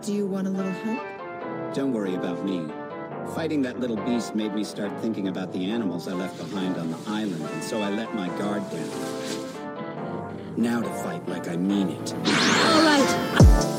[0.00, 1.74] Do you want a little help?
[1.74, 2.66] Don't worry about me.
[3.34, 6.90] Fighting that little beast made me start thinking about the animals I left behind on
[6.90, 8.90] the island, and so I let my guard down.
[10.56, 12.14] Now to fight like I mean it.
[12.14, 13.71] All right.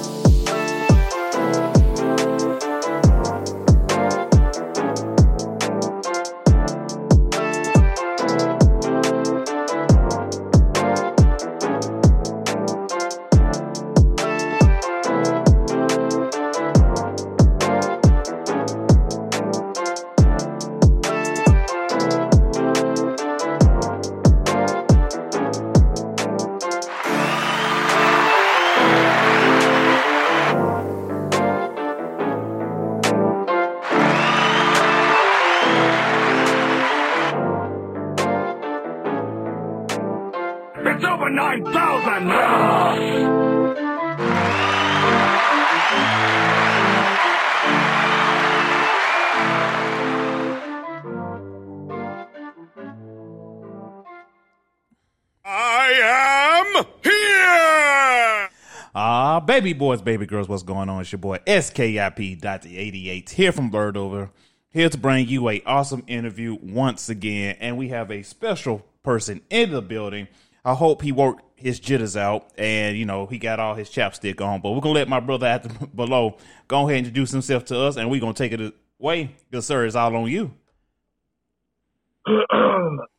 [59.64, 61.00] Baby boys, baby girls, what's going on?
[61.00, 64.30] It's your boy SKIP.88 here from Blerdover,
[64.69, 67.56] here to bring you a awesome interview once again.
[67.61, 70.28] And we have a special person in the building.
[70.66, 74.41] I hope he worked his jitters out and, you know, he got all his chapstick
[74.41, 74.59] on.
[74.59, 76.36] But we're going to let my brother at below
[76.67, 79.34] go ahead and introduce himself to us and we're going to take it away.
[79.50, 80.52] Good sir, it's all on you.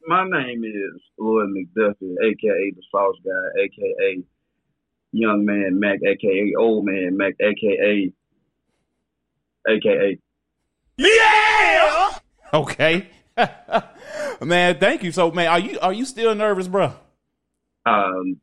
[0.06, 4.22] My name is Lord McDuffie, aka the Sauce Guy, aka
[5.16, 8.12] Young Man Mac, aka Old Man Mac, aka
[9.68, 10.18] aka
[10.96, 12.10] Yeah!
[12.52, 13.08] Okay.
[14.42, 15.12] man, thank you.
[15.12, 16.92] So, man, are you are you still nervous, bro?
[17.86, 18.40] um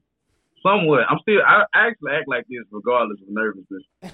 [0.63, 1.01] somewhat.
[1.09, 3.83] I'm still I actually act like this regardless of nervousness.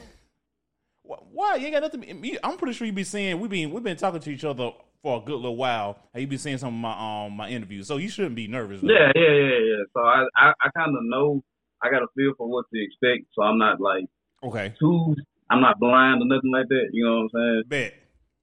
[1.03, 1.55] Why?
[1.55, 2.23] You ain't got nothing.
[2.23, 4.71] you- I'm pretty sure you be seeing we've been we've been talking to each other
[5.01, 5.99] for a good little while.
[6.13, 8.81] And you be seeing some of my um my interviews, so you shouldn't be nervous.
[8.81, 8.87] though.
[8.87, 9.83] Yeah, yeah, yeah, yeah.
[9.93, 11.43] So I I, I kinda know
[11.81, 14.05] I got a feel for what to expect, so I'm not like
[14.43, 14.73] Okay.
[14.79, 15.15] too
[15.49, 17.63] I'm not blind or nothing like that, you know what I'm saying?
[17.67, 17.93] Bet.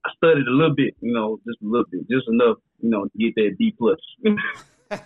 [0.05, 3.05] I studied a little bit, you know, just a little bit, just enough, you know,
[3.05, 3.99] to get that D plus.
[4.91, 4.99] all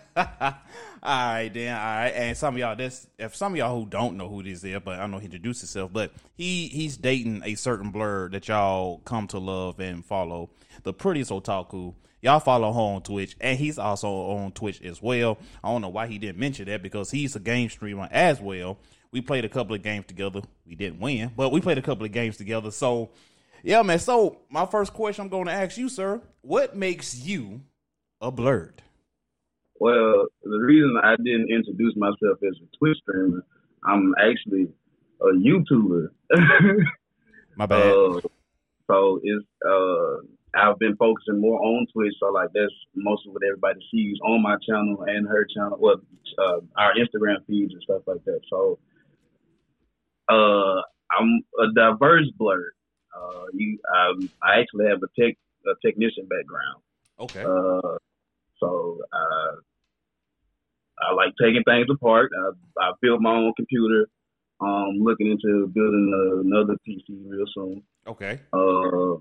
[1.03, 1.73] right, then.
[1.73, 4.44] All right, and some of y'all, that's if some of y'all who don't know who
[4.44, 5.91] this is, but I know he introduced himself.
[5.94, 10.50] But he he's dating a certain blur that y'all come to love and follow,
[10.84, 11.94] the prettiest otaku.
[12.22, 15.38] Y'all follow her on Twitch, and he's also on Twitch as well.
[15.63, 18.78] I don't know why he didn't mention that because he's a game streamer as well.
[19.12, 20.41] We played a couple of games together.
[20.66, 22.72] We didn't win, but we played a couple of games together.
[22.72, 23.09] So,
[23.63, 24.00] yeah, man.
[24.00, 27.62] So, my first question I'm going to ask you, sir, what makes you
[28.22, 28.74] a blerd?
[29.80, 33.46] Well, the reason I didn't introduce myself as a Twitch streamer,
[33.86, 34.68] I'm actually
[35.22, 36.09] a YouTuber.
[37.56, 37.91] My bad.
[37.91, 38.19] Uh,
[38.88, 40.18] so it's uh,
[40.55, 44.41] I've been focusing more on Twitch, so like that's most of what everybody sees on
[44.41, 46.01] my channel and her channel, well,
[46.39, 48.39] uh, our Instagram feeds and stuff like that.
[48.49, 48.79] So,
[50.27, 52.71] uh, I'm a diverse blur.
[53.15, 56.81] Uh, you, um, I actually have a tech a technician background.
[57.19, 57.43] okay.
[57.43, 57.97] Uh,
[58.59, 59.55] so uh,
[60.99, 62.31] I like taking things apart.
[62.35, 64.07] I, I built my own computer.
[64.61, 67.81] Um, looking into building another PC real soon.
[68.05, 68.41] okay.
[68.51, 69.15] Uh,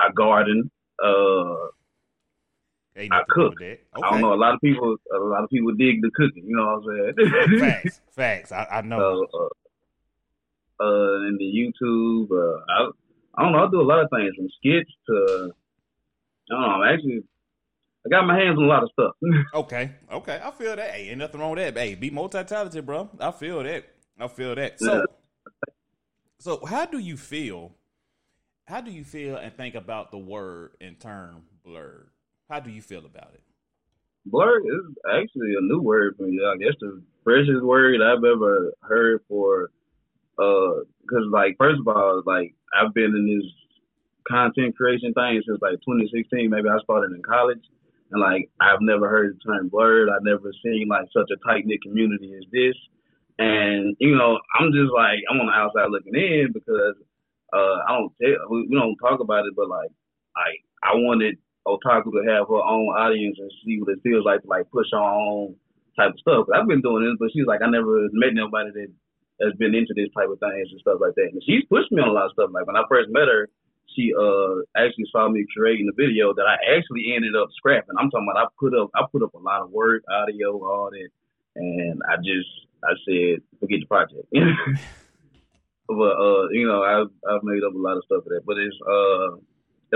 [0.00, 0.70] I garden.
[1.02, 1.68] Uh,
[2.96, 3.54] I cook.
[3.60, 3.78] that.
[3.94, 4.34] I don't know.
[4.34, 6.44] A lot of people, a lot of people dig the cooking.
[6.46, 7.60] You know what I'm saying?
[7.60, 8.00] Facts.
[8.10, 8.52] Facts.
[8.52, 9.26] I, I know.
[9.30, 9.48] so,
[10.80, 12.30] uh, uh, and the YouTube.
[12.30, 12.90] Uh, I,
[13.36, 13.64] I don't know.
[13.64, 15.52] I do a lot of things from skits to.
[16.50, 16.66] I don't know.
[16.66, 17.22] I'm actually.
[18.06, 19.12] I got my hands on a lot of stuff.
[19.54, 19.92] okay.
[20.10, 20.40] Okay.
[20.42, 20.90] I feel that.
[20.90, 21.78] Hey, ain't nothing wrong with that.
[21.78, 23.10] Hey, be multi talented, bro.
[23.20, 23.84] I feel that.
[24.18, 24.80] I feel that.
[24.80, 25.04] So,
[26.38, 27.72] so how do you feel?
[28.70, 32.04] How do you feel and think about the word and term blerd?
[32.48, 33.42] How do you feel about it?
[34.26, 36.38] Blur is actually a new word for me.
[36.46, 39.72] I guess the freshest word I've ever heard for,
[40.38, 43.50] uh, cause like first of all, like I've been in this
[44.28, 46.48] content creation thing since like 2016.
[46.48, 47.64] Maybe I started in college,
[48.12, 50.14] and like I've never heard the term blerd.
[50.14, 52.78] I've never seen like such a tight knit community as this.
[53.36, 56.94] And you know, I'm just like I'm on the outside looking in because
[57.52, 59.90] uh, I don't tell we, we don't talk about it, but like
[60.36, 64.42] I I wanted Otaku to have her own audience and see what it feels like
[64.42, 65.54] to like push her own
[65.96, 66.46] type of stuff.
[66.54, 68.90] I've been doing this, but she's like I never met nobody that
[69.42, 71.32] has been into this type of things and stuff like that.
[71.32, 72.50] And she's pushed me on a lot of stuff.
[72.52, 73.48] Like when I first met her,
[73.96, 77.96] she uh actually saw me creating a video that I actually ended up scrapping.
[77.98, 80.90] I'm talking about I put up I put up a lot of work, audio, all
[80.90, 81.10] that,
[81.56, 82.48] and I just
[82.84, 84.26] I said forget the project.
[85.96, 88.46] but uh, you know, I've I've made up a lot of stuff for that.
[88.46, 89.36] But it's uh,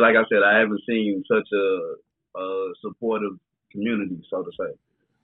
[0.01, 3.39] like I said, I haven't seen such a, a supportive
[3.71, 4.73] community, so to say.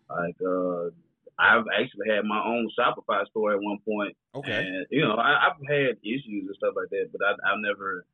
[0.09, 0.91] Like uh,
[1.39, 4.53] I've actually had my own Shopify store at one point, Okay.
[4.53, 8.05] and you know, I, I've had issues and stuff like that, but I, I've never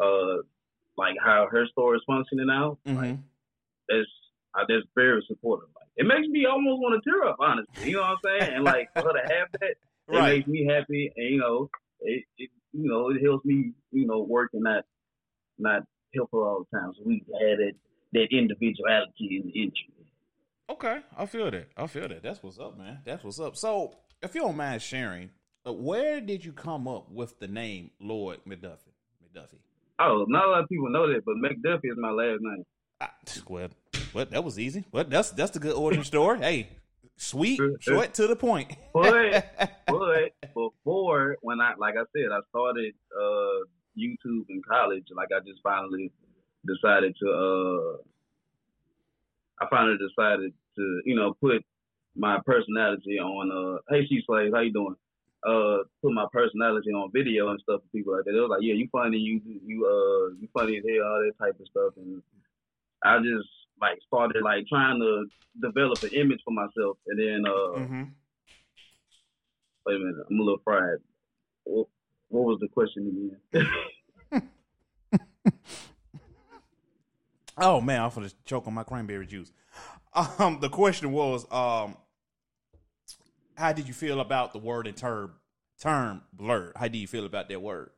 [0.00, 0.42] uh,
[0.96, 2.78] like how her store is functioning now.
[2.86, 3.14] hmm
[3.88, 4.06] That's
[4.54, 5.68] uh, that's very supportive.
[5.76, 7.90] Like, it makes me almost want to tear up, honestly.
[7.90, 8.54] You know what I'm saying?
[8.56, 10.38] And like for her to have that, it Right.
[10.38, 11.70] makes me happy, and you know,
[12.02, 14.84] it, it you know it helps me you know work and not
[15.58, 15.82] not
[16.14, 16.92] help her all the time.
[16.96, 17.72] So we had that
[18.12, 20.00] that individuality in the interest.
[20.68, 21.68] Okay, I feel that.
[21.76, 22.22] I feel that.
[22.22, 22.98] That's what's up, man.
[23.04, 23.56] That's what's up.
[23.56, 25.30] So, if you don't mind sharing,
[25.66, 28.94] uh, where did you come up with the name Lord McDuffie?
[29.20, 29.58] McDuffie.
[29.98, 32.64] Oh, not a lot of people know that, but McDuffie is my last name.
[33.00, 33.12] Ah,
[33.48, 33.68] well,
[34.12, 34.84] what that was easy.
[34.92, 36.38] But that's that's the good origin story.
[36.38, 36.68] Hey,
[37.16, 38.72] sweet, short to the point.
[38.94, 39.72] But
[40.84, 43.64] before when I like I said, I started uh
[43.98, 45.06] YouTube in college.
[45.14, 46.12] Like I just finally
[46.66, 47.96] decided to uh
[49.60, 51.64] I finally decided to, you know, put
[52.16, 54.96] my personality on uh hey she slave, how you doing?
[55.46, 58.36] Uh put my personality on video and stuff for people like that.
[58.36, 61.44] It was like, Yeah, you funny, you you uh you funny as hell, all that
[61.44, 62.22] type of stuff and
[63.04, 63.48] I just
[63.80, 65.26] like started like trying to
[65.60, 68.02] develop an image for myself and then uh hmm
[69.86, 70.98] Wait a minute, I'm a little fried.
[71.64, 71.88] What,
[72.28, 73.70] what was the question again?
[77.56, 79.52] Oh man, I'm gonna choke on my cranberry juice.
[80.12, 81.96] Um, the question was, um,
[83.56, 85.34] how did you feel about the word and term
[85.80, 86.72] term blerd?
[86.76, 87.90] How do you feel about that word?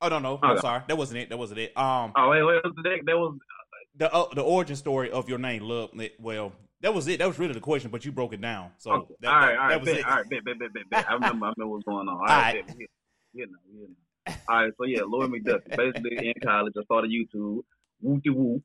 [0.00, 0.60] Oh no, no, I'm Okay.
[0.60, 1.28] sorry, that wasn't it.
[1.28, 1.76] That wasn't it.
[1.76, 3.38] Um, oh wait, wait, that, that was
[3.96, 5.90] the uh, the origin story of your name, love.
[6.18, 7.18] Well, that was it.
[7.18, 8.70] That was really the question, but you broke it down.
[8.78, 9.14] So okay.
[9.20, 10.06] that, all right, that- all right, that was bet, it.
[10.06, 11.10] all right, bet, bet, bet, bet, bet.
[11.10, 12.14] I remember, I remember what's going on.
[12.16, 12.66] All All right, right.
[12.66, 12.86] bet, yeah,
[13.34, 13.58] yeah, no,
[14.28, 14.34] yeah.
[14.48, 15.76] All right, so yeah, Lord McDuffie.
[15.76, 17.62] Basically, in college, I started YouTube,
[18.02, 18.62] woo woo,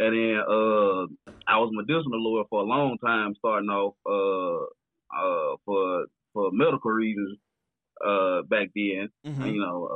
[0.00, 1.06] and then uh,
[1.46, 4.64] I was Medicinal Lord for a long time, starting off uh,
[5.16, 7.38] uh, for for medical reasons
[8.04, 9.08] uh, back then.
[9.24, 9.52] Mhm.
[9.54, 9.86] you know,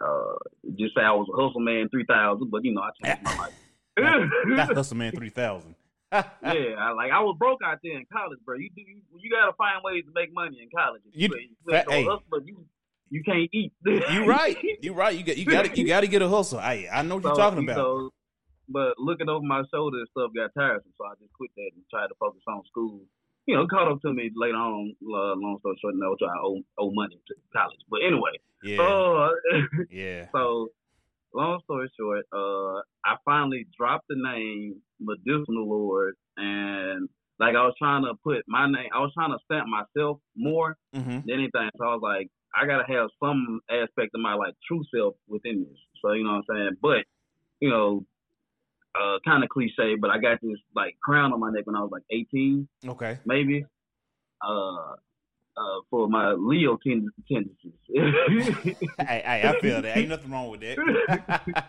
[0.00, 0.36] uh, uh,
[0.78, 3.36] just say I was a hustle man three thousand, but you know, I changed my
[3.36, 3.54] life.
[4.56, 5.74] That's Hustle Man three thousand.
[6.42, 8.56] yeah, I, like I was broke out there in college, bro.
[8.56, 11.02] You do, you, you got to find ways to make money in college.
[11.12, 12.04] You- you, you, hey.
[12.04, 12.64] no hustler, you
[13.10, 13.72] you can't eat.
[13.86, 14.56] You right.
[14.82, 15.16] You right.
[15.16, 16.58] You got you got you got to get a hustle.
[16.58, 17.76] I I know what you're talking about.
[17.76, 18.10] know,
[18.68, 21.84] but looking over my shoulder and stuff got tiresome, so I just quit that and
[21.90, 23.00] tried to focus on school.
[23.46, 24.94] You know, caught up to me later on.
[25.02, 27.80] Uh, long story short, no, try to owe, owe money to college.
[27.90, 28.80] But anyway, yeah.
[28.80, 29.30] uh,
[29.90, 30.26] yeah.
[30.32, 30.68] So,
[31.34, 37.08] long story short, uh, I finally dropped the name Medicinal Lord, and
[37.38, 40.76] like I was trying to put my name, I was trying to stamp myself more
[40.94, 41.70] hmm than anything.
[41.78, 45.64] So I was like, I gotta have some aspect of my like true self within
[45.68, 45.78] this.
[46.02, 46.76] So you know what I'm saying?
[46.80, 47.04] But
[47.60, 48.04] you know,
[48.94, 51.80] uh, kind of cliche, but I got this like crown on my neck when I
[51.80, 53.18] was like 18, Okay.
[53.26, 53.64] maybe.
[54.46, 54.94] Uh,
[55.56, 57.72] uh, for my Leo tend- tendencies.
[57.88, 59.98] hey, hey, I feel that.
[59.98, 60.76] Ain't nothing wrong with that.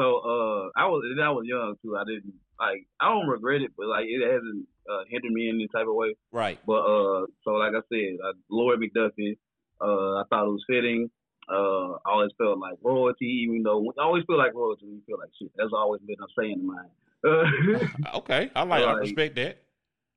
[0.00, 1.96] So uh, I was and I was young too.
[1.96, 5.56] I didn't like I don't regret it, but like it hasn't uh, hindered me in
[5.56, 6.14] any type of way.
[6.32, 6.58] right.
[6.66, 9.36] But uh, so like I said, uh, Lord McDuffie,
[9.80, 11.10] uh, I thought it was fitting.
[11.48, 14.86] Uh, I always felt like royalty, even though I always feel like royalty.
[14.86, 15.50] You feel like shit.
[15.56, 16.90] That's always been a saying of mine.
[17.24, 18.50] Uh, Okay.
[18.54, 18.82] I like.
[18.82, 19.58] I Like- respect that.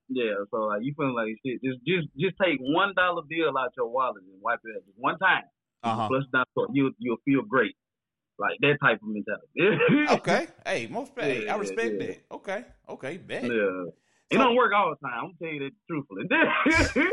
[0.09, 1.61] yeah, so like you feeling like shit.
[1.63, 4.97] Just just just take one dollar bill out your wallet and wipe it out just
[4.97, 5.43] one time.
[5.83, 6.07] Uh huh.
[6.07, 7.75] Flush it down so you you'll feel great.
[8.37, 10.07] Like that type of mentality.
[10.15, 10.47] Okay.
[10.65, 11.13] Hey, most.
[11.17, 12.07] Hey, I respect yeah.
[12.07, 12.25] that.
[12.31, 12.65] Okay.
[12.89, 13.17] Okay.
[13.17, 13.43] Bet.
[13.43, 13.85] Yeah.
[14.31, 15.25] It don't work all the time.
[15.25, 16.23] I'm tell you that truthfully.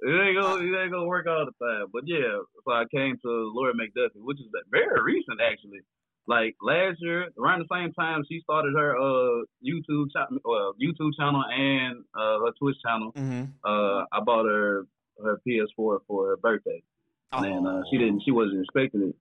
[0.00, 1.86] it ain't gonna it ain't gonna work all the time.
[1.92, 5.80] But yeah, so I came to Lord McDuffie, which is very recent actually.
[6.26, 11.12] Like last year, around the same time she started her uh YouTube channel, well, YouTube
[11.18, 13.12] channel and uh her Twitch channel.
[13.12, 13.44] Mm-hmm.
[13.64, 14.86] Uh, I bought her
[15.22, 16.82] her PS4 for her birthday,
[17.32, 19.16] and uh, she didn't she wasn't expecting it.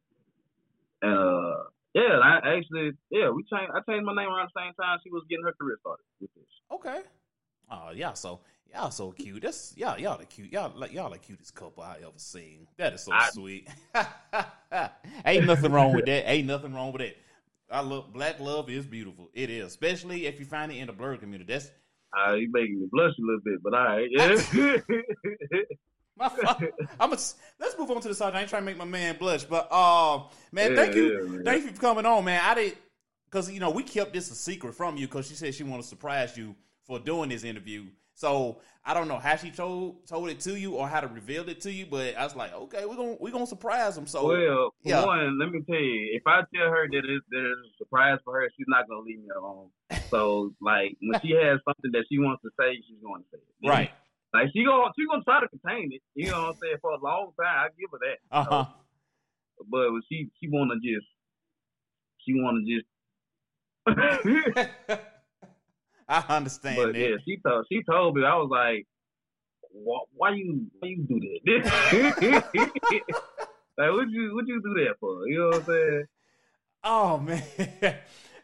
[1.02, 4.74] And uh, yeah, I actually yeah we changed I changed my name around the same
[4.74, 6.44] time she was getting her career started with this.
[6.72, 7.02] Okay.
[7.70, 8.40] Oh, y'all so
[8.74, 9.44] y'all so cute.
[9.44, 10.52] That's y'all y'all the cute.
[10.52, 12.68] Y'all like y'all the cutest couple I ever seen.
[12.78, 13.68] That is so I- sweet.
[15.26, 16.30] Ain't nothing wrong with that.
[16.30, 17.18] Ain't nothing wrong with that.
[17.70, 19.30] I love black love is beautiful.
[19.34, 21.52] It is, especially if you find it in the blur community.
[21.52, 21.70] That's
[22.18, 24.10] Uh, you making me blush a little bit, but all right.
[24.54, 24.78] Yeah.
[26.44, 26.70] my.
[27.00, 27.18] I'm a,
[27.60, 28.36] let's move on to the side.
[28.36, 31.64] I ain't trying to make my man blush, but uh, man, thank you, yeah, thank
[31.64, 32.42] you for coming on, man.
[32.44, 32.78] I didn't
[33.30, 35.84] because you know we kept this a secret from you because she said she wanted
[35.84, 36.56] to surprise you
[36.86, 37.86] for doing this interview.
[38.14, 41.48] So I don't know how she told told it to you or how to reveal
[41.50, 44.08] it to you, but I was like, okay, we're gonna we're gonna surprise them.
[44.08, 45.06] So Well, yeah.
[45.06, 48.18] one, let me tell you, if I tell her that it's, that it's a surprise
[48.26, 49.70] for her, she's not gonna leave me alone.
[50.10, 53.38] So, like, when she has something that she wants to say, she's going to say
[53.38, 53.68] it.
[53.70, 53.92] right.
[54.38, 56.02] Like, she gonna she gonna try to contain it.
[56.16, 56.78] You know what I'm saying?
[56.82, 58.20] For a long time, I give her that.
[58.32, 58.66] Uh huh.
[59.70, 61.08] But she she wanna just
[62.24, 62.86] she wanna just.
[66.10, 67.00] I understand But that.
[67.00, 68.86] yeah, she told she told me I was like,
[69.72, 71.66] why, why you why you do that?
[73.78, 75.28] like what you what you do that for?
[75.28, 76.06] You know what I'm saying?
[76.84, 77.44] Oh man,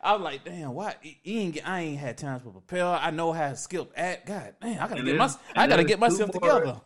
[0.03, 0.95] I was like, damn, why?
[1.01, 2.85] he- ain't, get- I ain't had time to prepare.
[2.85, 4.25] I know how to skip at.
[4.25, 6.81] God damn, I gotta And get my, I gotta get myself more- together.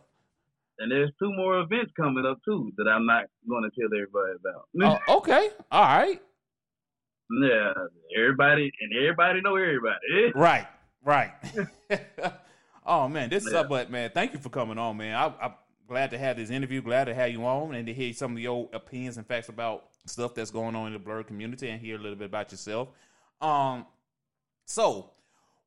[0.79, 5.00] And there's two more events coming up too that I'm not gonna tell everybody about.
[5.09, 6.21] Oh, okay, all right,
[7.41, 7.74] yeah,
[8.17, 9.97] everybody and everybody know everybody.
[10.36, 10.67] right,
[11.03, 11.31] right.
[12.86, 13.62] oh man, this is Yeah.
[13.62, 15.15] up, but man, thank you for coming on, man.
[15.15, 15.53] I, I'm
[15.88, 16.81] glad to have this interview.
[16.81, 19.86] Glad to have you on and to hear some of your opinions and facts about
[20.05, 22.89] stuff that's going on in the blur community and hear a little bit about yourself.
[23.41, 23.86] Um,
[24.65, 25.12] so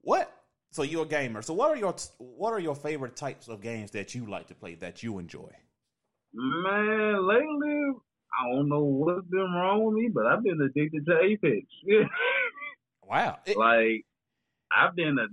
[0.02, 0.32] what?
[0.72, 1.42] So you're a gamer.
[1.42, 4.54] So what are your what are your favorite types of games that you like to
[4.54, 5.50] play that you enjoy?
[6.32, 7.92] Man, lately
[8.40, 11.66] I don't know what's been wrong with me, but I've been addicted to Apex.
[13.08, 13.38] Wow.
[13.44, 14.04] It- like
[14.72, 15.26] I've been a,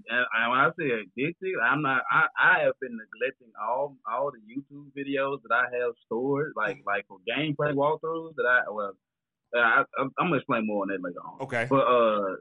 [0.50, 2.02] when I say addicted, I'm not.
[2.12, 6.80] I, I have been neglecting all all the YouTube videos that I have stored, like
[6.88, 8.94] like for gameplay walkthroughs that I well,
[9.56, 11.42] I, I'm gonna explain more on that later on.
[11.42, 11.68] okay.
[11.70, 12.36] But uh,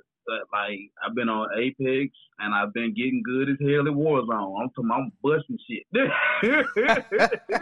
[0.53, 4.61] like I've been on Apex and I've been getting good as hell at Warzone.
[4.61, 5.87] I'm talking, I'm busting shit.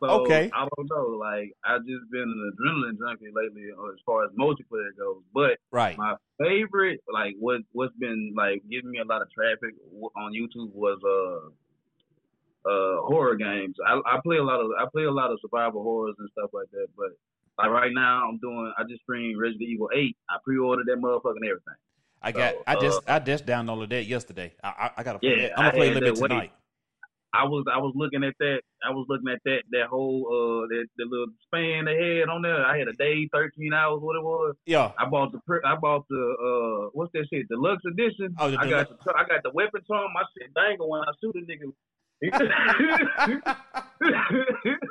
[0.00, 0.50] so Okay.
[0.54, 1.16] I don't know.
[1.18, 5.22] Like I've just been an adrenaline junkie lately uh, as far as multiplayer goes.
[5.34, 5.96] But Right.
[5.98, 9.74] my favorite, like what what's been like giving me a lot of traffic
[10.16, 13.76] on YouTube was uh uh horror games.
[13.86, 16.50] I, I play a lot of I play a lot of survival horrors and stuff
[16.52, 16.86] like that.
[16.96, 17.10] But
[17.58, 20.16] like right now, I'm doing I just streamed Resident Evil Eight.
[20.30, 21.78] I pre-ordered that motherfucking everything.
[22.22, 22.54] I got.
[22.54, 23.08] So, I just.
[23.08, 24.52] uh, I just downloaded that yesterday.
[24.62, 24.68] I.
[24.68, 25.18] I, I gotta.
[25.18, 25.58] Play Yeah, that.
[25.58, 26.52] I'm gonna I play a little bit tonight.
[27.34, 28.60] I was I was looking at that.
[28.84, 32.42] I was looking at that that whole uh that the little span they had on
[32.42, 32.60] there.
[32.64, 34.54] I had a day, thirteen hours, what it was.
[34.66, 34.92] Yeah.
[34.98, 38.36] I bought the I bought the uh what's that shit deluxe edition.
[38.38, 40.12] Oh, the I got the I got the weapon on.
[40.12, 41.72] My shit dangle when I shoot a nigga.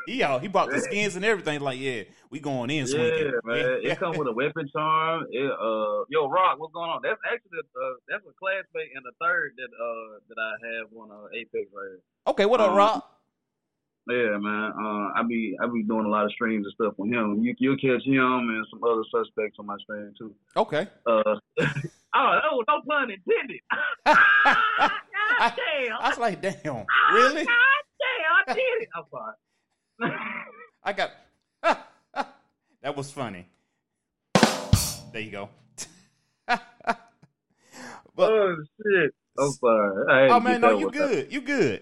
[0.08, 0.42] He out.
[0.42, 1.60] He bought the skins and everything.
[1.62, 3.32] Like, yeah, we going in swinging.
[3.44, 3.80] Man.
[3.84, 5.28] It comes with a weapon charm.
[5.32, 7.02] It, uh, yo, Rock, what's going on?
[7.04, 11.12] That's actually uh, that's a classmate and the third that uh that I have on
[11.12, 12.00] uh, Apex right here.
[12.28, 12.46] Okay.
[12.46, 13.04] What up, Um, Rob?
[14.10, 14.72] Yeah, man.
[14.78, 17.44] Uh, I be I be doing a lot of streams and stuff with him.
[17.44, 20.34] You you'll catch him and some other suspects on my stream too.
[20.58, 20.88] Okay.
[21.06, 21.22] Uh,
[21.62, 23.62] oh, oh, no pun intended.
[25.42, 25.98] I, damn.
[26.00, 26.56] I was like, damn.
[26.66, 27.46] Ah, really?
[27.46, 28.90] God damn, I did it.
[28.96, 29.36] I'm sorry.
[30.84, 31.12] I got.
[32.84, 33.48] that was funny.
[35.12, 35.50] There you go.
[36.46, 36.60] but
[38.20, 39.12] oh shit.
[39.40, 40.06] I'm sorry.
[40.12, 41.34] I had to oh man, that no, you good.
[41.34, 41.82] You good.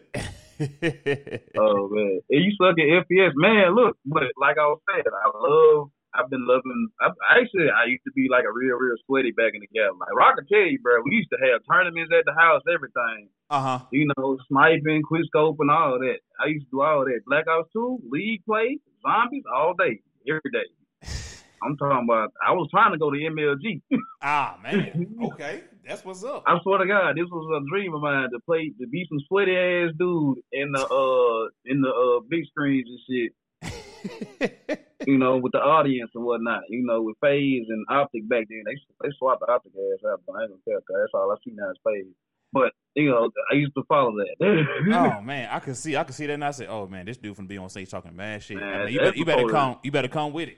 [1.57, 3.75] Oh man, and you suck at FPS, man.
[3.75, 5.89] Look, but like I was saying, I love.
[6.15, 6.89] I've been loving.
[7.01, 9.93] I, actually, I used to be like a real, real sweaty back in the gap.
[9.99, 11.01] Like Rock can tell you, bro.
[11.05, 13.29] We used to have tournaments at the house, everything.
[13.49, 13.79] uh huh.
[13.91, 16.19] You know, sniping, quick scope, and all that.
[16.41, 17.21] I used to do all that.
[17.27, 20.67] Black Ops Two, League play, zombies, all day, every day.
[21.63, 22.31] I'm talking about.
[22.45, 23.81] I was trying to go to MLG.
[24.21, 25.15] Ah man.
[25.31, 26.43] Okay, that's what's up.
[26.45, 29.19] I swear to God, this was a dream of mine to play to be some
[29.29, 34.79] sweaty ass dude in the uh in the uh big screens and shit.
[35.07, 36.63] You know, with the audience and whatnot.
[36.69, 40.21] You know, with FaZe and OpTic back then, they they swapped the OpTic ass out.
[40.27, 42.13] But I ain't gonna tell 'cause that's all I see now is FaZe.
[42.51, 44.35] But you know, I used to follow that.
[44.93, 47.17] oh man, I could see, I could see that, and I said, "Oh man, this
[47.17, 49.77] dude from be on stage talking mad shit." I mean, you, better, you better come,
[49.83, 50.57] you better come with it.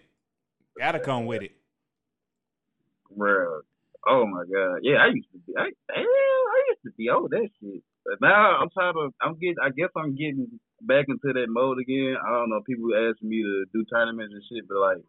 [0.77, 1.51] Gotta come with it.
[3.15, 3.62] Bro,
[4.07, 5.53] oh my God, yeah, I used to be.
[5.57, 7.83] I, damn, I used to be over that shit.
[8.05, 9.10] But now I'm trying to.
[9.21, 9.57] I'm getting.
[9.62, 12.15] I guess I'm getting back into that mode again.
[12.25, 12.61] I don't know.
[12.67, 15.03] People asking me to do tournaments and shit, but like,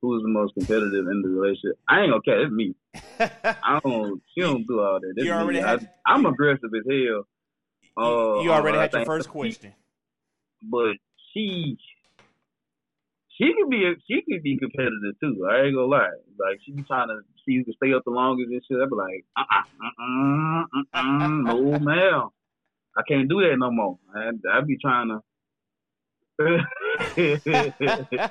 [0.00, 1.78] who's the most competitive in the relationship?
[1.88, 2.42] I ain't gonna care.
[2.42, 2.74] It's me.
[3.20, 4.20] I don't.
[4.34, 5.12] She don't do all that.
[5.16, 5.64] It's You already me.
[5.66, 7.26] had- I, I'm aggressive as hell.
[7.96, 9.74] Uh, you already uh, had your first question.
[10.70, 10.94] but
[11.32, 11.76] she
[13.38, 15.46] she could be she could be competitive too.
[15.50, 16.08] I ain't gonna lie.
[16.38, 18.78] Like she be trying to see who can stay up the longest and shit.
[18.80, 22.28] I be like, uh uh-uh, uh, uh, no ma'am.
[22.96, 23.98] I can't do that no more.
[24.14, 25.20] I I be trying to.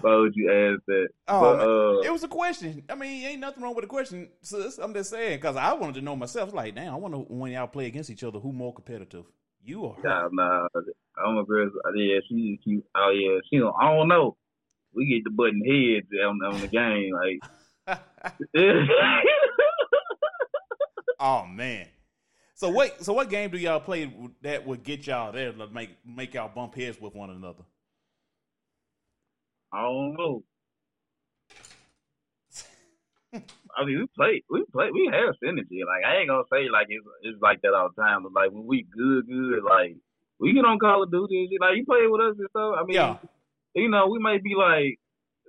[0.00, 1.08] Why would you ask that?
[1.28, 2.82] Oh, but, uh, it was a question.
[2.88, 4.78] I mean, ain't nothing wrong with the question, sis.
[4.78, 6.52] I'm just saying because I wanted to know myself.
[6.52, 9.24] Like, damn, I wonder when y'all play against each other, who more competitive,
[9.62, 10.02] you or her?
[10.02, 10.66] Nah, nah.
[11.24, 11.70] I'm a girl.
[11.94, 12.82] Yeah, she, she.
[12.96, 13.58] Oh yeah, she.
[13.58, 14.36] Don't, I don't know.
[14.94, 17.14] We get the button heads on, on the game.
[17.14, 17.40] Like,
[21.20, 21.86] oh man.
[22.54, 23.04] So what?
[23.04, 26.50] So what game do y'all play that would get y'all there to make make y'all
[26.54, 27.64] bump heads with one another?
[29.72, 30.42] I don't know.
[33.34, 35.80] I mean, we play, we play, we have synergy.
[35.88, 38.50] Like, I ain't gonna say like it's it's like that all the time, but like
[38.52, 39.96] when we good, good, like
[40.38, 41.60] we get on Call of Duty and shit.
[41.60, 42.74] Like you play with us and stuff.
[42.78, 43.16] I mean, Yeah.
[43.74, 44.98] you know, we might be like,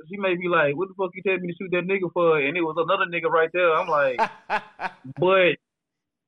[0.10, 2.40] she may be like, "What the fuck you tell me to shoot that nigga for?"
[2.40, 3.74] And it was another nigga right there.
[3.76, 4.18] I'm like,
[5.20, 5.60] but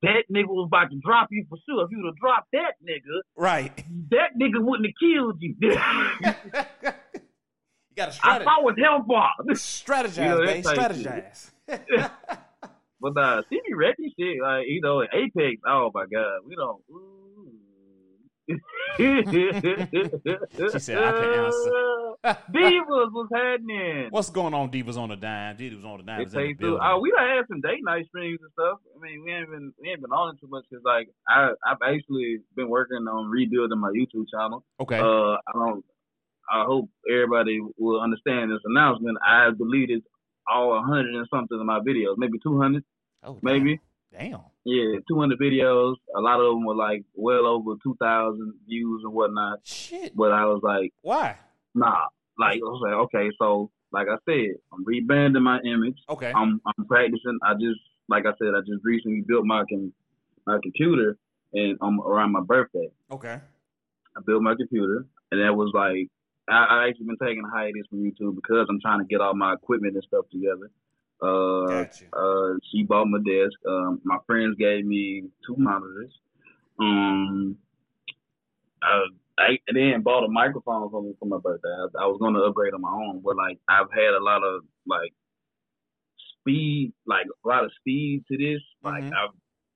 [0.02, 1.84] that nigga was about to drop you for sure.
[1.84, 3.76] If you'd have dropped that nigga, right.
[4.10, 5.54] that nigga wouldn't have killed you.
[5.60, 5.70] you
[7.96, 8.44] got to I strategize.
[8.44, 9.28] thought was him for.
[9.54, 10.64] Strategize, You know, babe.
[10.64, 11.50] Strategize.
[12.98, 15.60] But nah, CB Recky shit, like you know, Apex.
[15.66, 16.80] Oh my god, we don't.
[16.90, 17.52] ooh.
[18.98, 21.96] She said, "I can answer."
[22.52, 24.08] Divas was happening.
[24.10, 25.56] What's going on, Divas on the dime?
[25.56, 27.84] Divas on the dime It is in the takes Oh, we done had some date
[27.84, 28.78] night streams and stuff.
[28.96, 31.50] I mean, we ain't been we ain't been on it too much because like I
[31.66, 34.64] I've actually been working on rebuilding my YouTube channel.
[34.80, 34.98] okay.
[34.98, 35.84] Uh, I don't.
[36.50, 39.18] I hope everybody will understand this announcement.
[39.26, 40.02] I deleted
[40.48, 42.84] all 100 and something of my videos, maybe 200,
[43.24, 43.40] oh, damn.
[43.42, 43.80] maybe.
[44.12, 44.42] Damn.
[44.68, 45.94] Yeah, 200 videos.
[46.16, 49.60] A lot of them were like well over 2,000 views and whatnot.
[49.62, 50.16] Shit.
[50.16, 51.36] But I was like, Why?
[51.74, 52.06] nah.
[52.36, 55.96] Like I was like, okay, so like I said, I'm rebranding my image.
[56.10, 56.32] Okay.
[56.34, 57.38] I'm I'm practicing.
[57.44, 59.92] I just like I said, I just recently built my com-
[60.46, 61.16] my computer
[61.54, 62.88] and um around my birthday.
[63.10, 63.40] okay.
[64.16, 66.08] I built my computer, and that was like
[66.48, 69.34] I, I actually been taking a hiatus from YouTube because I'm trying to get all
[69.34, 70.70] my equipment and stuff together.
[71.22, 72.04] Uh, Gotcha.
[72.12, 73.56] uh, she bought my desk.
[73.66, 76.12] Um, my friends gave me two monitors.
[76.78, 77.56] Um,
[78.82, 79.04] I,
[79.38, 81.68] I then bought a microphone for me for my birthday.
[81.68, 84.42] I, I was going to upgrade on my own, but like I've had a lot
[84.44, 85.12] of like
[86.40, 88.60] speed, like a lot of speed to this.
[88.82, 89.12] Like Mhm.
[89.12, 89.34] I've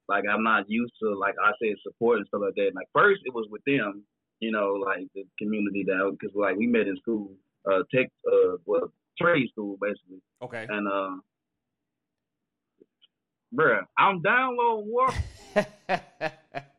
[0.09, 2.73] like I'm not used to like I said support and stuff like that.
[2.75, 4.05] Like first it was with them,
[4.41, 7.33] you know, like the community that because like we met in school,
[7.71, 10.67] uh, tech, uh, well, trade school basically, Okay.
[10.69, 11.17] and uh,
[13.55, 15.09] bruh, I'm downloading war.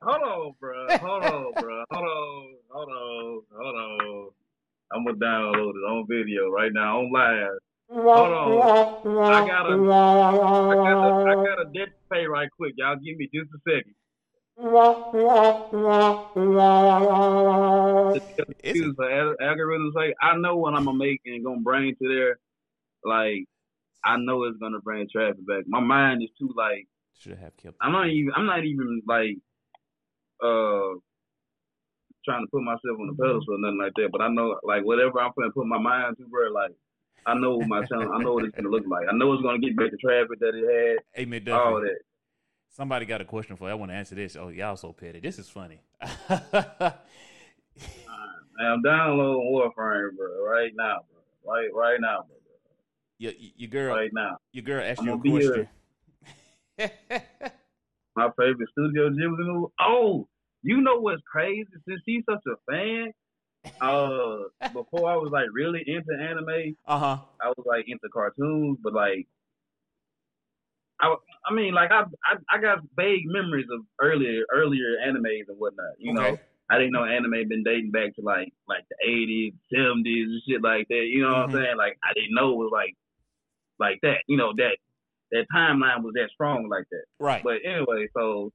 [0.02, 1.00] Hold on, bruh.
[1.00, 1.84] Hold on, bruh.
[1.92, 2.56] Hold on.
[2.72, 3.42] Hold on.
[3.56, 4.30] Hold on.
[4.94, 7.60] I'm gonna download it on video right now on live.
[7.90, 8.52] Hold on.
[9.32, 12.74] I gotta, I gotta, I gotta debt pay right quick.
[12.78, 13.94] Y'all give me just a second.
[18.98, 22.40] The algorithms say I know what I'm gonna make and gonna bring to there.
[23.04, 23.46] Like
[24.04, 25.64] I know it's gonna bring traffic back.
[25.68, 26.88] My mind is too like
[27.18, 27.78] Should have kept.
[27.82, 29.38] I'm not even I'm not even like
[30.44, 30.98] uh
[32.26, 34.10] trying to put myself on the pedestal or nothing like that.
[34.12, 36.72] But I know like whatever I'm gonna put my mind to, bro, like
[37.26, 39.08] I know what my channel I know what it's gonna look like.
[39.10, 42.00] I know it's gonna get back the traffic that it Hey, Mid had, all that.
[42.70, 43.72] somebody got a question for you.
[43.72, 44.36] I want to answer this.
[44.36, 45.20] Oh, y'all so petty.
[45.20, 45.82] This is funny.
[48.62, 51.54] I'm downloading Warframe, bro, right now, bro.
[51.54, 52.38] Right right now, bro.
[53.22, 54.38] Your, your girl, Right now.
[54.52, 55.68] your girl asked you a question.
[58.16, 59.74] My favorite Studio Ghibli movie.
[59.80, 60.28] Oh,
[60.64, 61.66] you know what's crazy?
[61.88, 63.12] Since she's such a fan,
[63.80, 67.18] uh, before I was like really into anime, uh huh.
[67.42, 69.28] I was like into cartoons, but like,
[71.00, 71.16] I,
[71.50, 75.94] I mean, like I, I, I got vague memories of earlier, earlier animes and whatnot.
[76.00, 76.38] You know,
[76.70, 80.62] I didn't know anime been dating back to like, like the eighties, seventies, and shit
[80.62, 81.06] like that.
[81.10, 81.56] You know what Mhm.
[81.56, 81.78] I'm saying?
[81.78, 82.96] Like, I didn't know it was like,
[83.82, 84.20] like that.
[84.28, 84.78] You know that
[85.32, 87.04] that timeline was that strong like that.
[87.20, 87.44] Right.
[87.44, 88.52] But anyway, so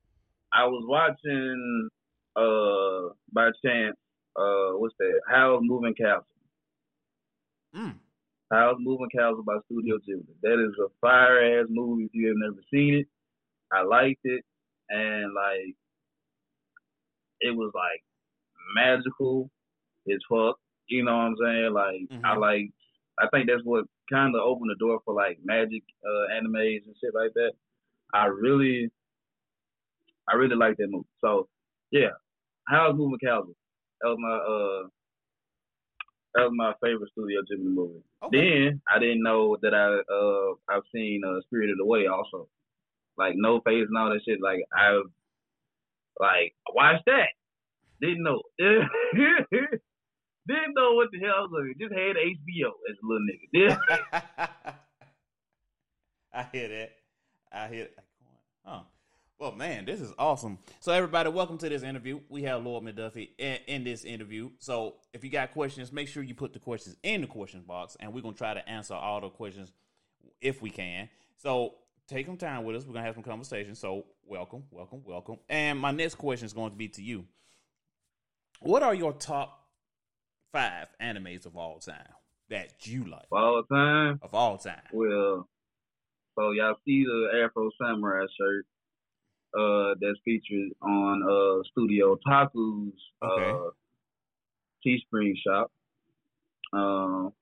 [0.54, 1.88] I was watching
[2.36, 3.96] uh by chance
[4.36, 5.20] uh what's that?
[5.28, 6.26] Howl's Moving Castle.
[7.74, 7.94] Mm.
[8.52, 10.34] Howl's Moving Castle by Studio Ghibli.
[10.42, 13.06] That is a fire ass movie if you have never seen it.
[13.72, 14.44] I liked it
[14.88, 15.74] and like
[17.40, 18.02] it was like
[18.74, 19.50] magical
[20.08, 20.58] as fuck.
[20.88, 21.72] You know what I'm saying?
[21.72, 22.40] Like I Mhm.
[22.40, 22.70] like
[23.18, 26.94] I think that's what kind of opened the door for like magic uh animes and
[27.00, 27.52] shit like that.
[28.14, 28.90] I really
[30.28, 31.06] I really like that movie.
[31.20, 31.48] So
[31.90, 32.10] yeah,
[32.68, 33.54] Howl's Moving Castle.
[34.00, 34.88] That was my uh
[36.34, 38.02] that was my favorite Studio Ghibli movie.
[38.24, 38.68] Okay.
[38.68, 42.48] Then I didn't know that I uh I've seen uh Spirited Away also.
[43.16, 44.40] Like No Face and all that shit.
[44.42, 45.10] Like I've
[46.20, 47.28] like watched that.
[48.00, 48.42] Didn't know.
[50.48, 51.74] Didn't know what the hell I was looking.
[51.80, 53.78] Just had HBO as a little nigga.
[56.32, 56.92] I hear that.
[57.52, 58.04] I hear that.
[58.64, 58.80] Huh.
[59.38, 60.58] Well, man, this is awesome.
[60.78, 62.20] So, everybody, welcome to this interview.
[62.28, 64.50] We have Lord McDuffie in, in this interview.
[64.58, 67.96] So, if you got questions, make sure you put the questions in the questions box,
[67.98, 69.72] and we're gonna try to answer all the questions
[70.40, 71.08] if we can.
[71.38, 71.74] So,
[72.06, 72.86] take some time with us.
[72.86, 73.74] We're gonna have some conversation.
[73.74, 75.38] So, welcome, welcome, welcome.
[75.48, 77.24] And my next question is going to be to you.
[78.60, 79.65] What are your top
[80.52, 81.96] five animes of all time
[82.48, 84.18] that you like Of all time.
[84.22, 84.80] of all time?
[84.92, 85.48] Well,
[86.38, 88.66] so y'all see the Afro Samurai shirt
[89.58, 93.70] uh, that's featured on uh, Studio Taku's uh, Okay.
[94.86, 95.72] Teespring shop,
[96.72, 97.32] um,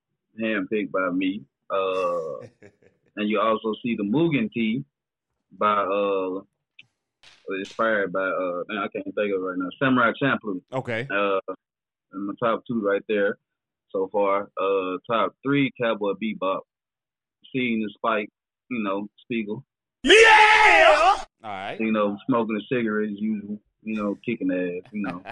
[0.40, 1.42] handpicked by me.
[1.68, 2.46] Uh,
[3.16, 4.82] and you also see the Mugen tee
[5.58, 6.40] by uh,
[7.60, 9.68] inspired by uh, I can't think of it right now.
[9.78, 10.62] Samurai Champloo.
[10.72, 11.06] okay.
[11.14, 11.40] Uh,
[12.14, 13.38] and my top two right there
[13.90, 14.50] so far.
[14.60, 16.60] Uh, top three, Cowboy Bebop.
[17.52, 18.30] Seeing the Spike,
[18.70, 19.64] you know, Spiegel.
[20.02, 21.16] Yeah!
[21.44, 21.76] All right.
[21.78, 23.58] You know, smoking a cigarette as usual.
[23.82, 24.90] You know, kicking ass.
[24.92, 25.22] You know,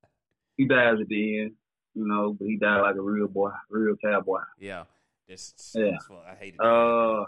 [0.56, 1.52] he dies at the end.
[1.94, 4.40] You know, but he died like a real boy, real cowboy.
[4.58, 4.84] Yeah.
[5.28, 5.90] This, Yeah.
[5.92, 6.58] that's what I hated.
[6.60, 7.24] Uh,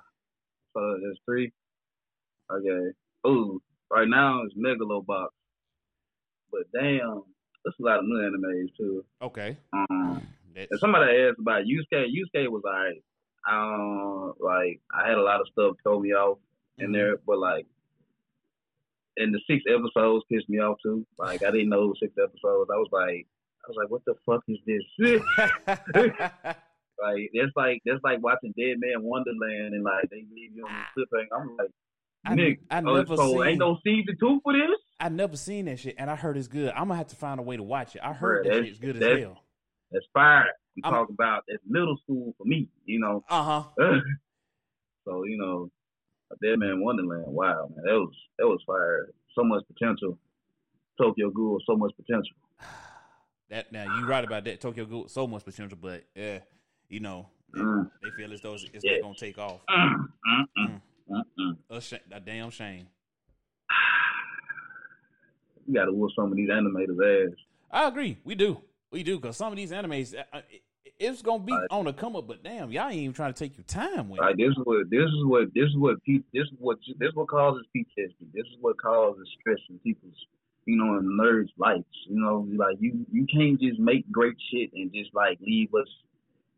[0.73, 1.53] so there's three.
[2.51, 2.92] Okay.
[3.27, 5.29] Ooh, right now it's Megalobox.
[6.51, 7.23] But damn,
[7.64, 9.05] there's a lot of new animes too.
[9.23, 9.57] okay.
[9.73, 10.27] Um,
[10.79, 12.07] somebody asked about Yasuke.
[12.09, 13.03] Yasuke was alright.
[13.51, 16.38] Um, like I had a lot of stuff throw me off
[16.79, 16.92] in Mhm.
[16.94, 17.66] there, but like,
[19.16, 21.07] and the six episodes pissed me off too.
[21.18, 22.70] Like I didn't know it was six episodes.
[22.73, 23.27] I was like,
[23.64, 24.85] I was like, what the fuck is this?
[27.01, 31.07] like that's like that's like watching Deadman Wonderland and like they leave you on the
[31.07, 31.40] cliffhanger.
[31.40, 31.70] I'm like,
[32.24, 33.46] I, Nick, I oh, never so seen.
[33.46, 34.78] ain't no season two for this?
[34.98, 36.70] I never seen that shit, and I heard it's good.
[36.72, 38.02] I'm gonna have to find a way to watch it.
[38.04, 39.42] I heard Bruh, that shit's good as hell.
[39.90, 40.44] That's fire.
[40.76, 43.24] We I'm- talk about that's middle school for me, you know.
[43.28, 43.62] Uh huh.
[45.06, 45.70] so you know,
[46.42, 47.24] Deadman Wonderland.
[47.26, 49.09] Wow, man, that was that was fire.
[49.35, 50.18] So much potential.
[51.00, 52.37] Tokyo Ghoul, so much potential.
[53.48, 54.61] That now you right about that.
[54.61, 56.38] Tokyo Ghoul so much potential, but yeah,
[56.88, 57.90] you know they, Mm.
[58.00, 58.98] they feel as though it's, it's Yeah.
[58.98, 59.59] not gonna take off.
[59.68, 60.06] Mm,
[60.68, 60.80] mm,
[61.70, 62.87] A, sh- a damn shame.
[65.66, 67.37] You gotta whoop some of these animators' ass.
[67.70, 68.18] I agree.
[68.25, 68.61] We do.
[68.90, 70.62] We do because some of these animes, uh, uh, it,
[70.99, 71.66] it's gonna be Right.
[71.70, 72.27] on the come up.
[72.27, 74.37] But damn, y'all ain't even trying to take your time with it.
[74.37, 77.14] this is what this is what this is what P, this is what this is
[77.14, 78.33] what causes PTSD.
[78.33, 80.14] This is what causes stress in people's
[80.66, 81.85] you know in nerds' lives.
[82.09, 85.88] You know, like you you can't just make great shit and just like leave us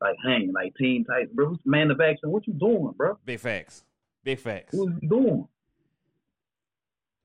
[0.00, 1.50] like hanging like Teen Titans, bro.
[1.50, 2.30] What's Man of Action?
[2.30, 3.18] What you doing, bro?
[3.26, 3.84] Big facts.
[4.24, 4.74] Big facts.
[4.74, 5.48] What is he doing?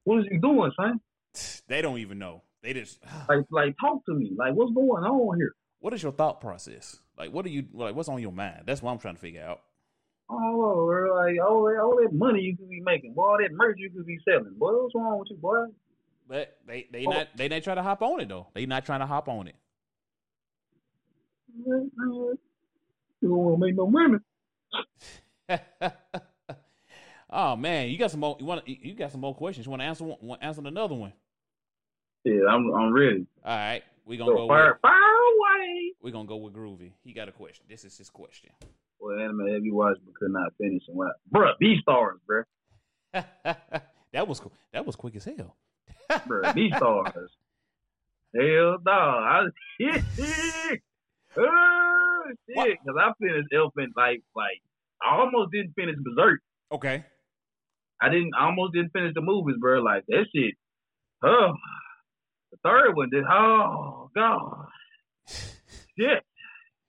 [0.03, 0.99] What is he doing, son?
[1.67, 2.41] They don't even know.
[2.63, 2.99] They just.
[3.29, 4.31] Like, like, talk to me.
[4.37, 5.53] Like, what's going on here?
[5.79, 6.99] What is your thought process?
[7.17, 7.95] Like, what are you like?
[7.95, 8.63] What's on your mind?
[8.65, 9.61] That's what I'm trying to figure out.
[10.29, 13.51] Oh, bro, like all that, all that money you could be making, boy, all that
[13.53, 14.73] merch you could be selling, boy.
[14.73, 15.65] What's wrong with you, boy?
[16.27, 17.11] But they they Oh.
[17.11, 18.47] not they not trying to hop on it though.
[18.53, 19.55] They not trying to hop on it.
[21.65, 21.89] You
[23.21, 24.17] don't want to make no money.
[27.29, 28.37] oh man, you got some more.
[28.39, 29.65] You want you got some more questions?
[29.65, 30.39] You want to answer one?
[30.41, 31.13] Answer another one?
[32.23, 33.25] Yeah, I'm, I'm ready.
[33.45, 34.47] All right, we gonna So go.
[34.47, 35.93] fire, With, fire away.
[36.01, 36.91] we gonna go with Groovy.
[37.03, 37.65] He got a question.
[37.69, 38.49] This is his question.
[38.99, 41.13] Well, anime have you watched but could not finish and what?
[41.33, 42.43] Bruh, Beastars, bruh.
[44.11, 44.41] that was.
[44.73, 45.55] That was quick as hell.
[46.09, 47.13] Bruh, Beastars.
[48.35, 48.91] Hell no.
[48.91, 49.45] I,
[51.37, 52.79] oh, shit.
[52.83, 54.61] Because I finished Elephant like, like,
[55.01, 56.41] I almost didn't finish Berserk.
[56.71, 57.05] Okay.
[58.01, 59.81] I didn't, I almost didn't finish the movies, bro.
[59.81, 60.55] Like, that shit.
[61.23, 61.53] Oh.
[62.51, 64.67] The third one did, oh, God.
[65.27, 66.23] Shit.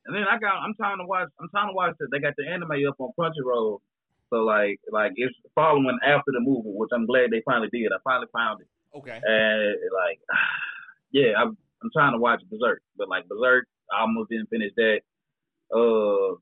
[0.07, 2.09] And then I got, I'm trying to watch, I'm trying to watch it.
[2.11, 3.79] They got the anime up on Crunchyroll.
[4.31, 7.93] So, like, like it's following after the movie, which I'm glad they finally did.
[7.93, 8.69] I finally found it.
[8.97, 9.21] Okay.
[9.23, 10.21] And, like,
[11.13, 12.83] yeah, I'm, I'm trying to watch Berserk.
[12.97, 15.01] But, like, Berserk, I almost didn't finish that.
[15.75, 16.37] Uh,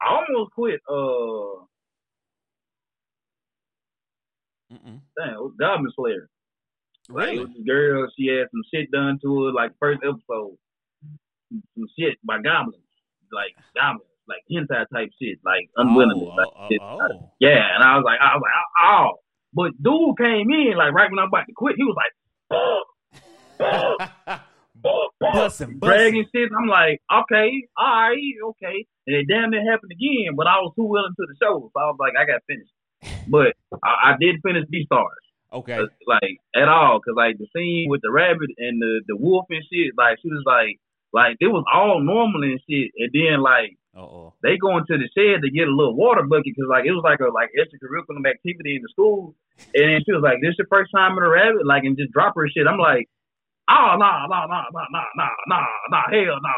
[0.00, 1.64] I almost quit, uh,
[4.72, 5.00] Mm-mm.
[5.18, 6.28] Damn, it was Goblin Slayer.
[7.08, 7.38] Like, Really?
[7.40, 10.56] was this girl, she had some shit done to her, like first episode.
[11.76, 12.82] Some shit by goblins.
[13.32, 14.08] Like goblins.
[14.28, 15.38] Like hentai type shit.
[15.44, 16.30] Like unwillingly.
[16.30, 16.80] Oh, like, oh, shit.
[16.80, 17.32] oh, oh.
[17.40, 19.08] Yeah, and I was like, I was like, oh.
[19.08, 19.18] oh.
[19.54, 22.14] But dude came in, like right when I'm about to quit, he was like,
[25.22, 26.50] Bussin', dragging shit.
[26.56, 28.86] I'm like, okay, all right, okay.
[29.06, 31.70] And it damn it happened again, but I was too willing to the show.
[31.72, 32.68] So I was like, I got to finish.
[33.28, 35.22] But I, I did finish Beastars.
[35.52, 35.78] Okay.
[36.06, 36.98] like at all.
[37.00, 40.28] Cause like the scene with the rabbit and the the wolf and shit, like she
[40.28, 40.80] was like
[41.12, 42.90] Like it was all normal and shit.
[42.96, 44.34] And then like Uh oh.
[44.42, 47.04] they go into the shed to get a little water bucket because like it was
[47.04, 49.34] like a like extracurricular activity in the school.
[49.76, 52.12] And then she was like, "This your first time in a rabbit?" Like and just
[52.12, 52.66] drop her shit.
[52.66, 53.04] I'm like,
[53.68, 55.60] "Oh no no no no no no no
[55.92, 56.56] no hell no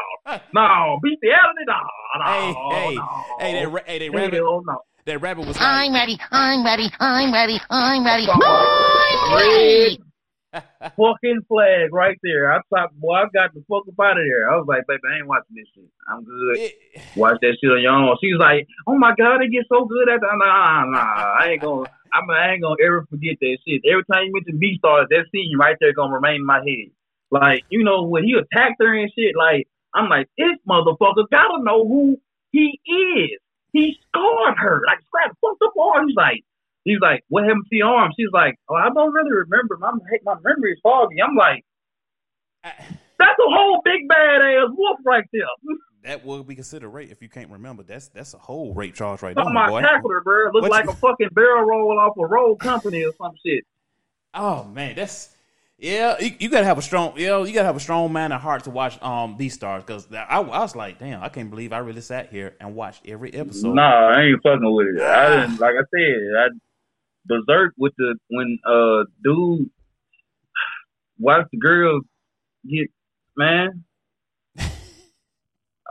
[0.55, 1.79] no bestiality no
[2.15, 3.09] no Hey, hey, no
[3.43, 6.17] hey, that, hey, that rabbit, no." That rabbit was I'm ready.
[6.31, 6.89] I'm ready.
[6.99, 7.59] I'm ready.
[7.69, 8.25] I'm ready.
[8.27, 9.99] I'm ready.
[10.97, 12.51] fucking flag right there.
[12.51, 14.49] I thought, boy, I've got the fuck up out of there.
[14.49, 15.85] I was like, baby, I ain't watching this shit.
[16.09, 16.57] I'm good.
[16.57, 16.73] it,
[17.15, 18.17] Watch that shit on your own.
[18.19, 21.37] She was like, oh my god, it gets so good at the nah, nah.
[21.37, 21.85] I ain't gonna.
[22.11, 23.85] I'm, I ain't gonna ever forget that shit.
[23.85, 26.89] Every time you mention Beastars, that scene right there gonna remain in my head.
[27.29, 31.61] Like, you know, when he attacked her and shit, like, I'm like, this motherfucker gotta
[31.61, 32.17] know who
[32.49, 33.39] he is.
[33.75, 35.73] He scarred her, like, scratched fucked up.
[36.07, 36.41] He's like,
[36.85, 38.11] he's like, what happened to your arm?
[38.17, 39.75] She's like, oh, I don't really remember.
[39.77, 39.91] My
[40.23, 41.21] my memory is foggy.
[41.21, 41.65] I'm like,
[42.63, 45.43] that's a whole big bad ass wolf right there.
[46.03, 47.83] that would be considered rape if you can't remember.
[47.83, 49.81] That's that's a whole rape charge right there, about boy.
[49.81, 50.45] tackled bro.
[50.53, 53.63] Look What like you- a fucking barrel roll off a roll company or some shit.
[54.33, 55.34] Oh man, that's
[55.77, 56.19] yeah.
[56.19, 57.43] You, you gotta have a strong, yeah.
[57.43, 60.23] You gotta have a strong man and heart to watch um these stars because I,
[60.39, 63.73] I was like, damn, I can't believe I really sat here and watched every episode.
[63.75, 65.01] Nah, I ain't fucking with it.
[65.01, 66.47] I didn't, like I said, I
[67.25, 69.69] berserk with the when uh dude
[71.19, 72.01] watched the girl
[72.69, 72.89] get
[73.37, 73.83] man.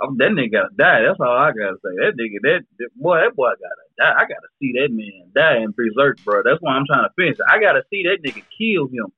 [0.02, 1.02] Oh, that nigga gotta die.
[1.06, 1.94] That's all I gotta say.
[2.02, 4.12] That nigga, that, that boy, that boy gotta die.
[4.18, 6.42] I gotta see that man die in berserk, bro.
[6.42, 7.38] That's why I'm trying to finish.
[7.38, 7.46] it.
[7.48, 9.12] I gotta see that nigga kill him,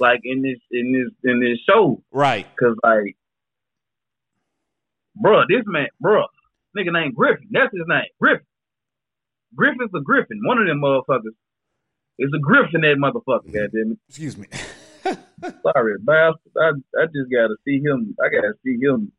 [0.00, 2.02] like in this in this in this show.
[2.12, 2.46] Right.
[2.56, 3.16] Cause like,
[5.22, 6.26] bruh, this man, bruh,
[6.76, 7.48] nigga named Griffin.
[7.50, 8.46] That's his name, Griffin.
[9.54, 10.40] Griffin's a Griffin.
[10.44, 11.34] One of them motherfuckers
[12.18, 12.82] is a Griffin.
[12.82, 13.52] That motherfucker.
[13.52, 13.98] Goddamn it.
[14.08, 14.46] Excuse me.
[15.04, 16.52] Sorry, bastard.
[16.60, 18.16] I I just gotta see him.
[18.20, 19.12] I gotta see him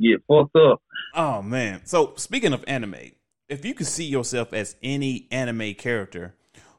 [0.00, 0.82] get fucked up.
[1.14, 1.82] Oh man.
[1.84, 3.12] So speaking of anime,
[3.48, 6.34] if you could see yourself as any anime character,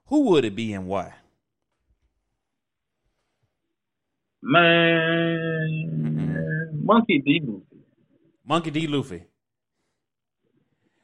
[0.07, 1.13] who would it be and why?
[4.43, 6.09] Man,
[6.83, 7.41] Monkey D.
[7.43, 7.63] Luffy.
[8.45, 8.87] Monkey D.
[8.87, 9.23] Luffy.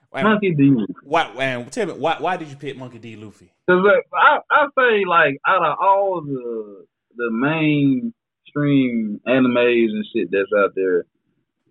[0.10, 0.24] Why?
[0.24, 0.64] Monkey D.
[0.72, 0.94] Luffy.
[1.04, 1.24] Why?
[1.44, 2.18] and tell me why?
[2.20, 3.16] Why did you pick Monkey D.
[3.16, 3.52] Luffy?
[3.70, 10.52] Cause I I say like out of all the the mainstream animes and shit that's
[10.58, 11.06] out there,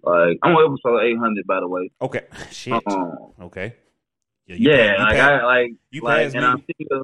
[0.02, 1.90] like I'm on episode 800 by the way.
[2.00, 2.22] Okay.
[2.50, 2.82] Shit.
[2.86, 3.74] Um, Okay.
[4.46, 6.40] yeah, you like I like you like and me.
[6.44, 7.02] I'm still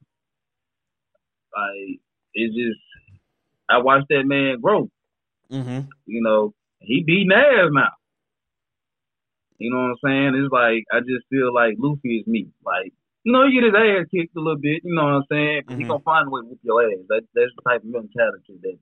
[1.55, 2.01] like
[2.35, 2.81] it's just
[3.73, 4.89] I watched that man grow.
[5.51, 5.89] Mhm.
[6.07, 7.91] You know, he beating ass now.
[9.59, 10.35] You know what I'm saying?
[10.43, 12.49] It's like I just feel like Luffy is me.
[12.65, 12.93] Like
[13.25, 14.83] you know, you get his ass kicked a little bit.
[14.85, 15.63] You know what I'm saying?
[15.69, 15.89] He Mhm.
[15.89, 16.99] gonna find a way to whoop your ass.
[17.09, 18.79] That that's the type of mentality that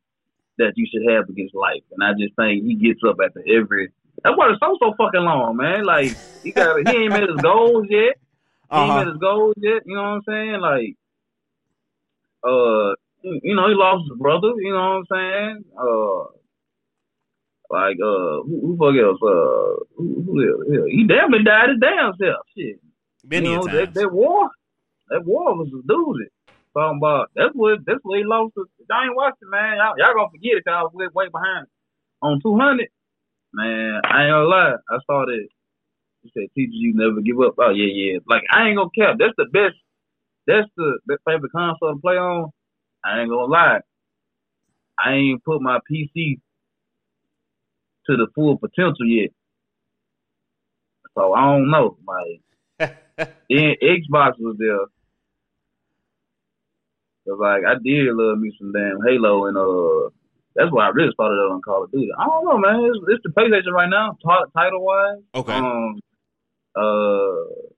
[0.58, 1.82] that you should have against life.
[1.92, 3.88] And I just think he gets up after every.
[4.24, 5.84] That's why the show's so fucking long, man.
[5.84, 8.16] Like he got he ain't met his goals yet.
[8.70, 8.98] He ain't Uh-huh.
[9.04, 9.82] met his goals yet.
[9.84, 10.60] You know what I'm saying?
[10.60, 10.96] Like,
[12.44, 14.52] uh, you you know, he lost his brother.
[14.58, 15.64] You know what I'm saying?
[15.76, 16.40] Uh,
[17.70, 19.20] like, uh, who, who fuck else?
[19.22, 20.90] Uh, who, who else?
[20.90, 22.46] He damn near died his damn self.
[22.56, 22.80] Shit.
[23.24, 23.94] Many you know, times.
[23.94, 24.50] that, that war,
[25.10, 26.28] that war was a doozy.
[26.72, 28.54] Talking about that's what that's what he lost.
[28.54, 29.76] To, I ain't watched it, man.
[29.78, 31.66] Y'all, y'all gonna forget it because I was way, way behind
[32.22, 32.86] on 200.
[33.52, 34.76] Man, I ain't gonna lie.
[34.88, 35.48] I saw that.
[36.22, 38.18] He said, "Teaches you never give up." Oh yeah, yeah.
[38.26, 39.18] Like I ain't gonna cap.
[39.18, 39.74] That's the best.
[40.46, 42.50] That's the, the favorite console to play on.
[43.04, 43.80] I ain't gonna lie.
[44.98, 46.40] I ain't put my PC
[48.06, 49.30] to the full potential yet.
[51.14, 51.96] So I don't know.
[52.06, 52.42] Like
[53.48, 54.86] then Xbox was there.
[57.28, 60.10] Cause like I did love me some damn Halo and uh
[60.56, 62.08] that's why I really started out on Call of Duty.
[62.18, 62.90] I don't know, man.
[62.90, 65.22] It's, it's the PlayStation right now, t- title wise.
[65.32, 65.54] Okay.
[65.54, 66.00] Um,
[66.74, 67.70] uh,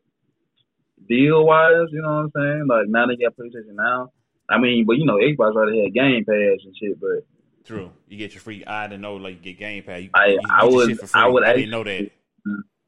[1.06, 2.66] deal wise, you know what I'm saying?
[2.68, 4.10] Like now they got PlayStation now.
[4.52, 7.00] I mean, but you know, Xbox already had Game Pass and shit.
[7.00, 7.24] But
[7.64, 7.90] True.
[8.08, 8.64] You get your free.
[8.64, 10.02] I didn't know like you get Game Pass.
[10.02, 11.20] You, I- you I would- shit for free.
[11.20, 12.10] I would I didn't know that.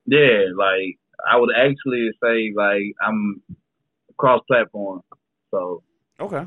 [0.06, 0.98] yeah, like
[1.28, 3.42] I would actually say like I'm
[4.18, 5.00] cross platform.
[5.50, 5.82] So
[6.20, 6.44] Okay.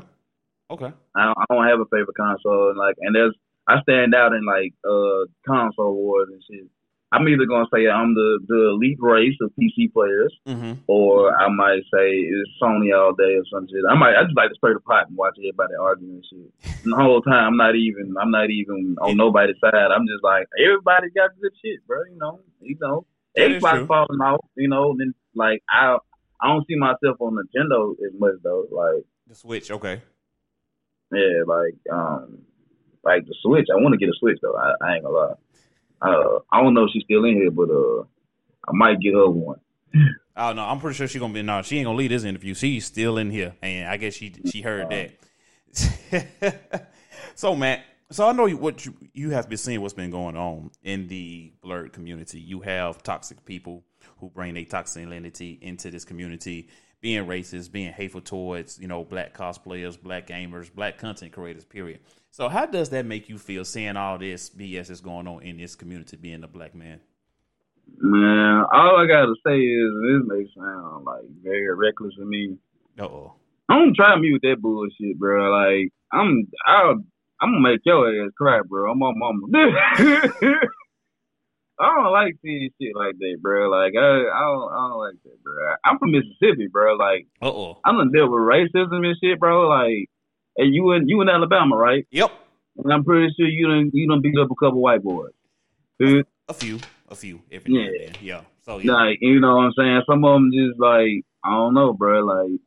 [0.70, 0.92] Okay.
[1.16, 3.34] I don't, I don't have a favorite console, and like, and there's
[3.66, 6.66] I stand out in like uh console wars and shit.
[7.10, 10.72] I'm either gonna say I'm the the elite race of PC players, Mm-hmm.
[10.86, 13.82] or I might say it's Sony all day or some shit.
[13.88, 16.74] I might I just like to stir the pot and watch everybody arguing and shit.
[16.84, 19.72] And the whole time I'm not even I'm not even on nobody's side.
[19.74, 21.98] I'm just like everybody got good shit, bro.
[22.10, 23.06] You know, you know.
[23.36, 24.94] Xbox falling off, you know.
[24.98, 25.96] Then like I
[26.42, 28.66] I don't see myself on Nintendo as much though.
[28.70, 29.70] Like The Switch.
[29.70, 30.02] Okay.
[31.12, 32.38] yeah, like um,
[33.04, 33.66] like the Switch.
[33.72, 34.56] I want to get a Switch though.
[34.56, 35.34] I, I ain't gonna lie.
[36.00, 38.02] Uh, I don't know if she's still in here, but uh,
[38.68, 39.60] I might get her one.
[40.36, 41.42] Oh no, I'm pretty sure she's gonna be.
[41.42, 42.54] No, she ain't gonna leave this interview.
[42.54, 45.14] She's still in here, and I guess she she heard that.
[47.34, 50.70] so, Matt, so I know what you you have been seeing what's been going on
[50.84, 52.40] in the blerd community.
[52.40, 53.84] You have toxic people
[54.18, 56.68] who bring a toxicity into this community,
[57.00, 61.64] being racist, being hateful towards you know black cosplayers, black gamers, black content creators.
[61.64, 62.00] Period.
[62.38, 65.56] So, how does that make you feel seeing all this BS that's going on in
[65.56, 67.00] this community, being a black man?
[67.96, 72.56] Man, all I gotta say is this may sound like very reckless to me.
[72.96, 73.32] Uh oh.
[73.68, 75.50] Don't try me with that bullshit, bro.
[75.50, 77.02] Like I'm, I'll,
[77.40, 78.92] I'm gonna make your ass cry, bro.
[78.92, 79.48] I'm on mama.
[81.80, 83.68] I don't like seeing shit like that, bro.
[83.68, 85.74] Like I, I don't, I don't like that, bro.
[85.84, 86.94] I'm from Mississippi, bro.
[86.94, 87.80] Like Uh oh.
[87.84, 89.66] I'm done deal with racism and shit, bro.
[89.66, 90.08] Like,
[90.58, 92.06] and you in you in Alabama, right?
[92.10, 92.30] Yep.
[92.84, 95.32] And I'm pretty sure you done you done beat up a couple white boys.
[95.98, 97.88] Dude, A few, a few, every Yeah.
[97.98, 98.12] then.
[98.20, 98.40] Yeah.
[98.64, 98.92] So yeah.
[98.92, 100.02] like you know what I'm saying?
[100.08, 102.20] Some of them just like I don't know, bro.
[102.24, 102.60] Like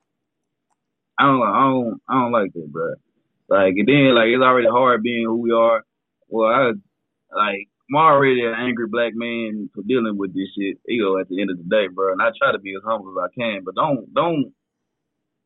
[1.20, 2.94] I don't, I don't, I don't like that, bro.
[3.48, 5.84] Like and then like it's already hard being who we are.
[6.30, 6.72] Well, I
[7.36, 10.78] like I'm already an angry black man for dealing with this shit.
[10.88, 12.14] You know, at the end of the day, bro.
[12.14, 14.54] And I try to be as humble as I can, but don't, don't,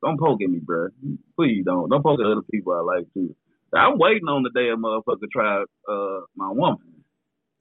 [0.06, 0.90] don't poke at me, bro.
[1.36, 3.36] Please don't, don't poke at other people I like too.
[3.74, 7.04] I'm waiting on the day a motherfucker try uh my woman.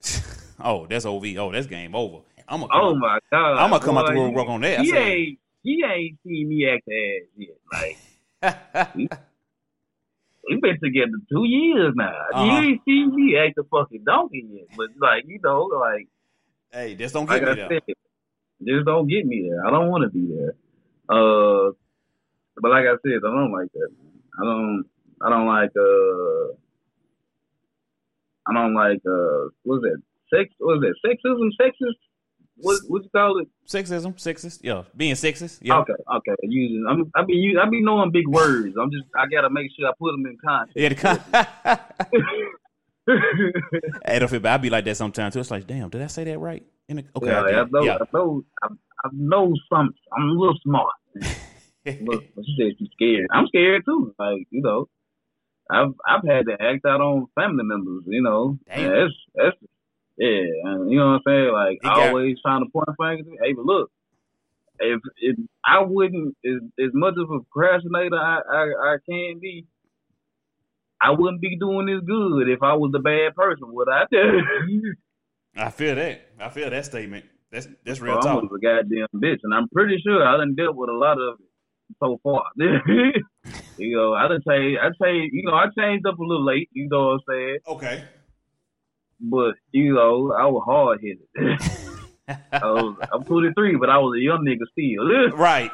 [0.63, 1.25] oh, that's OV.
[1.37, 2.19] Oh, that's game over.
[2.47, 2.71] I'm gonna.
[2.73, 3.57] Oh my god!
[3.57, 4.81] I'm gonna come out the boy, road work on that.
[4.81, 7.57] He ain't, he ain't seen me act ass yet.
[7.73, 12.13] Like we been together two years now.
[12.33, 12.43] Uh-huh.
[12.43, 14.67] He ain't seen me act a fucking donkey yet.
[14.77, 16.07] But like you know, like
[16.71, 17.81] hey, just don't like get I me there.
[17.87, 17.95] said,
[18.63, 19.65] just don't get me there.
[19.65, 20.55] I don't want to be there.
[21.09, 21.71] Uh,
[22.61, 23.89] but like I said, I don't like that.
[24.39, 24.85] I don't.
[25.21, 25.71] I don't like.
[25.75, 26.53] Uh,
[28.47, 29.01] I don't like.
[29.05, 30.01] Uh, what's that?
[30.33, 30.53] Sex?
[30.59, 30.95] What's that?
[31.05, 31.49] Sexism?
[31.59, 31.99] Sexist?
[32.57, 32.79] What?
[32.87, 33.47] What you call it?
[33.67, 34.59] Sexism, sexist.
[34.63, 35.59] Yeah, being sexist.
[35.61, 35.79] Yeah.
[35.79, 36.35] Okay, okay.
[36.43, 38.75] Using, I'm, I be, using, I be knowing big words.
[38.81, 40.77] I'm just, I gotta make sure I put them in context.
[40.77, 41.19] Yeah, the con-
[44.05, 44.53] hey, don't feel bad.
[44.53, 45.41] I be like that sometimes too.
[45.41, 46.63] It's like, damn, did I say that right?
[46.87, 47.61] In the, okay, yeah, I.
[47.61, 47.97] I know, yeah.
[47.99, 48.67] I know, I,
[49.03, 49.93] I know some.
[50.15, 50.93] I'm a little smart.
[52.01, 53.27] Look, she said she's scared.
[53.31, 54.13] I'm scared too.
[54.17, 54.87] Like you know,
[55.69, 58.03] I've I've had to act out on family members.
[58.07, 58.89] You know, Damn.
[58.89, 59.57] That's that's
[60.17, 60.45] yeah.
[60.63, 61.53] And you know what I'm saying?
[61.53, 63.39] Like got- always trying to point fingers.
[63.41, 63.91] Hey, but look,
[64.79, 69.65] if if I wouldn't as as much of a procrastinator I I, I can be.
[71.01, 74.05] I wouldn't be doing this good if I was a bad person, would I?
[75.65, 76.29] I feel that.
[76.39, 77.25] I feel that statement.
[77.51, 78.43] That's that's real Well, talk.
[78.43, 81.37] I'm a goddamn bitch, and I'm pretty sure I done dealt with a lot of
[81.99, 82.43] so far.
[82.57, 84.79] you know, I done changed.
[84.81, 85.33] I changed.
[85.33, 86.69] You know, I changed up a little late.
[86.73, 87.57] You know what I'm saying?
[87.67, 88.03] Okay.
[89.19, 91.59] But you know, I was hard headed.
[92.51, 92.97] I was.
[93.13, 95.37] I'm 23, but I was a young nigga still.
[95.37, 95.71] right.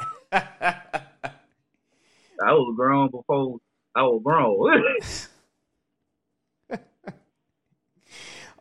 [2.44, 3.58] I was grown before
[3.96, 4.90] I was grown.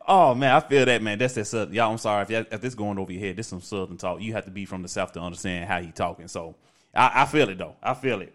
[0.07, 1.17] oh man, I feel that man.
[1.17, 1.73] That's that southern.
[1.73, 3.37] Y'all, I'm sorry if, if this going over your head.
[3.37, 4.21] This some southern talk.
[4.21, 6.27] You have to be from the south to understand how he talking.
[6.27, 6.55] So
[6.93, 7.75] I, I feel it though.
[7.81, 8.33] I feel it.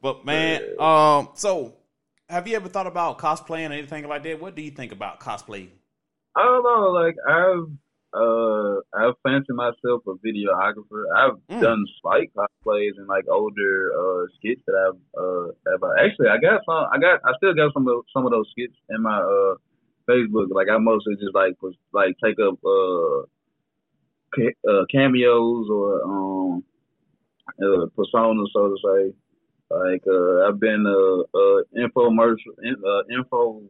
[0.00, 1.74] But man, um, so
[2.28, 4.40] have you ever thought about cosplaying or anything like that?
[4.40, 5.68] What do you think about cosplay?
[6.36, 6.90] I don't know.
[6.92, 7.68] Like I've
[8.14, 11.04] uh I've fancied myself a videographer.
[11.16, 11.60] I've Mm.
[11.60, 16.60] done slight cosplays and like older uh skits that I've uh have actually I got
[16.64, 19.54] some I got I still got some of some of those skits in my uh
[20.08, 20.46] Facebook.
[20.50, 23.26] Like I mostly just like was like take up uh,
[24.34, 26.64] ca- uh cameos or um
[27.62, 29.14] uh personas so to say.
[29.70, 33.62] Like uh I've been uh uh infomercial in, uh info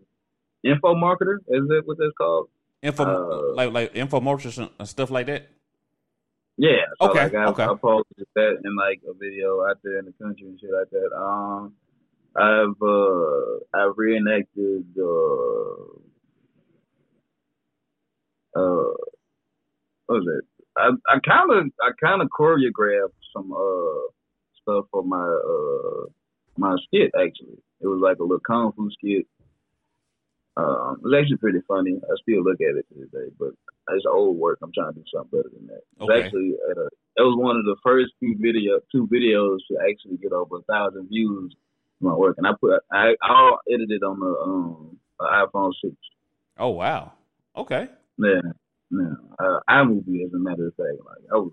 [0.64, 2.48] info marketer is that what that's called?
[2.82, 5.48] Info Uh, like like infomercials and stuff like that.
[6.56, 6.86] Yeah.
[7.00, 7.64] So Okay, Like I, okay.
[7.64, 10.90] I posted that in like a video out there in the country and shit like
[10.90, 11.10] that.
[11.16, 11.74] Um,
[12.36, 15.98] I've uh I've reenacted uh
[18.58, 18.94] uh
[20.06, 20.57] what was it?
[20.78, 24.08] I I kind of I kind of choreographed some uh
[24.62, 26.06] stuff for my uh
[26.56, 27.58] my skit actually.
[27.80, 29.26] It was like a little kung fu skit.
[30.56, 32.00] Um, it was actually pretty funny.
[32.02, 33.50] I still look at it today, but
[33.90, 34.58] it's old work.
[34.60, 35.82] I'm trying to do something better than that.
[35.96, 36.24] It's Okay.
[36.24, 40.32] actually uh, it was one of the first few video two videos to actually get
[40.32, 41.54] over a thousand views
[42.00, 45.94] my work, and I put I all edited on the um iPhone six.
[46.58, 47.12] Oh wow.
[47.56, 47.88] Okay.
[48.18, 48.40] Yeah,
[48.90, 49.14] yeah.
[49.38, 51.52] Uh, iMovie, as a matter of fact, like I was,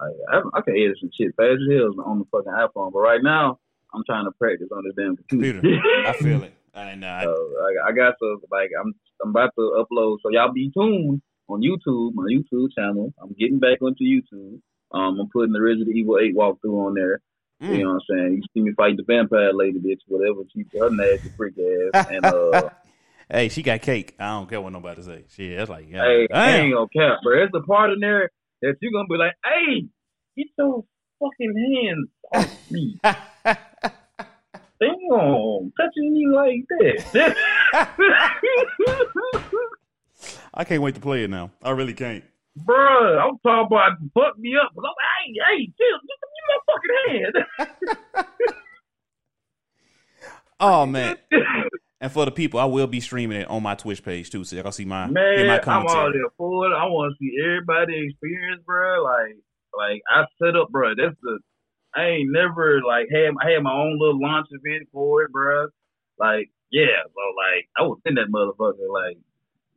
[0.00, 3.00] like I, I can edit some shit fast as hell on the fucking iPhone, but
[3.00, 3.58] right now
[3.94, 5.60] I'm trying to practice on this damn computer.
[5.60, 5.82] Computer.
[6.06, 6.52] I feel it.
[6.74, 10.18] And uh, So I, I got to like I'm I'm about to upload.
[10.22, 13.14] So y'all be tuned on YouTube, my YouTube channel.
[13.20, 14.60] I'm getting back onto YouTube.
[14.92, 17.20] Um, I'm putting the Resident Evil 8 walkthrough on there.
[17.62, 17.76] mm.
[17.76, 18.34] You know what I'm saying?
[18.34, 20.40] You see me fight the vampire lady, bitch, whatever.
[20.52, 21.54] She her nasty freak
[21.94, 22.06] ass.
[22.10, 22.70] And uh,
[23.30, 24.14] hey, she got cake.
[24.18, 25.24] I don't care what nobody say.
[25.30, 26.64] Shit, that's like, yeah, hey, I damn.
[26.64, 27.36] ain't gonna care, bro.
[27.36, 28.30] There's a part in there
[28.62, 29.86] that you're gonna be like, hey,
[30.36, 30.84] get your
[31.20, 31.54] fucking
[31.84, 32.98] hands off me.
[34.78, 37.34] Damn, touching me like that.
[40.52, 41.50] I can't wait to play it now.
[41.62, 42.22] I really can't.
[42.58, 44.72] Bruh, I'm talking about fuck me up.
[44.76, 44.92] I'm like,
[45.24, 47.34] hey, hey, chill, give me my fucking hand.
[50.58, 51.18] Oh man.
[52.00, 54.54] And for the people, I will be streaming it on my Twitch page too, so
[54.54, 56.74] y'all can see my Man, my I'm all there for it.
[56.74, 59.02] I want to see everybody experience, bro.
[59.02, 59.36] Like,
[59.76, 60.90] like I set up, bro.
[60.90, 61.38] That's the.
[61.94, 65.68] I ain't never like had I had my own little launch event for it, bro.
[66.18, 69.16] Like, yeah, so like I was in that motherfucker, like,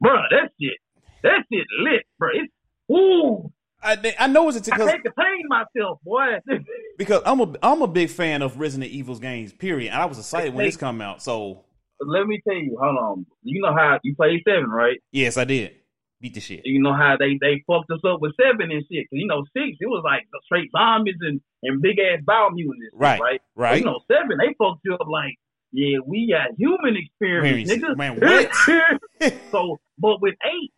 [0.01, 0.78] bro, that shit,
[1.24, 2.30] that shit lit, bro.
[2.34, 2.51] It's
[2.91, 3.49] ooh,
[3.82, 6.39] I, I know it's because I can't contain myself, boy.
[6.97, 9.53] because I'm a I'm a big fan of Resident Evil's games.
[9.53, 9.93] Period.
[9.93, 11.22] And I was excited when this come out.
[11.22, 11.63] So
[12.02, 13.26] Let me tell you, hold on.
[13.43, 14.97] You know how you play seven, right?
[15.12, 15.76] yes, I did
[16.22, 16.66] beat the shit.
[16.66, 19.06] you know how they they fucked us up with seven and shit.
[19.10, 22.91] 'Cause, you know six, it was like straight zombies and and big ass and shit,
[22.93, 23.41] Right, right?
[23.56, 23.80] But, right.
[23.80, 25.36] You know seven, they fucked you up like,
[25.72, 27.95] yeah, we got human experience, nigga.
[27.95, 29.34] Man, what?
[29.52, 30.72] so, but with eight,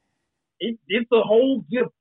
[0.59, 1.93] it, it's a whole different.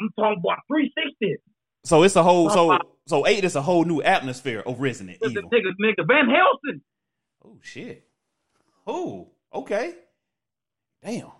[0.00, 1.36] I'm talking about 360.
[1.84, 2.82] So it's a whole so uh-huh.
[3.06, 5.42] so eight is a whole new atmosphere of Resident The Evil.
[5.50, 6.80] nigga, nigga, Van Helsing.
[7.44, 8.04] Oh shit.
[8.86, 9.94] Oh, okay.
[11.02, 11.30] Damn.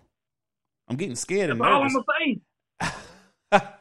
[0.87, 2.05] I'm getting scared and That's all I'm nervous.
[2.05, 3.61] gonna say.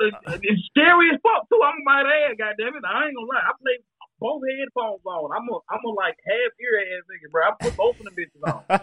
[0.00, 1.60] It- uh, It's scary as fuck too.
[1.62, 2.84] I'm my ass, goddamn it.
[2.86, 3.42] I ain't gonna lie.
[3.46, 3.78] I play
[4.18, 5.30] both headphones on.
[5.34, 7.42] I'm a I'm a like half ear ass nigga, bro.
[7.46, 8.62] I put both of them bitches on.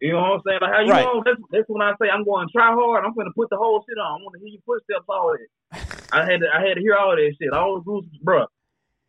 [0.00, 0.58] You know what I'm saying?
[0.62, 1.02] Like how you Right.
[1.02, 3.02] know that's that's when I say I'm going to try hard.
[3.04, 4.06] I'm gonna put the whole shit on.
[4.06, 5.50] I want to hear your footsteps all that.
[6.14, 7.50] I had to I had to hear all that shit.
[7.52, 8.46] All the rules, bro.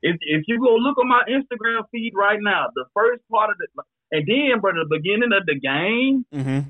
[0.01, 3.57] If if you go look on my Instagram feed right now, the first part of
[3.57, 6.25] the and then, bro, the beginning of the game.
[6.33, 6.69] mm-hmm.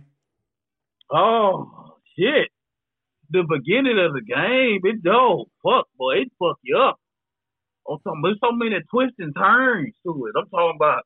[1.11, 2.49] Oh shit!
[3.29, 6.99] The beginning of the game, it oh fuck, boy, it fuck you up.
[7.89, 10.37] I'm talking, there's so many twists and turns to it.
[10.37, 11.03] I'm talking about,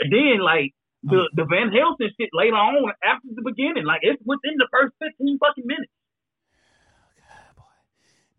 [0.00, 4.22] and then like the the Van Helsing shit later on after the beginning, like it's
[4.24, 5.92] within the first 15 fucking minutes.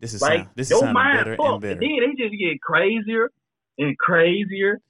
[0.02, 1.80] This is Like sound, this is mind better fucked, and better.
[1.80, 3.30] then they just get crazier
[3.78, 4.80] and crazier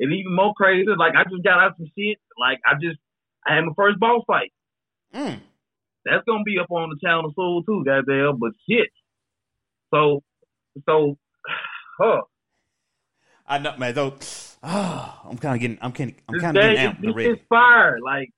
[0.00, 0.96] and even more crazier.
[0.96, 2.16] Like I just got out some shit.
[2.40, 2.98] Like I just
[3.46, 4.50] I had my first boss fight.
[5.14, 5.40] Mm.
[6.06, 8.38] That's gonna be up on the channel soon too, goddamn.
[8.40, 8.88] But shit.
[9.92, 10.22] So,
[10.88, 11.18] so,
[12.00, 12.22] huh?
[13.46, 13.94] I know, man.
[13.94, 14.14] Though,
[14.62, 17.30] ah, I'm kind of getting, I'm kind, I'm kind of getting amped this already.
[17.30, 17.98] is fire.
[18.02, 18.30] Like,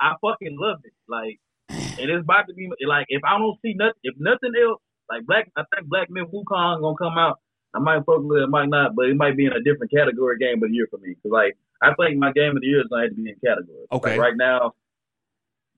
[0.00, 0.92] I fucking love it.
[1.08, 4.80] Like, and it's about to be like, if I don't see nothing, if nothing else,
[5.08, 7.40] like Black, I think Black Myth Wukong gonna come out.
[7.74, 9.92] I might fuck with it, I might not, but it might be in a different
[9.92, 11.14] category game of the year for me.
[11.22, 13.36] Cause like, I think my game of the year is gonna have to be in
[13.44, 13.86] category.
[13.92, 14.10] Okay.
[14.10, 14.74] Like, right now,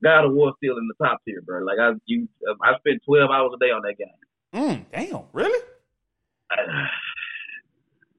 [0.01, 1.63] God of War still in the top tier, bro.
[1.63, 2.27] Like I, you,
[2.63, 4.07] I spent 12 hours a day on that game.
[4.53, 5.63] Mm, damn, really?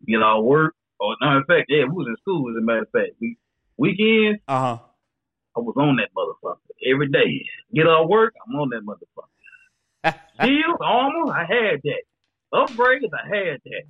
[0.06, 0.74] you know, work.
[0.98, 2.50] Or no, in fact, yeah, we was in school.
[2.50, 3.38] As a matter of fact, we
[3.78, 4.78] weekends Uh huh.
[5.56, 6.58] I was on that motherfucker
[6.92, 7.46] every day.
[7.74, 9.29] Get off work, I'm on that motherfucker.
[10.42, 12.02] Shield, armor, I had that.
[12.52, 13.82] Upgrades, I had that.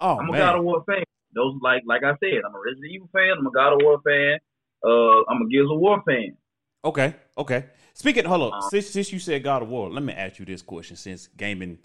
[0.00, 0.40] Oh I'm a man.
[0.40, 1.04] God of War fan.
[1.34, 3.32] Those like like I said, I'm a Resident Evil fan.
[3.38, 4.38] I'm a God of War fan.
[4.84, 6.36] Uh, I'm a Gears of War fan.
[6.84, 7.66] Okay, okay.
[7.94, 8.52] Speaking, hold on.
[8.52, 10.96] Uh, since since you said God of War, let me ask you this question.
[10.96, 11.78] Since gaming,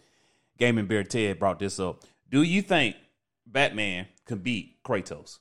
[0.58, 2.96] gaming bear Ted brought this up, do you think
[3.46, 5.40] Batman can beat Kratos?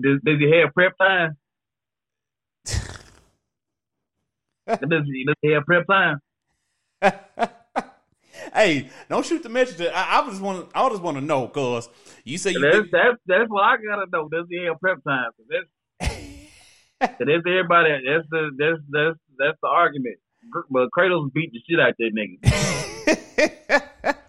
[0.00, 1.36] Does, does he have prep time?
[4.66, 5.04] does
[5.42, 6.20] he have prep time?
[8.54, 9.90] hey, don't shoot the messenger.
[9.94, 11.88] I, I just want, I just want to know because
[12.24, 12.60] you say you.
[12.60, 14.28] That's think- that's that's what I gotta know.
[14.28, 15.30] Does he have prep time?
[15.48, 15.66] that's
[17.00, 17.90] that's everybody.
[18.06, 20.16] That's the that's that's that's the argument.
[20.70, 22.38] But Kratos beat the shit out that nigga.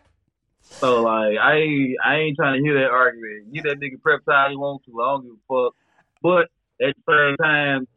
[0.80, 3.54] So like, I I ain't trying to hear that argument.
[3.54, 5.02] Give that nigga prep time he wants to.
[5.02, 5.74] I don't give a fuck.
[6.22, 7.88] But at the same time,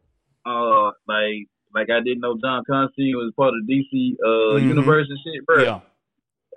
[0.46, 4.68] uh, like like I didn't know John Constantine was part of DC uh Mhm.
[4.68, 5.62] universe and shit, bro.
[5.62, 5.80] yeah.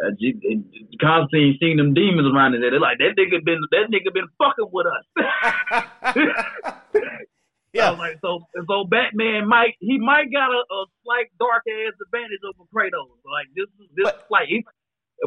[0.01, 0.64] Uh, G-
[0.99, 2.74] Constantine seen them demons around his head.
[2.74, 5.05] They're like that nigga been that nigga been fucking with us.
[7.74, 7.91] yeah.
[7.91, 12.39] I like, so so Batman might he might got a, a slight dark ass advantage
[12.47, 13.20] over Kratos.
[13.26, 14.64] Like this is this But- like he,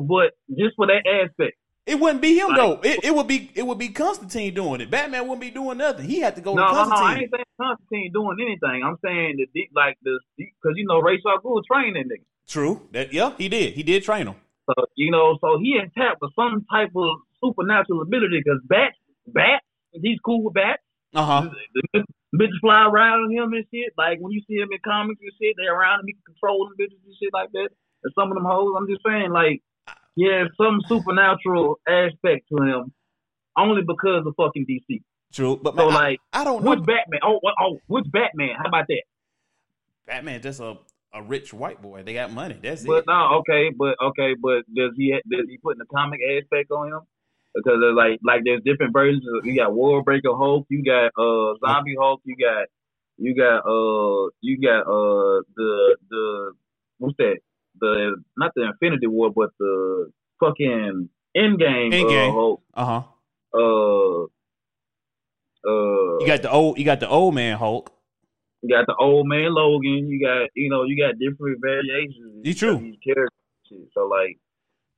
[0.01, 1.57] but just for that aspect.
[1.87, 2.80] It wouldn't be him Like- though.
[2.82, 4.91] It, it would be it would be Constantine doing it.
[4.91, 6.07] Batman wouldn't be doing nothing.
[6.09, 7.22] He had to go No, to no, no, I Constantine.
[7.22, 8.82] ain't saying Constantine doing anything.
[8.85, 12.24] I'm saying that the- like the because you know Ra's al Ghul trained that nigga.
[12.49, 12.89] True.
[12.93, 13.74] That yeah, he did.
[13.74, 14.35] He did train him.
[14.66, 19.64] So you know, so he intact with some type of supernatural ability because bats, bats,
[19.93, 20.80] he's cool with bats.
[21.14, 21.51] Uh huh.
[21.95, 22.05] Bitches-
[22.35, 23.93] bitches fly around him and shit.
[23.99, 26.64] Like when you see him in comics and shit, they around him, he can control
[26.64, 27.68] them bitches and shit like that.
[28.05, 29.61] And some of them hoes, I'm just saying, like,
[30.16, 32.92] yeah, some supernatural aspect to him,
[33.56, 35.02] only because of fucking DC.
[35.32, 35.58] True.
[35.60, 36.70] But So man, I- like, I, don't know.
[36.70, 37.20] which Batman?
[37.24, 38.50] Oh, oh, which Batman?
[38.56, 39.02] How about that?
[40.06, 40.76] Batman just a
[41.14, 42.02] a rich white boy.
[42.02, 42.58] They got money.
[42.60, 43.04] That's But it.
[43.06, 46.88] But no, okay, but okay, but does he does he put the comic aspect on
[46.88, 47.00] him?
[47.54, 49.24] Because there's like like there's different versions.
[49.38, 52.66] Of, you got World Breaker Hulk, you got uh Zombie Hulk, you got
[53.16, 56.52] you got uh you got uh the the
[56.98, 57.38] what's that?
[57.81, 60.11] The not the Infinity War, but the
[60.41, 62.29] fucking Endgame, Endgame.
[62.29, 62.62] Uh, Hulk.
[62.75, 63.03] Uh huh.
[63.55, 64.22] Uh,
[65.66, 66.79] uh, You got the old.
[66.79, 67.91] You got the old man Hulk.
[68.62, 70.09] you got the old man Logan.
[70.09, 72.43] You got you know you got different variations.
[72.45, 72.79] You true.
[72.79, 73.31] these characters.
[73.95, 74.39] So like,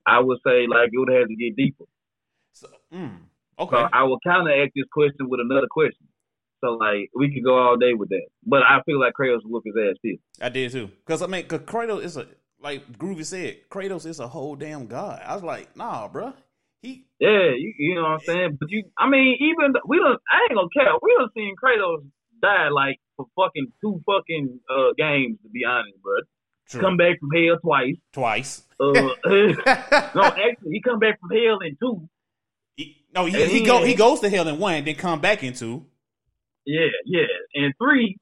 [0.06, 1.84] I would say like it would have to get deeper.
[2.52, 3.16] So, mm,
[3.58, 3.84] So okay.
[3.92, 6.08] I will kind of ask this question with another question.
[6.62, 9.52] So like we could go all day with that, but I feel like Kratos will
[9.52, 10.18] whoop his ass too.
[10.40, 10.90] I did too.
[11.04, 12.26] Because I mean, cause Kratos is a
[12.66, 13.58] like Groovy said.
[13.70, 15.22] Kratos is a whole damn god.
[15.24, 16.32] I was like, nah, bro.
[16.82, 18.56] He Yeah, you, you know what I'm saying.
[18.58, 20.20] But you, I mean, even we don't.
[20.30, 20.92] I ain't gonna care.
[21.00, 22.04] We don't seen Kratos
[22.42, 26.14] die like for fucking two fucking uh games to be honest, bro.
[26.68, 26.80] true.
[26.80, 27.96] Come back from hell twice.
[28.12, 28.62] twice.
[28.80, 28.92] Uh,
[30.14, 32.08] no, actually, he come back from hell in two.
[32.76, 35.44] He- no, he, And he go he goes to hell in one, then come back
[35.44, 35.86] into.
[36.66, 37.26] Yeah, yeah.
[37.54, 38.18] And three,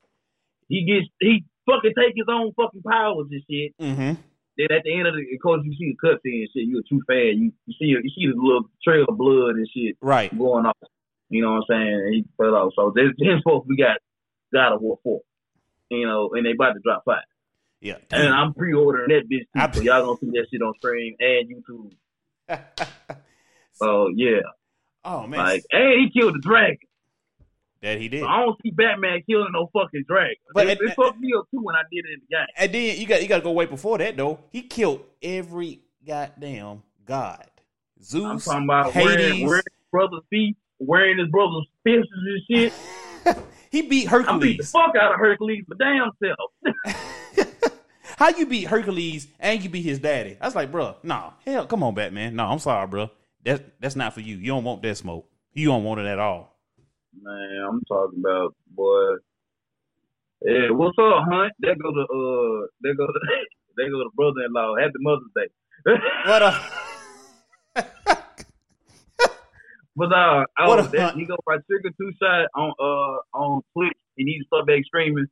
[0.68, 3.72] he gets he fucking take his own fucking powers and shit.
[3.80, 4.20] Mm-hmm.
[4.56, 6.68] Then at the end of the, of course, you see the cutscene and shit.
[6.68, 7.42] You're a true fan.
[7.42, 10.30] You, you see you see the little trail of blood and shit Right.
[10.36, 10.76] going off.
[11.30, 11.94] You know what I'm saying?
[12.06, 12.72] And he fell off.
[12.76, 13.98] So this henceforth we got
[14.52, 15.20] God of War four.
[15.90, 17.24] You know, and they about to drop five.
[17.80, 17.96] Yeah.
[18.10, 19.46] And I'm pre-ordering that bitch too.
[19.56, 21.92] I- so y'all gonna see that shit on stream and YouTube.
[23.76, 24.38] So yeah,
[25.04, 26.78] oh man, like and he killed the dragon.
[27.84, 28.24] That he did.
[28.24, 30.36] I don't see Batman killing no fucking dragon.
[30.52, 32.46] But- it, it fucked me up too when I did it in the game.
[32.56, 34.40] And then you got you got to go way before that though.
[34.50, 37.46] He killed every goddamn god.
[38.02, 39.46] Zeus, I'm talking about wearing, Hades.
[39.46, 42.72] wearing his brother's feet, wearing his brother's fists and shit.
[43.70, 44.34] he beat Hercules.
[44.34, 46.96] I beat the fuck out of Hercules, but damn self.
[48.18, 50.36] How you beat Hercules and you beat his daddy?
[50.40, 52.36] I was like, bro, nah, hell, come on, Batman.
[52.36, 53.10] No, I'm sorry, bro.
[53.44, 54.36] That's that's not for you.
[54.36, 55.28] You don't want that smoke.
[55.52, 56.53] You don't want it at all.
[57.22, 59.16] Man, I'm talking about boy.
[60.42, 61.52] Yeah, what's up, Hunt?
[61.60, 63.20] There go the uh, there go the
[63.76, 64.76] there go the brother-in-law.
[64.80, 65.48] Happy Mother's Day.
[66.26, 66.60] What a
[69.96, 73.92] But uh, What a that, he go by trigger two shot on uh on Twitch.
[74.16, 75.26] And he needs to start back streaming.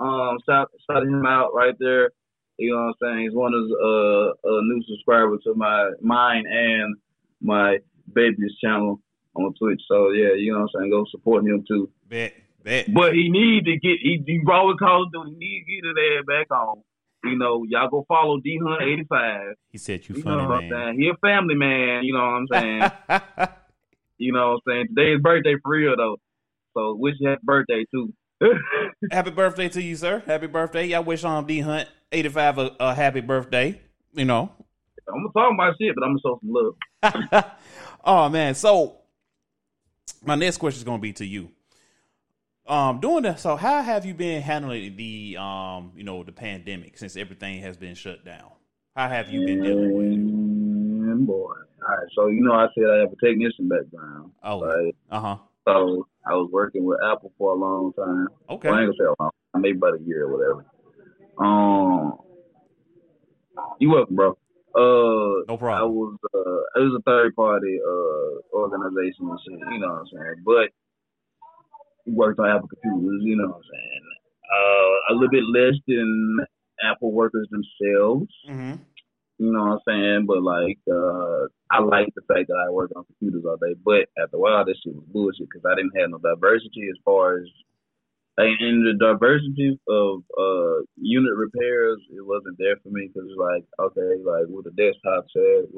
[0.00, 2.10] Um, shout shout him out right there.
[2.58, 3.24] You know what I'm saying?
[3.26, 6.96] He's one of uh a new subscriber to my mine and
[7.40, 7.78] my
[8.12, 9.00] baby's channel
[9.38, 9.80] on Twitch.
[9.88, 10.90] So yeah, you know what I'm saying?
[10.90, 11.90] Go support him too.
[12.08, 12.92] bet, bet.
[12.92, 15.30] But he need to get he, he always calls Duty.
[15.32, 16.82] He need to get his ass back on.
[17.24, 19.54] You know, y'all go follow D Hunt eighty five.
[19.70, 20.84] He said you You funny know what I'm man.
[20.86, 21.00] saying?
[21.00, 22.04] He a family man.
[22.04, 23.48] You know what I'm saying?
[24.20, 24.86] You know what I'm saying?
[24.96, 26.16] Today's birthday for real though.
[26.74, 28.12] So wish you happy birthday too.
[29.12, 30.22] happy birthday to you, sir.
[30.26, 30.92] Happy birthday.
[30.92, 33.80] I wish on D Hunt eighty five a, a happy birthday.
[34.12, 34.50] You know.
[35.08, 37.44] I'm gonna talk about shit, but I'm gonna show some love.
[38.04, 38.54] oh man.
[38.54, 38.96] So
[40.24, 41.50] my next question is gonna be to you.
[42.66, 43.40] Um, doing that.
[43.40, 47.76] So, how have you been handling the um, you know, the pandemic since everything has
[47.76, 48.50] been shut down?
[48.94, 51.26] How have you been dealing with it?
[51.26, 51.34] Boy.
[51.44, 54.32] All right, so you know I said I have a technician background.
[54.42, 54.94] Oh, Right.
[55.10, 55.36] uh huh.
[55.66, 58.28] So I was working with Apple for a long time.
[58.50, 58.68] Okay.
[58.68, 60.66] Well, I ain't gonna say a long time, maybe about a year or whatever.
[61.38, 62.18] Um
[63.78, 64.36] you welcome, bro.
[64.78, 65.94] Uh No I problem.
[65.94, 70.06] was uh it was a third party uh organization and shit, you know what I'm
[70.14, 70.42] saying?
[70.46, 70.68] But
[72.06, 74.04] worked on Apple computers, you know what I'm saying?
[74.54, 76.38] Uh a little bit less than
[76.82, 78.80] Apple workers themselves, Mm-hmm.
[79.38, 80.26] you know what I'm saying?
[80.26, 84.08] But like uh I like the fact that I work on computers all day, but
[84.22, 87.38] after a while this shit was bullshit because I didn't have no diversity as far
[87.38, 87.48] as
[88.38, 93.64] and in the diversity of uh unit repairs, it wasn't there for me because like
[93.80, 95.68] okay, like with the desktop set,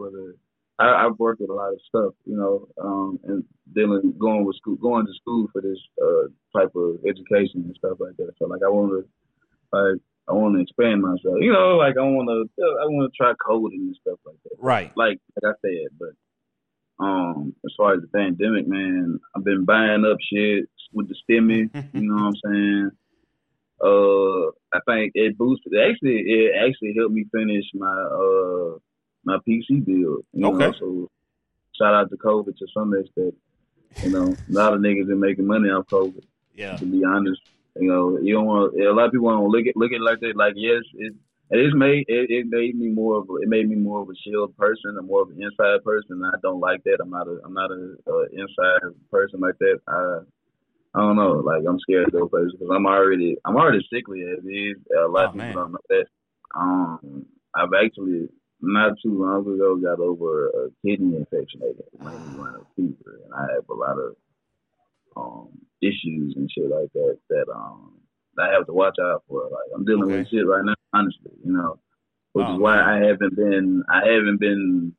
[0.78, 3.44] I, I've worked with a lot of stuff, you know, um, and
[3.74, 7.98] dealing going with school, going to school for this uh type of education and stuff
[7.98, 8.32] like that.
[8.38, 9.08] So like I want to
[9.72, 13.16] like I want to expand myself, you know, like I want to I want to
[13.16, 14.92] try coding and stuff like that Right.
[14.96, 16.10] like like I said, but
[17.00, 21.70] um, as far as the pandemic, man, I've been buying up shit with the stimmy.
[21.94, 22.90] you know what I'm saying?
[23.82, 25.72] Uh, I think it boosted.
[25.74, 28.78] Actually, it actually helped me finish my uh
[29.24, 30.24] my PC build.
[30.32, 30.76] You know, Okay.
[30.78, 31.08] so
[31.78, 33.34] shout out to COVID to some extent.
[34.04, 36.22] You know, a lot of niggas been making money off COVID.
[36.54, 36.76] Yeah.
[36.76, 37.40] To be honest,
[37.76, 38.78] you know, you don't want.
[38.80, 40.36] A lot of people don't look at look at it like that.
[40.36, 41.14] Like, yes, it
[41.50, 44.14] it is made it, it made me more of it made me more of a
[44.24, 46.22] shield person, and more of an inside person.
[46.24, 46.98] I don't like that.
[47.02, 49.78] I'm not a I'm not a, a inside person like that.
[49.88, 50.20] I
[50.94, 51.34] I don't know.
[51.44, 54.76] Like I'm scared to go places because I'm already I'm already sickly as is.
[54.96, 55.54] A lot Oh, of people man.
[55.54, 56.06] don't know that.
[56.56, 58.28] Um, I've actually
[58.60, 63.20] not too long ago got over a kidney infection that made me run a fever,
[63.24, 64.16] and I have a lot of
[65.16, 65.48] um
[65.82, 67.94] issues and shit like that that um
[68.38, 69.44] I have to watch out for.
[69.44, 71.78] Like I'm dealing with shit right now, honestly, you know,
[72.32, 74.94] which Oh, is why I haven't been I haven't been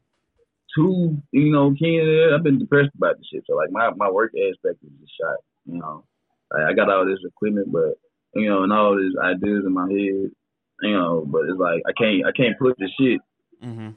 [0.75, 2.31] too you know keen.
[2.33, 3.43] I've been depressed about the shit.
[3.47, 5.37] So like my my work aspect is just shot.
[5.65, 6.05] You know,
[6.51, 7.95] like, I got all this equipment, but
[8.33, 10.31] you know, and all these ideas in my head.
[10.81, 13.21] You know, but it's like I can't I can't put the shit
[13.63, 13.89] Mm-hmm.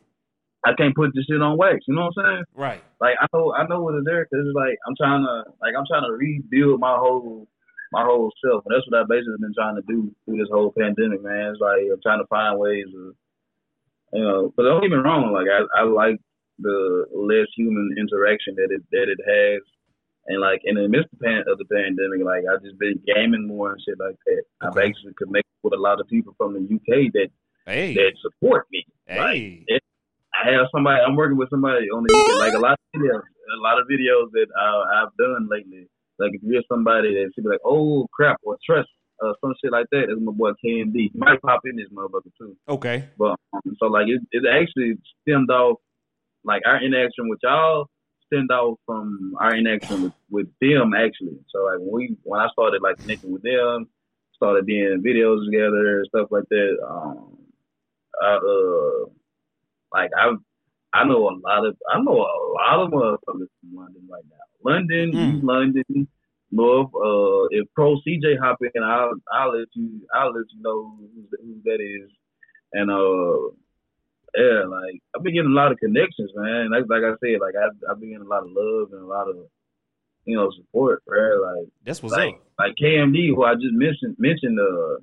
[0.66, 1.84] I can't put the shit on wax.
[1.88, 2.44] You know what I'm saying?
[2.54, 2.82] Right.
[3.00, 5.72] like I know I know what it's there because it's like I'm trying to like
[5.76, 7.46] I'm trying to rebuild my whole
[7.94, 10.74] my whole self, and that's what I basically been trying to do through this whole
[10.76, 11.54] pandemic, man.
[11.54, 13.14] It's like I'm trying to find ways of,
[14.12, 16.18] you know, but don't get me wrong, like I I like
[16.58, 19.62] the less human interaction that it that it has,
[20.26, 23.00] and like in the midst of the pan- of the pandemic, like I just been
[23.06, 24.42] gaming more and shit like that.
[24.60, 27.30] I've actually connected with a lot of people from the UK that
[27.66, 27.94] Hey.
[27.94, 28.84] that support me.
[29.06, 29.64] Hey.
[30.34, 31.00] I have somebody.
[31.00, 34.30] I'm working with somebody on the like a lot of videos, a lot of videos
[34.32, 35.88] that uh, I've done lately.
[36.18, 38.88] Like if you're somebody that should be like, "Oh crap," or "Trust,"
[39.24, 40.04] uh, some shit like that.
[40.08, 40.94] It's my boy KMD.
[40.94, 42.56] He might pop in this motherfucker too.
[42.68, 43.08] Okay.
[43.18, 45.78] But um, so like it, it actually stemmed off
[46.44, 47.88] like our interaction with y'all
[48.26, 51.38] stemmed off from our interaction with, with them actually.
[51.50, 53.88] So like when we when I started like connecting with them,
[54.34, 56.76] started doing videos together stuff like that.
[56.88, 57.38] Um,
[58.22, 59.06] I, uh,
[59.92, 60.32] like I
[60.94, 64.36] I know a lot of I know a lot of motherfuckers from London right now.
[64.64, 65.34] London, Mm.
[65.36, 66.08] East London,
[66.50, 66.90] North.
[66.94, 71.28] Uh, if Pro CJ hop in, I'll I'll let you I'll let you know who,
[71.42, 72.10] who that is.
[72.72, 73.50] And uh,
[74.36, 76.70] yeah, like I've been getting a lot of connections, man.
[76.70, 79.06] Like like I said, like I've I've been getting a lot of love and a
[79.06, 79.36] lot of
[80.24, 81.40] you know support, bro.
[81.42, 82.40] Like That's what's like up.
[82.58, 84.96] like KMD, who I just mentioned mentioned, uh,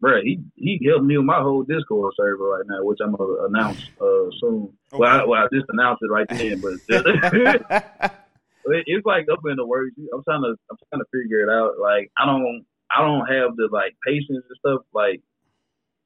[0.00, 3.44] bro, he he helped me with my whole Discord server right now, which I'm gonna
[3.46, 4.72] announce uh soon.
[4.94, 8.12] Well, I, well, I just announced it right then, but
[8.66, 9.92] it, it's like up in the works.
[10.14, 11.78] I'm trying to I'm trying to figure it out.
[11.80, 15.20] Like I don't I don't have the like patience and stuff like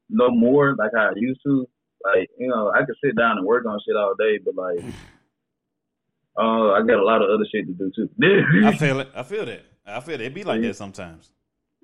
[0.09, 1.69] no more like I used to.
[2.05, 4.85] Like you know I could sit down and work on shit all day, but like.
[6.39, 8.11] Uh, I got a lot of other shit to do too.
[8.67, 9.09] I feel it.
[9.15, 9.63] I feel that.
[9.87, 10.21] I feel it.
[10.21, 11.31] It be like that sometimes.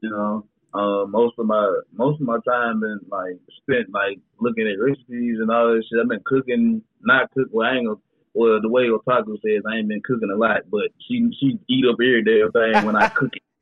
[0.02, 0.46] you know.
[0.74, 5.38] Uh, most of my most of my time been like spent like looking at recipes
[5.40, 6.00] and all this shit.
[6.02, 7.48] I've been cooking, not cook.
[7.50, 7.98] Well, I ain't gonna.
[8.34, 11.84] Well, the way Otaku says, I ain't been cooking a lot, but she she eat
[11.86, 13.42] up every damn thing when I cook it.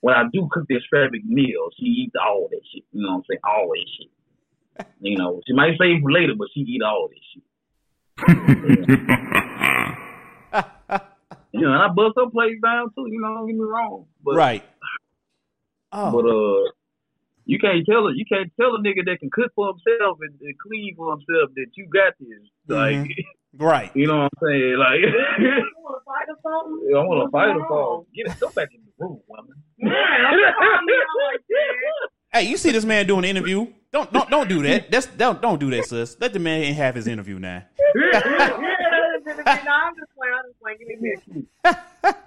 [0.00, 2.84] When I do cook the extravagant meal, she eats all that shit.
[2.92, 3.40] You know what I'm saying?
[3.42, 4.10] All that shit.
[5.00, 7.42] You know, she might save for later, but she eat all that shit.
[11.52, 13.06] You know, and I bust her place down too.
[13.08, 14.06] You know, don't get me wrong.
[14.24, 14.64] But right.
[15.92, 16.10] Oh.
[16.10, 16.70] But uh,
[17.46, 18.16] you can't tell it.
[18.16, 21.50] You can't tell a nigga that can cook for himself and, and clean for himself
[21.54, 22.42] that you got this.
[22.66, 23.08] Like, Mhm.
[23.58, 23.90] Right.
[23.94, 24.76] you know what I'm saying?
[24.78, 26.96] Like, You want to fight or something?
[26.96, 28.06] I want to fight going or fall.
[28.14, 28.40] Get it.
[28.40, 29.54] Go back in the room, woman.
[29.78, 32.38] Man, don't call me out like that.
[32.40, 33.66] Hey, you see this man doing an interview?
[33.92, 34.90] Don't don't don't do that.
[34.90, 36.16] That's don't don't do that, sis.
[36.20, 37.62] Let the man have his interview now.
[37.94, 40.34] no, I'm just playing.
[40.34, 40.78] I'm just playing.
[40.78, 41.16] Give me a
[41.72, 42.14] kiss.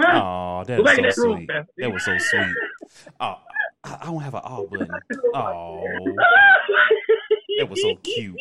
[0.00, 1.50] Oh, that Go back in was so sweet.
[1.78, 2.54] That was so sweet.
[3.18, 3.38] Oh,
[3.82, 4.88] I I don't have an all button.
[5.34, 5.82] Oh,
[7.58, 8.36] that was so cute.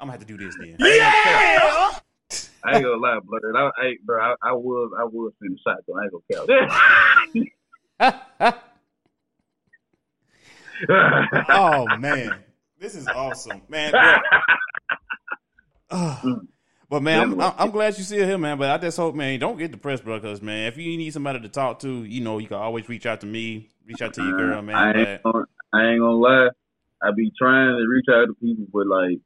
[0.00, 0.76] I'm gonna have to do this then.
[0.78, 1.98] Yeah!
[2.64, 3.56] I ain't gonna lie, brother.
[3.56, 5.98] I, I, bro, I, I was, I was in the shot, though.
[5.98, 7.44] I ain't gonna
[8.00, 8.64] count.
[11.50, 12.34] oh man,
[12.78, 13.92] this is awesome, man.
[13.92, 14.22] But,
[15.90, 16.22] uh,
[16.88, 18.56] but man, I'm, I'm, I'm glad you still here, man.
[18.56, 20.18] But I just hope, man, don't get depressed, bro.
[20.18, 23.04] Because man, if you need somebody to talk to, you know, you can always reach
[23.04, 24.96] out to me, reach out to your girl, I man.
[24.96, 25.44] ain't, gonna,
[25.74, 26.48] I ain't gonna lie.
[27.02, 29.18] I be trying to reach out to people, but like,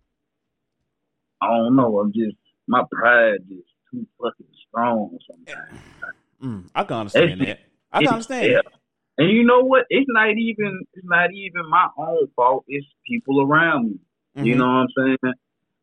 [1.44, 1.98] I don't know.
[2.00, 2.36] I'm just
[2.66, 5.80] my pride is too fucking strong sometimes.
[6.42, 7.58] mm, I can understand that.
[7.92, 8.52] I can understand.
[8.52, 8.60] Yeah.
[9.16, 9.84] And you know what?
[9.90, 12.64] It's not even it's not even my own fault.
[12.66, 13.98] It's people around me.
[14.42, 14.58] You Mhm.
[14.58, 14.88] know what I'm
[15.22, 15.34] saying?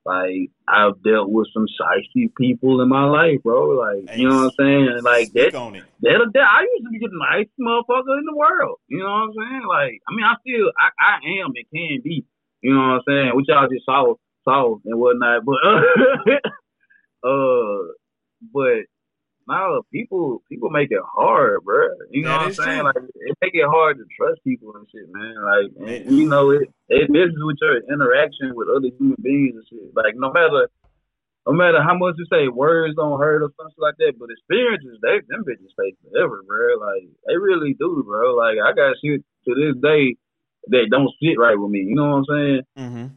[0.05, 3.69] Like I've dealt with some shiesty people in my life, bro.
[3.69, 5.01] Like you know what I'm saying?
[5.03, 5.51] Like that,
[6.01, 8.79] that, that I used to be the nicest motherfucker in the world.
[8.89, 9.63] You know what I'm saying?
[9.69, 12.25] Like I mean, I still I, I am and can be.
[12.61, 13.31] You know what I'm saying?
[13.35, 15.55] Which y'all just saw saw and whatnot, but
[17.29, 17.77] uh,
[18.53, 18.85] but
[19.47, 21.87] no, people people make it hard, bro.
[22.09, 22.77] You know That what I'm saying?
[22.77, 22.85] true.
[22.85, 25.35] Like it make it hard to trust people and shit, man.
[25.43, 29.65] Like and, you know, it it messes with your interaction with other human beings and
[29.69, 29.95] shit.
[29.95, 30.69] Like no matter
[31.47, 34.99] no matter how much you say words don't hurt or something like that, but experiences
[35.01, 36.77] they them bitches stay forever, bro.
[36.79, 38.35] Like they really do, bro.
[38.35, 40.15] Like I got shit to this day
[40.67, 41.79] that don't sit right with me.
[41.79, 42.61] You know what I'm saying?
[42.77, 43.07] Mm-hmm.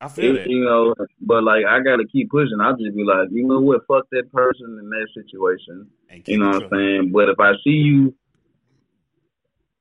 [0.00, 0.50] I feel It- it.
[0.50, 2.58] you know, but like I gotta keep pushing.
[2.60, 5.86] I'll just be like, you know what, fuck that person in that situation.
[6.26, 7.12] You know what I'm saying?
[7.12, 8.14] But if I see you,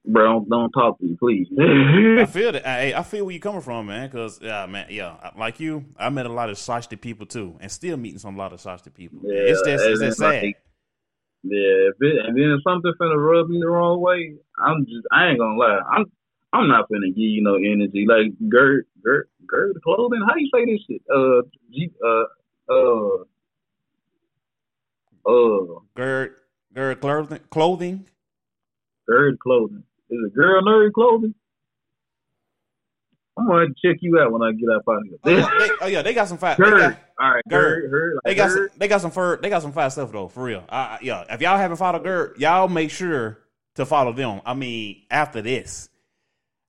[0.05, 1.47] bro, don't, don't talk to me, please.
[1.57, 2.65] I feel that.
[2.65, 4.07] Hey, I feel where you coming from, man.
[4.09, 7.71] Because yeah, man, yeah, like you, I met a lot of shiesty people too, and
[7.71, 9.19] still meeting some lot of shiesty people.
[9.23, 10.43] Yeah, it's just, it's just sad.
[10.43, 10.57] like,
[11.43, 15.07] yeah, if it, and then if something finna rub me the wrong way, I'm just,
[15.11, 16.05] I ain't gonna lie, I'm,
[16.51, 18.05] I'm not finna give you no energy.
[18.07, 20.21] Like Gert, Gert, Gert clothing.
[20.27, 21.01] How do you say this shit?
[21.13, 21.41] Uh,
[21.73, 22.25] G, uh,
[22.71, 23.23] uh,
[25.25, 26.35] uh, Gerd,
[26.73, 28.05] Gerd clothing, clothing.
[29.09, 29.83] Nerd clothing.
[30.11, 31.33] Is it girl nerd clothing?
[33.37, 35.39] I'm gonna check you out when I get up out of Oh here.
[35.39, 36.37] yeah, they, oh, yeah, they got some.
[36.37, 36.79] They Gerd.
[36.79, 37.89] got, All right, Gerd.
[37.89, 38.19] Gerd.
[38.23, 40.43] they Like got some, they got some fur, they got some fat stuff though, for
[40.43, 40.63] real.
[40.69, 43.39] I- yeah, if y'all haven't followed Gerd, y'all make sure
[43.75, 44.41] to follow them.
[44.45, 45.89] I mean, after this,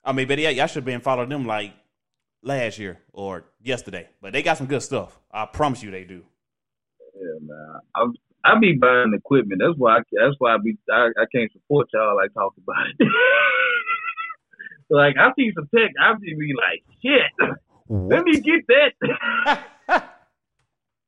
[0.03, 1.73] I mean, but yeah, y'all should have been following them like
[2.41, 4.09] last year or yesterday.
[4.21, 5.19] But they got some good stuff.
[5.31, 6.23] I promise you, they do.
[7.15, 7.79] Yeah, man.
[7.95, 8.05] I
[8.43, 9.61] I be buying equipment.
[9.63, 12.87] That's why I that's why I be I, I can't support y'all like talk about
[12.99, 13.07] it.
[14.89, 17.51] like I see some tech, I just be like, shit.
[17.89, 19.63] Let me get that.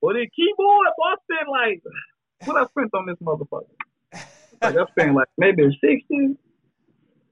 [0.03, 1.81] Well, the keyboard, I spent like
[2.43, 3.71] what I spent on this motherfucker.
[4.61, 6.35] Like I spent like maybe sixty,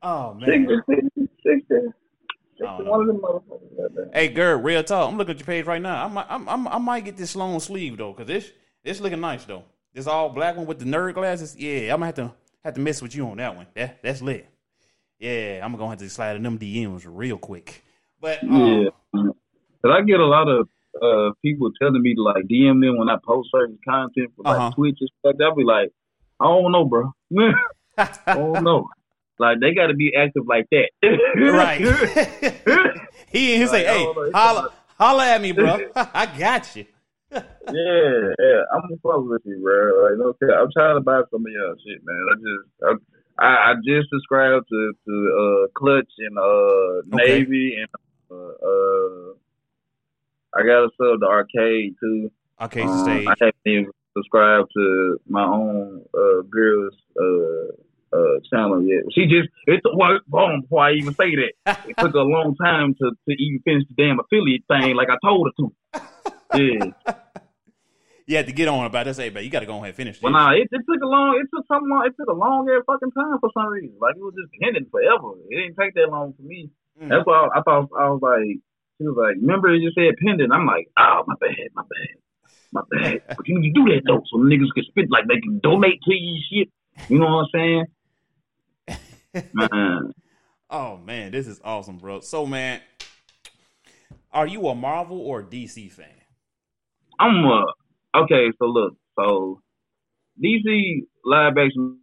[0.01, 0.69] oh man.
[0.87, 1.93] 60, 60, 60, I don't know.
[2.61, 4.13] One of them motherfuckers.
[4.13, 5.09] Hey, girl, real talk.
[5.09, 6.05] I'm looking at your page right now.
[6.05, 8.51] I might, I'm, I'm, I might get this long sleeve though, cause this,
[8.83, 9.63] this looking nice though.
[9.93, 11.55] This all black one with the nerd glasses.
[11.57, 12.31] Yeah, I'm gonna have to,
[12.63, 13.67] have to mess with you on that one.
[13.75, 14.47] That, that's lit.
[15.19, 17.83] Yeah, I'm gonna have to slide in them DMs real quick.
[18.19, 18.49] But um,
[18.83, 18.89] Yeah.
[19.83, 20.67] Cause I get a lot of
[21.01, 24.57] uh people telling me to like DM them when I post certain content for like
[24.57, 24.71] Uh-huh.
[24.75, 25.35] Twitch and stuff.
[25.41, 25.89] I'll be like,
[26.39, 27.11] I don't know, bro.
[27.97, 28.87] I don't know.
[29.41, 30.89] Like they got to be active like that.
[31.01, 31.81] right.
[33.31, 34.21] he he say, Like, hey, don't know.
[34.23, 35.79] It's holla, like- holla at me, bro.
[35.95, 36.85] I got you.
[37.31, 38.61] yeah, yeah.
[38.73, 40.03] I'm gonna fuck with you, bro.
[40.03, 40.59] Like, no care.
[40.61, 42.25] I'm trying to buy some of y'all shit, man.
[42.29, 43.01] I just,
[43.39, 47.39] I, I, I just subscribed to to uh Clutch and uh Okay.
[47.39, 47.87] Navy and
[48.29, 49.33] uh, uh
[50.53, 52.29] I got a sub to Arcade too.
[52.61, 53.27] Okay, Um, stage.
[53.27, 57.71] I haven't even subscribed to my own uh, girl's uh,
[58.13, 59.03] uh, channel yet.
[59.13, 61.79] She just it took well, boom before I even say that.
[61.87, 65.17] It took a long time to, to even finish the damn affiliate thing, like I
[65.23, 65.73] told her to.
[66.53, 67.13] Yeah,
[68.31, 69.17] You had to get on about this.
[69.17, 70.23] Hey, but you got to go ahead and finish this.
[70.23, 72.63] well, nah, it, it took a long, it took some long, it took a long
[72.69, 73.95] ass fucking time for some reason.
[73.99, 75.35] Like it was just pending forever.
[75.49, 76.71] It didn't take that long for me.
[76.95, 77.09] Mm.
[77.09, 78.63] That's why I, I thought I was like,
[78.97, 80.51] she was like, remember it just said pending.
[80.51, 82.15] I'm like, oh my bad, my bad,
[82.71, 83.35] my bad.
[83.35, 85.99] but you need to do that though, so niggas can spit like they can donate
[86.07, 86.69] to you shit.
[87.09, 87.85] You know what I'm saying?
[89.53, 90.13] Man,
[90.69, 92.21] Oh man, this is awesome, bro.
[92.21, 92.79] So man,
[94.31, 96.07] are you a Marvel or DC fan?
[97.19, 97.65] I'm a
[98.23, 98.51] okay.
[98.57, 99.61] So look, so
[100.43, 101.99] DC live action,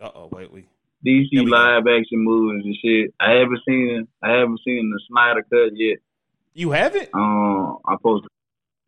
[0.00, 0.62] Uh oh, wait, we
[1.06, 1.56] DC There we go.
[1.56, 3.14] live action movies and shit.
[3.20, 5.98] I haven't seen, I haven't seen the Snyder cut yet.
[6.54, 7.08] you haven't?
[7.14, 8.30] Um, I posted.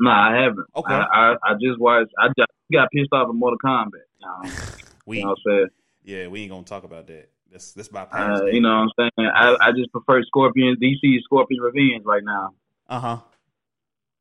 [0.01, 0.67] Nah, I haven't.
[0.77, 0.93] Okay.
[0.93, 2.13] I, I I just watched.
[2.19, 4.07] I just got pissed off at Mortal Kombat.
[4.25, 4.51] Um,
[5.07, 5.69] We you know what I'm saying?
[6.07, 7.29] Yeah, we ain't gonna talk about that.
[7.51, 9.29] That's that's by Uh, you know what I'm saying?
[9.35, 12.51] I, I just prefer Scorpion DC Scorpion Revenge right now.
[12.89, 13.19] Uh huh.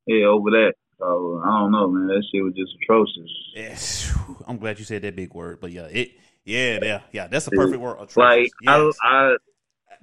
[0.08, 0.74] Yeah, over that.
[0.98, 2.08] So I don't know, man.
[2.08, 3.32] That shit was just atrocious.
[3.54, 4.18] Yes,
[4.48, 6.12] I'm glad you said that big word, but yeah, it
[6.44, 7.28] yeah, yeah, yeah.
[7.28, 7.98] That's a perfect word.
[8.00, 8.54] Like atrocious.
[8.62, 8.98] Yes.
[9.04, 9.36] I, I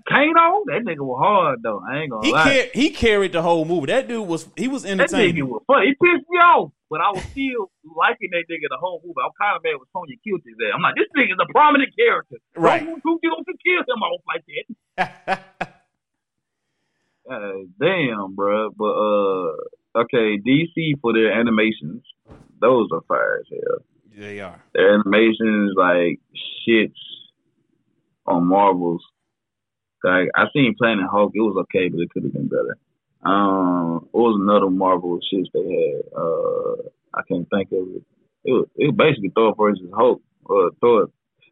[0.09, 1.83] Kano, that nigga was hard though.
[1.89, 2.43] I ain't gonna he lie.
[2.45, 3.87] car- he carried the whole movie.
[3.87, 5.35] That dude was he was entertaining.
[5.37, 5.87] that nigga was funny.
[5.87, 9.21] He pissed me off, but I was still liking that nigga the whole movie.
[9.25, 10.73] I'm kind of mad with Sonya killed his ass.
[10.75, 12.37] I'm like, this nigga's a prominent character.
[12.57, 12.85] Right.
[12.85, 14.45] Don't, don't, don't kill him off like
[14.97, 15.77] that.
[17.31, 18.71] Uh, damn, bro.
[18.71, 22.03] But uh, okay, DC for their animations,
[22.61, 23.85] those are fire as hell.
[24.17, 24.63] they are.
[24.75, 26.21] Their animations like
[26.69, 26.99] shits
[28.27, 29.03] on Marvels.
[30.05, 32.77] Like I seen Planet Hulk, it was okay, but it could have been better.
[33.25, 36.03] Um, what was another Marvel shit they had?
[36.17, 38.03] Uh, I can't think of it.
[38.45, 40.21] It was, it was basically Thor versus Hulk.
[40.51, 41.09] Uh, Thor.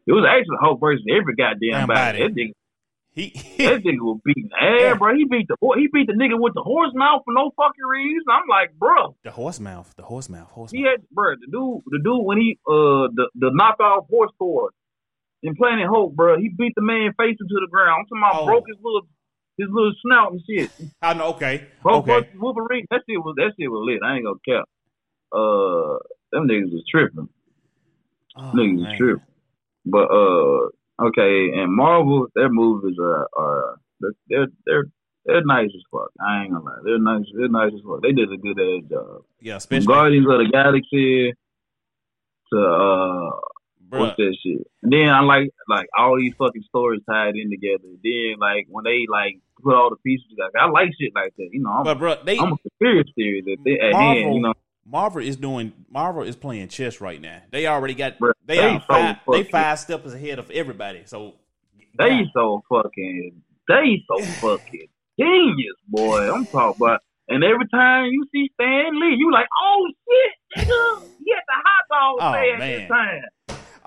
[0.06, 2.18] It was actually Hulk versus every goddamn Damn body.
[2.18, 2.22] body.
[2.22, 2.52] That nigga,
[3.12, 3.30] He,
[3.64, 4.94] that nigga was beating ass, Yeah.
[4.94, 5.14] bro.
[5.14, 8.24] He beat the he beat the nigga with the horse mouth for no fucking reason.
[8.28, 9.14] I'm like, bro.
[9.22, 10.90] the horse mouth, the horse mouth, horse He mouth.
[10.98, 14.70] had, bro, the dude, the dude when he uh the the knockout horse Thor
[15.42, 16.38] in Planet Hulk, bro.
[16.38, 18.00] He beat the man face into the ground.
[18.00, 18.46] I'm talking about Oh.
[18.46, 19.02] broke his little
[19.58, 20.70] his little snout and shit.
[21.02, 21.28] I know.
[21.34, 22.28] Okay, Hulk okay.
[22.38, 22.86] Wolverine.
[22.90, 24.00] That shit was that shit was lit.
[24.04, 24.68] I ain't gonna cap.
[25.32, 25.98] Uh,
[26.32, 27.28] them niggas was tripping.
[28.36, 29.24] Oh, niggas was tripping.
[29.86, 33.76] But uh, okay, and Marvel, their movies are are
[34.28, 34.84] they're they're
[35.26, 36.10] they're nice as fuck.
[36.20, 37.24] I ain't gonna lie, they're nice.
[37.36, 38.02] They're nice as fuck.
[38.02, 39.22] They did a good ass job.
[39.40, 41.32] Yeah, From Guardians of the Galaxy
[42.52, 43.30] to uh
[43.90, 44.66] bruh, what's that shit?
[44.82, 47.88] And then I like like all these fucking stories tied in together.
[48.02, 51.48] Then like when they like put all the pieces together, I like shit like that.
[51.52, 54.34] You know, I'm, But bro, they I'm a conspiracy theory that they at Marvel, hand,
[54.34, 54.54] you know.
[54.86, 57.42] Marvel is doing Marvel is playing chess right now.
[57.50, 60.50] They already got Bruh, they, they are so five, they fucking- five steps ahead of
[60.50, 61.02] everybody.
[61.06, 61.34] So
[61.98, 62.24] They yeah.
[62.32, 64.86] so fucking they so fucking
[65.18, 66.32] genius, boy.
[66.32, 69.86] I'm talking about and every time you see Stan Lee, you like, oh
[70.56, 72.80] shit, nigga, he had the hot dog Oh, stand man.
[72.80, 73.22] this time.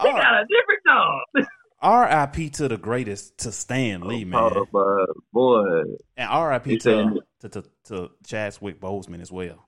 [0.01, 1.47] They R- got a different dog.
[1.81, 2.49] R.I.P.
[2.51, 4.39] to the greatest to Stan Lee, man,
[4.73, 5.81] Oh, boy,
[6.15, 6.77] and R.I.P.
[6.77, 6.81] To,
[7.41, 9.67] said- to to to Chadwick Boseman as well.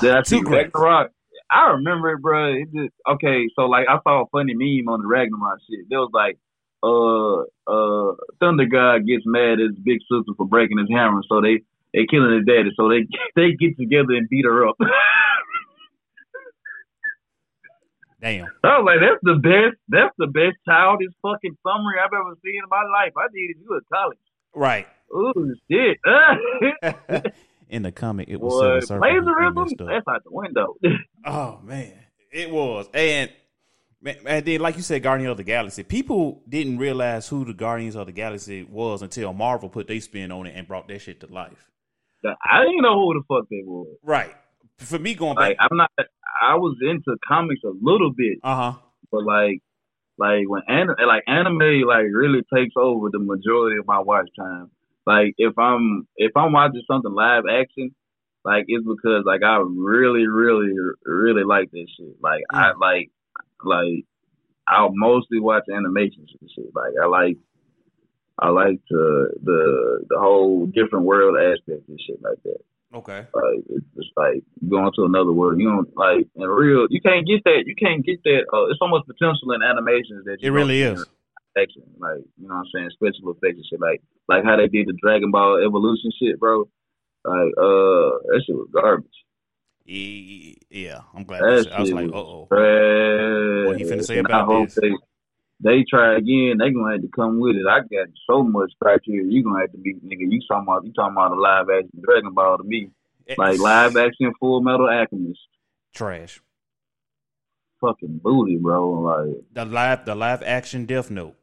[0.00, 1.12] Did I see Ragnarok?
[1.50, 2.52] I remember it, bro.
[2.54, 3.46] It just okay.
[3.56, 5.86] So like, I saw a funny meme on the Ragnarok shit.
[5.90, 6.38] There was like,
[6.82, 11.40] uh, uh, Thunder God gets mad at his big sister for breaking his hammer, so
[11.42, 11.60] they
[11.92, 12.70] they killing his daddy.
[12.76, 14.76] So they they get together and beat her up.
[18.20, 18.46] Damn.
[18.64, 19.78] I was like, that's the best.
[19.88, 23.12] That's the best childish fucking summary I've ever seen in my life.
[23.16, 24.18] I needed you at college.
[24.54, 24.86] Right.
[25.14, 25.98] Ooh shit.
[27.70, 29.86] In the comic, it was Boy, Silver plagiarism.
[29.86, 30.74] That's out the window.
[31.24, 31.92] Oh man,
[32.32, 33.30] it was, and
[34.06, 35.82] and then like you said, Guardians of the Galaxy.
[35.82, 40.30] People didn't realize who the Guardians of the Galaxy was until Marvel put their spin
[40.30, 41.68] on it and brought that shit to life.
[42.24, 43.84] I didn't know who the fuck they were.
[44.02, 44.34] Right.
[44.78, 45.90] For me, going Like back, I'm not.
[46.40, 48.78] I was into comics a little bit, uh huh.
[49.10, 49.60] but like,
[50.18, 54.70] like when anim- like anime like really takes over the majority of my watch time.
[55.04, 57.94] Like if I'm if I'm watching something live action,
[58.44, 60.72] like it's because like I really really
[61.04, 62.14] really like this shit.
[62.20, 63.10] Like I like
[63.64, 64.04] like
[64.68, 66.72] I'll mostly watch animations and shit.
[66.74, 67.36] Like I like
[68.38, 72.60] I like the the the whole different world aspect and shit like that.
[72.94, 73.26] Okay.
[73.34, 75.60] Like it's just like going to another world.
[75.60, 76.86] You don't like in real.
[76.90, 77.64] You can't get that.
[77.66, 78.46] You can't get that.
[78.52, 81.04] Uh, it's so much potential in animations that you It really is.
[81.56, 83.80] Action, like you know what I'm saying, special effects and shit.
[83.80, 86.60] Like like how they did the Dragon Ball Evolution shit, bro.
[87.24, 89.06] Like uh, that shit was garbage.
[89.84, 91.40] Yeah, I'm glad.
[91.42, 92.46] That you said- I was like, uh oh.
[93.66, 94.78] What he finna say about this?
[95.60, 96.56] They try again.
[96.58, 97.66] They gonna have to come with it.
[97.68, 99.24] I got so much criteria.
[99.30, 100.30] You gonna have to be nigga.
[100.30, 102.90] You talking about you talking about a live action Dragon Ball to me?
[103.36, 105.40] Like live action Full Metal Alchemist.
[105.94, 106.40] trash.
[107.80, 108.90] fucking booty, bro.
[108.90, 111.36] Like The live, the live action Death Note,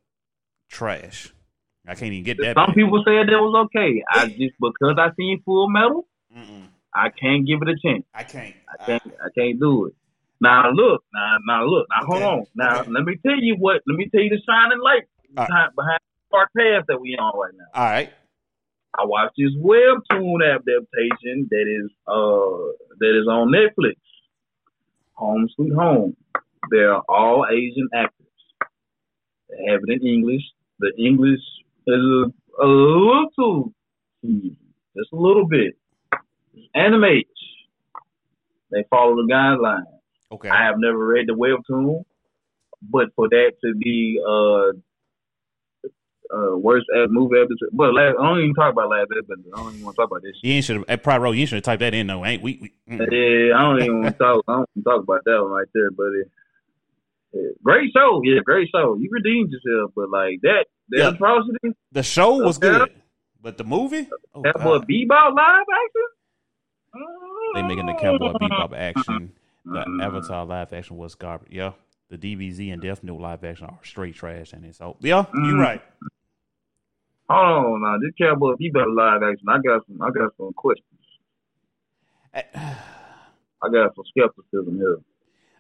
[0.70, 1.32] trash.
[1.88, 2.56] I can't even get that.
[2.56, 4.02] some people said that was okay.
[4.10, 6.64] I just because I seen Full Metal, Mm-mm.
[6.94, 8.04] I can't give it a chance.
[8.14, 8.56] I can't.
[8.68, 9.14] I can't.
[9.24, 9.94] I can't do it.
[10.46, 12.46] Now look, now now look, now hold on.
[12.54, 12.92] Now okay.
[12.92, 13.82] let me tell you what.
[13.88, 17.34] Let me tell you the shining light All behind, behind the path that we on
[17.36, 17.66] right now.
[17.74, 18.14] All right.
[18.94, 23.96] I watched this webtoon adaptation that is uh that is on Netflix.
[25.14, 26.16] Home Sweet Home.
[26.70, 28.28] They're all Asian actors.
[29.50, 30.44] They have it in English.
[30.78, 31.42] The English
[31.88, 33.74] is a, a little
[34.24, 35.76] just a little bit.
[36.54, 37.26] It's animated.
[38.70, 39.95] They follow the guidelines.
[40.32, 40.50] Okay.
[40.50, 42.04] I have never read the webtoon,
[42.82, 44.72] but for that to be uh
[46.36, 49.46] uh worst ad- movie episode, but last, I don't even talk about last episode.
[49.54, 50.36] I don't even want to talk about this.
[50.38, 50.44] Shit.
[50.52, 51.04] You should have.
[51.04, 52.26] Probably you should have typed that in though.
[52.26, 52.58] Ain't we?
[52.62, 53.00] we mm.
[53.00, 54.44] Yeah, I don't even want to talk.
[54.48, 55.92] I don't to talk about that one right there.
[55.92, 56.08] But
[57.34, 58.96] it, great show, yeah, great show.
[58.96, 61.10] You redeemed yourself, but like that, that Yeah.
[61.10, 62.90] atrocity, The show was good,
[63.42, 64.08] but the movie.
[64.34, 64.88] Oh, that God.
[64.88, 66.08] Bebop live action.
[67.54, 69.34] They making the Cowboy Bebop action.
[69.66, 70.04] The Mm.
[70.04, 71.52] Avatar live action was garbage.
[71.52, 71.72] Yeah,
[72.10, 74.54] the DBZ and Death Note live action are straight trash.
[74.54, 75.60] And it's so yeah, you Mm.
[75.60, 75.82] right.
[77.30, 79.50] Hold on, now this Cowboy Bebop live action.
[79.50, 80.02] I got some.
[80.02, 80.90] I got some questions.
[82.34, 84.98] I got some skepticism here.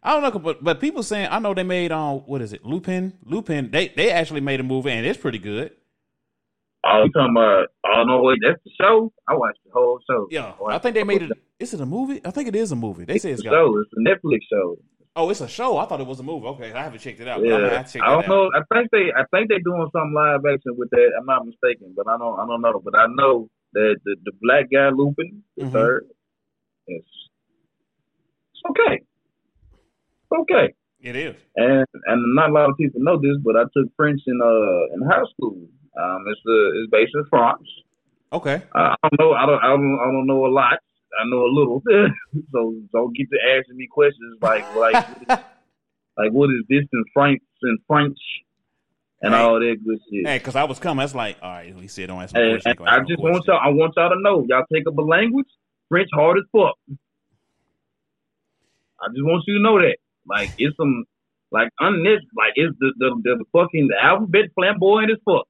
[0.03, 2.63] I don't know, but but people saying I know they made um what is it
[2.63, 5.71] Lupin Lupin they they actually made a movie and it's pretty good.
[6.87, 7.69] Oh, you talking about?
[7.83, 9.11] Oh no, wait, that's the show.
[9.27, 10.27] I watched the whole show.
[10.29, 11.31] Yeah, I I think they made it.
[11.59, 12.21] Is it a movie?
[12.25, 13.05] I think it is a movie.
[13.05, 13.55] They say It's it's a got.
[13.55, 13.79] show.
[13.79, 14.77] It's a Netflix show.
[15.17, 15.77] Oh, it's a show.
[15.77, 16.45] I thought it was a movie.
[16.47, 17.41] Okay, I haven't checked it out.
[17.41, 18.27] Yeah, check I don't out.
[18.27, 18.51] know.
[18.53, 21.11] I think they, I think they're doing some live action with that.
[21.17, 22.81] I'm not mistaken, but I don't, I don't know.
[22.83, 25.71] But I know that the, the black guy Lupin, the Mhm.
[25.71, 26.05] third,
[26.87, 27.07] it's,
[28.51, 28.95] it's okay.
[28.99, 30.73] It's okay.
[30.99, 31.35] It is.
[31.55, 34.95] And and not a lot of people know this, but I took French in uh
[34.95, 35.55] in high school.
[35.97, 37.63] Um, it's uh, it's based in France.
[38.33, 38.63] Okay.
[38.75, 39.31] Uh, I don't know.
[39.33, 39.63] I don't.
[39.63, 39.99] I don't.
[40.01, 40.79] I don't know a lot.
[41.19, 41.81] I know a little.
[42.51, 45.29] so don't get to asking me questions like like
[46.17, 48.17] like what is this in French in French
[49.21, 49.39] and Hey.
[49.39, 50.25] all that good shit.
[50.27, 50.99] Hey, because I was coming.
[51.01, 51.73] That's like, all right.
[51.75, 53.59] He said, "Don't ask me And, questions." and I just want y'all.
[53.63, 54.45] I want y'all to know.
[54.49, 55.47] Y'all take up a language.
[55.89, 56.75] French hard as fuck.
[59.01, 59.97] I just want you to know that.
[60.27, 61.05] Like it's some
[61.51, 62.27] like unnecessary.
[62.35, 65.47] Like it's the the, the fucking the alphabet flamboyant as fuck.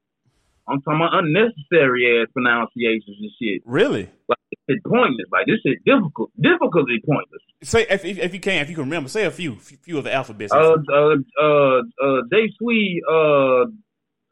[0.68, 3.61] I'm talking about unnecessary ass pronunciations and shit.
[3.66, 4.09] Really?
[4.28, 5.28] Like this shit pointless.
[5.32, 6.32] Like this shit difficult.
[6.39, 7.41] Difficultly pointless.
[7.63, 10.03] Say if, if if you can, if you can remember, say a few few of
[10.03, 10.51] the alphabets.
[10.51, 13.66] Uh uh uh uh J Sweet uh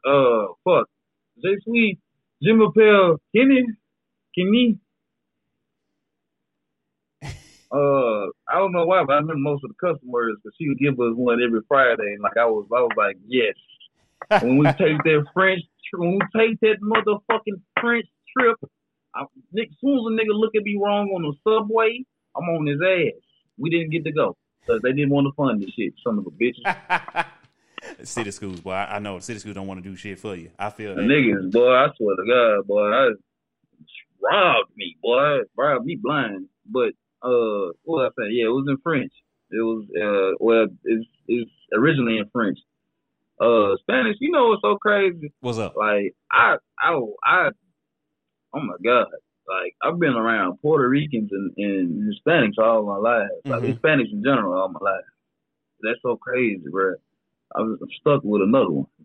[0.08, 0.88] uh fuck.
[1.42, 1.98] J Sweet
[2.42, 3.62] Jim Appel Kenny
[4.34, 4.78] Kenny
[7.72, 10.78] Uh, I don't know why, but I remember most of the customers because she would
[10.78, 13.54] give us one every Friday, and like I was, I was like, yes.
[14.42, 15.62] when we take that French,
[15.92, 18.06] when we take that motherfucking French
[18.36, 18.56] trip,
[19.14, 22.04] I, Nick, as soon as a nigga look at me wrong on the subway,
[22.36, 23.20] I'm on his ass.
[23.58, 25.94] We didn't get to go because they didn't want to fund this shit.
[26.02, 27.26] Son of a bitches.
[28.02, 28.72] city schools, boy.
[28.72, 30.50] I, I know city schools don't want to do shit for you.
[30.58, 31.08] I feel The that.
[31.08, 33.10] niggas, boy, I swear to God, boy, I
[34.22, 36.48] robbed me, boy, robbed me blind.
[36.66, 38.32] But uh, what I saying?
[38.32, 39.12] Yeah, it was in French.
[39.50, 42.58] It was uh, well, it's it's originally in French.
[43.44, 45.30] Uh, Spanish, you know what's so crazy?
[45.40, 45.74] What's up?
[45.76, 47.50] Like I, I, I,
[48.54, 49.08] oh my God.
[49.46, 53.28] Like I've been around Puerto Ricans and, and Hispanics all my life.
[53.44, 53.78] Like Mhm.
[53.78, 55.04] Hispanics in general all my life.
[55.82, 56.94] That's so crazy, bro.
[57.54, 58.86] I was I'm stuck with another one.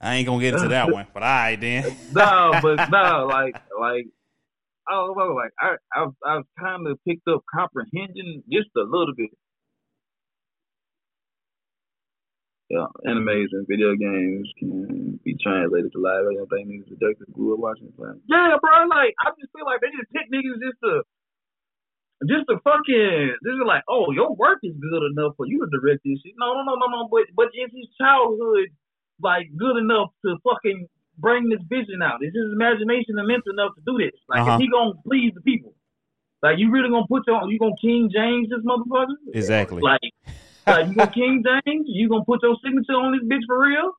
[0.00, 1.84] I ain't gonna get into that one, but all right then.
[2.12, 4.04] no, but no, like like
[4.86, 9.14] I don't know, like I I've I've kind of picked up comprehension just a little
[9.16, 9.30] bit.
[12.72, 16.24] Yeah, animes and video games can be translated to live.
[16.24, 18.16] I don't think niggas addicted grew up watching it.
[18.32, 18.88] Yeah, bro.
[18.88, 21.04] Like I just feel like they just pick niggas just to
[22.24, 25.68] just to fucking this is like, oh, your work is good enough for you to
[25.68, 26.32] direct this shit.
[26.40, 27.08] No, no, no, no, no.
[27.12, 28.72] But but is his childhood
[29.20, 32.24] like good enough to fucking bring this vision out?
[32.24, 34.16] Is his imagination immense enough to do this?
[34.32, 34.56] Like, Uh-huh.
[34.56, 35.74] is he gonna please the people?
[36.42, 39.14] Like, you really gonna put your you gonna King James this motherfucker?
[39.34, 39.82] Exactly.
[39.82, 40.00] Like,
[40.66, 41.86] like you gonna King James?
[41.88, 43.92] You gonna put your signature on this bitch for real?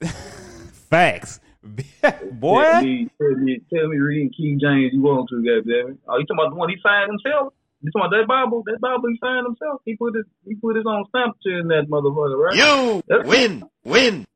[0.90, 1.40] Facts,
[2.32, 2.62] boy.
[2.62, 5.98] Tell me, tell me, tell me reading King James you want to, goddamn it.
[6.06, 7.52] Oh, you talking about the one he signed himself?
[7.80, 8.62] You talking about that Bible?
[8.66, 9.80] That Bible he signed himself?
[9.84, 12.54] He put his he put his own stamp in that motherfucker, right?
[12.56, 14.26] You That's- win, win.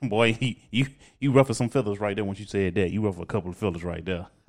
[0.00, 0.86] Boy, he, you
[1.18, 2.92] you ruffled some feathers right there when you said that.
[2.92, 4.28] You ruffled a couple of feathers right there.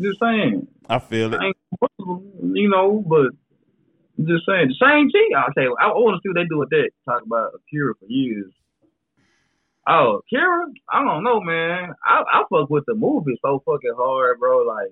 [0.00, 0.66] Just saying.
[0.88, 1.30] I'm just, just saying.
[1.30, 1.40] I feel it.
[1.40, 1.52] I
[2.52, 3.30] you know, but
[4.18, 4.68] I'm just saying.
[4.68, 5.34] The same G.
[5.36, 6.90] I'll tell you, I, I want to see what they do with that.
[7.08, 8.52] Talk about Akira for years.
[9.86, 11.92] Oh, Kira, I don't know, man.
[12.04, 14.62] I I fuck with the movie so fucking hard, bro.
[14.62, 14.90] Like,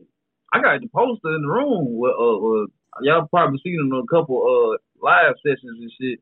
[0.53, 1.99] I got the poster in the room.
[1.99, 2.67] With, uh, uh,
[3.01, 6.21] y'all probably seen him in a couple uh live sessions and shit.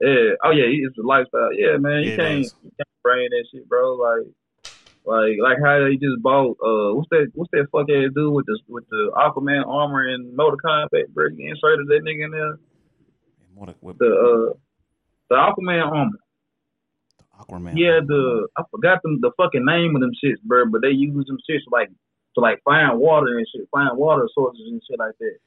[0.00, 0.36] Yeah.
[0.44, 1.52] Oh yeah, it's a lifestyle.
[1.52, 2.02] Yeah, man.
[2.04, 3.94] You Yeah, can't, you can't bring that shit, bro.
[3.94, 4.26] Like.
[5.06, 8.46] Like like how they just bought uh what's that what's that fuck ass dude with
[8.46, 11.28] the with the Aquaman armor and Mortal Kombat bro?
[11.30, 12.58] You inserted that nigga in there.
[13.54, 14.58] What, what, The uh
[15.30, 16.18] the Aquaman armor.
[17.18, 17.78] The Aquaman.
[17.78, 21.24] Yeah, the I forgot them the fucking name of them shits, bro, but they use
[21.26, 21.88] them shits like
[22.34, 25.38] to like find water and shit, find water sources and shit like that.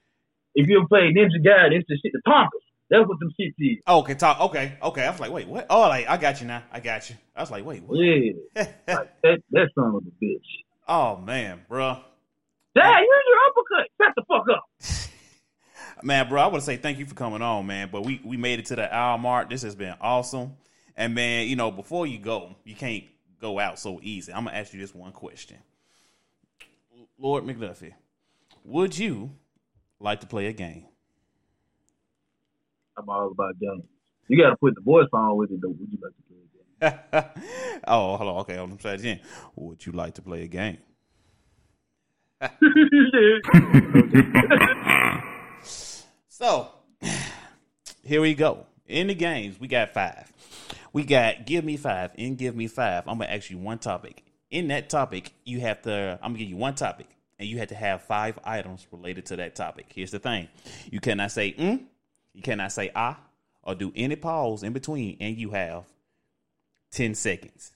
[0.56, 2.64] If you ever played Ninja Gaiden, it's the shit the Tonkas.
[2.90, 3.78] That's what them shits is.
[3.86, 4.40] Oh, okay, talk.
[4.42, 5.06] Okay, okay.
[5.06, 5.68] I was like, wait, what?
[5.70, 6.64] Oh, like I got you now.
[6.72, 7.16] I got you.
[7.36, 8.00] I was like, wait, what?
[8.00, 8.32] Yeah.
[8.56, 10.40] like that that son of a bitch.
[10.88, 11.98] oh man, bro.
[12.76, 13.90] Dad, here's your uppercut.
[14.02, 14.64] Shut the fuck up.
[16.02, 17.90] Man, bro, I want to say thank you for coming on, man.
[17.92, 19.50] But we we made it to the hour mark.
[19.50, 20.56] This has been awesome.
[20.96, 23.04] And man, you know, before you go, you can't
[23.42, 24.32] go out so easy.
[24.34, 25.58] I'm gonna ask you this one question,
[27.18, 27.94] Lord McDuffie.
[28.64, 29.32] Would you
[30.00, 30.86] like to play a game?
[33.00, 33.84] I'm all about games.
[34.28, 35.70] You gotta put the voice on with it though.
[35.70, 37.82] Would you like to play a game?
[37.88, 38.38] oh, hold on.
[38.42, 39.20] Okay, I'm try it again.
[39.56, 40.78] Would you like to play a game?
[46.28, 46.70] So,
[48.02, 48.66] here we go.
[48.88, 50.32] in the games, we got five.
[50.94, 53.06] We got give me five and give me five.
[53.10, 54.24] I'm gonna ask you one topic.
[54.50, 56.18] In that topic, you have to.
[56.22, 57.08] I'm gonna give you one topic,
[57.40, 59.88] and you have to have five items related to that topic.
[59.94, 60.48] Here's the thing:
[60.90, 61.84] you cannot say mm,
[62.40, 63.20] you cannot say ah,
[63.64, 65.84] or do any pause in between, and you have
[66.90, 67.74] ten seconds.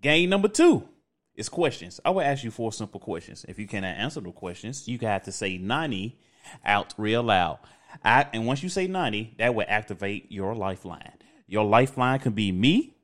[0.00, 0.88] Game number two
[1.34, 2.00] is questions.
[2.04, 3.44] I will ask you four simple questions.
[3.48, 6.16] If you cannot answer the questions, you have to say 90
[6.64, 7.58] out real loud.
[8.04, 11.14] I, and once you say 90, that will activate your lifeline.
[11.48, 12.94] Your lifeline can be me,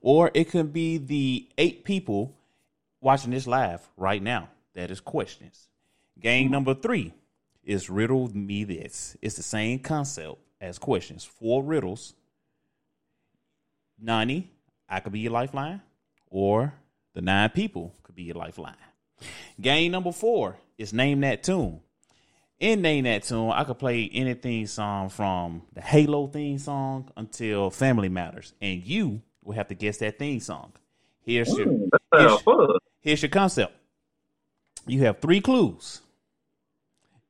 [0.00, 2.36] or it can be the eight people
[3.00, 4.48] watching this live right now.
[4.74, 5.68] That is questions.
[6.18, 7.12] Game number three
[7.66, 9.16] is riddle me this.
[9.20, 11.24] It's the same concept as questions.
[11.24, 12.14] Four riddles.
[14.00, 14.50] 90,
[14.88, 15.80] I could be your lifeline,
[16.28, 16.74] or
[17.14, 18.74] the nine people could be your lifeline.
[19.60, 21.80] Game number four is name that tune.
[22.60, 27.10] In name that tune, I could play any theme song from the Halo theme song
[27.16, 30.72] until Family Matters, and you will have to guess that theme song.
[31.20, 31.66] Here's your
[32.12, 33.74] that here's, here's your concept.
[34.86, 36.02] You have three clues.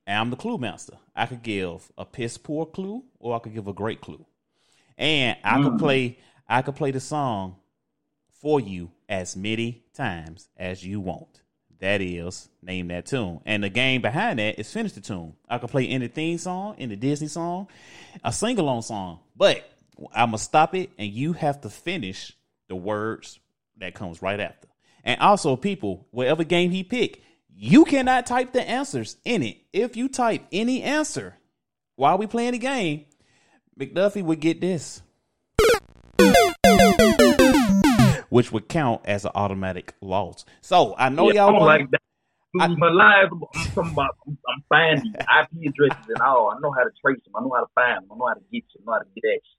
[0.06, 0.98] I'm the clue master.
[1.14, 4.24] I could give a piss poor clue, or I could give a great clue,
[4.96, 5.78] and I could mm.
[5.78, 6.18] play.
[6.48, 7.56] I could play the song
[8.40, 11.42] for you as many times as you want.
[11.80, 13.40] That is, name that tune.
[13.44, 15.34] And the game behind that is finish the tune.
[15.48, 17.68] I could play any theme song, any Disney song,
[18.24, 19.68] a sing along song, but
[20.12, 22.32] I'm gonna stop it, and you have to finish
[22.68, 23.38] the words
[23.78, 24.68] that comes right after.
[25.04, 27.22] And also, people, whatever game he pick,
[27.58, 29.56] you cannot type the answers in it.
[29.72, 31.36] If you type any answer
[31.96, 33.06] while we playing the game,
[33.80, 35.02] McDuffie would get this,
[38.28, 40.44] which would count as an automatic loss.
[40.60, 42.00] So I know Yeah, y'all want like that.
[42.52, 43.28] Lose my life.
[43.32, 44.16] I'm talking about.
[44.26, 46.50] I'm, I'm finding IP addresses and all.
[46.50, 47.34] I know how to trace them.
[47.36, 48.12] I know how to find them.
[48.12, 48.80] I know how to get you.
[48.80, 49.56] I know how to get at you.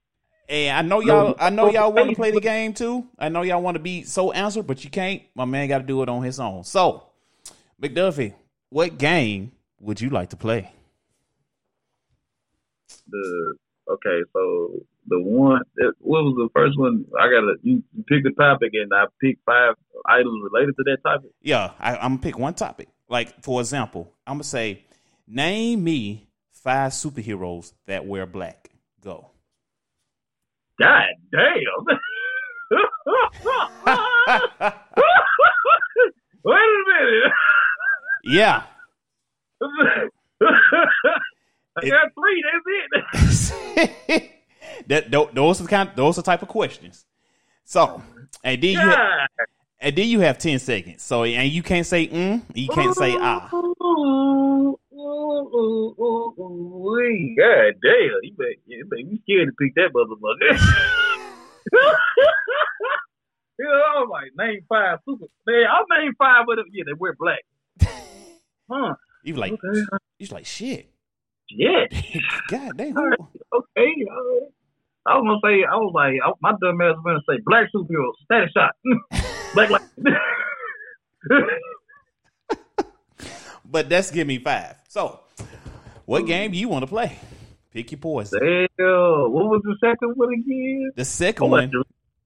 [0.48, 3.06] And I know y'all, I know y'all want to play the game too.
[3.18, 5.22] I know y'all want to be so answer, but you can't.
[5.34, 6.64] My man got to do it on his own.
[6.64, 7.07] So,
[7.80, 8.34] McDuffie,
[8.70, 10.72] what game would you like to play?
[13.08, 13.54] The
[13.88, 17.04] okay, so the one that what was the first one?
[17.18, 19.74] I gotta you pick the topic and I pick five
[20.06, 21.30] items related to that topic.
[21.40, 22.88] Yeah, I, I'm gonna pick one topic.
[23.08, 24.84] Like for example, I'm gonna say,
[25.26, 28.70] name me five superheroes that wear black.
[29.02, 29.30] Go.
[30.80, 31.88] God damn!
[36.44, 37.32] Wait a minute.
[38.28, 38.62] Yeah.
[39.60, 40.08] I
[41.88, 42.44] got three.
[43.12, 44.30] That's it.
[44.88, 47.04] that tho- those are kind those are type of questions.
[47.64, 48.02] So,
[48.44, 49.26] and then you ha-
[49.80, 51.02] and then you have ten seconds.
[51.02, 53.48] So, and you can't say mm, you can't say ah.
[57.38, 60.58] God damn, you make, you make me scared to pick that motherfucker.
[63.58, 63.66] yeah,
[63.96, 65.26] I'm like, name five super.
[65.46, 66.66] Man, I'll name five of them.
[66.72, 67.44] Yeah, they wear black.
[68.70, 68.94] Huh.
[69.24, 69.80] You like Okay.
[70.18, 70.90] you like shit.
[71.50, 71.86] Yeah.
[72.48, 72.94] God damn.
[72.94, 73.18] Right.
[73.52, 73.64] Okay.
[73.76, 74.48] Right.
[75.06, 77.68] I was gonna say, I was like, I, my dumb ass was gonna say black
[77.74, 78.72] superhero, Static Shock,
[79.54, 79.82] black like.
[83.70, 84.76] But that's give me five.
[84.88, 85.20] So,
[86.06, 87.18] what game you want to play?
[87.70, 88.40] Pick your poison.
[88.40, 88.86] Damn.
[89.30, 90.90] What was the second one again?
[90.96, 91.70] The second one,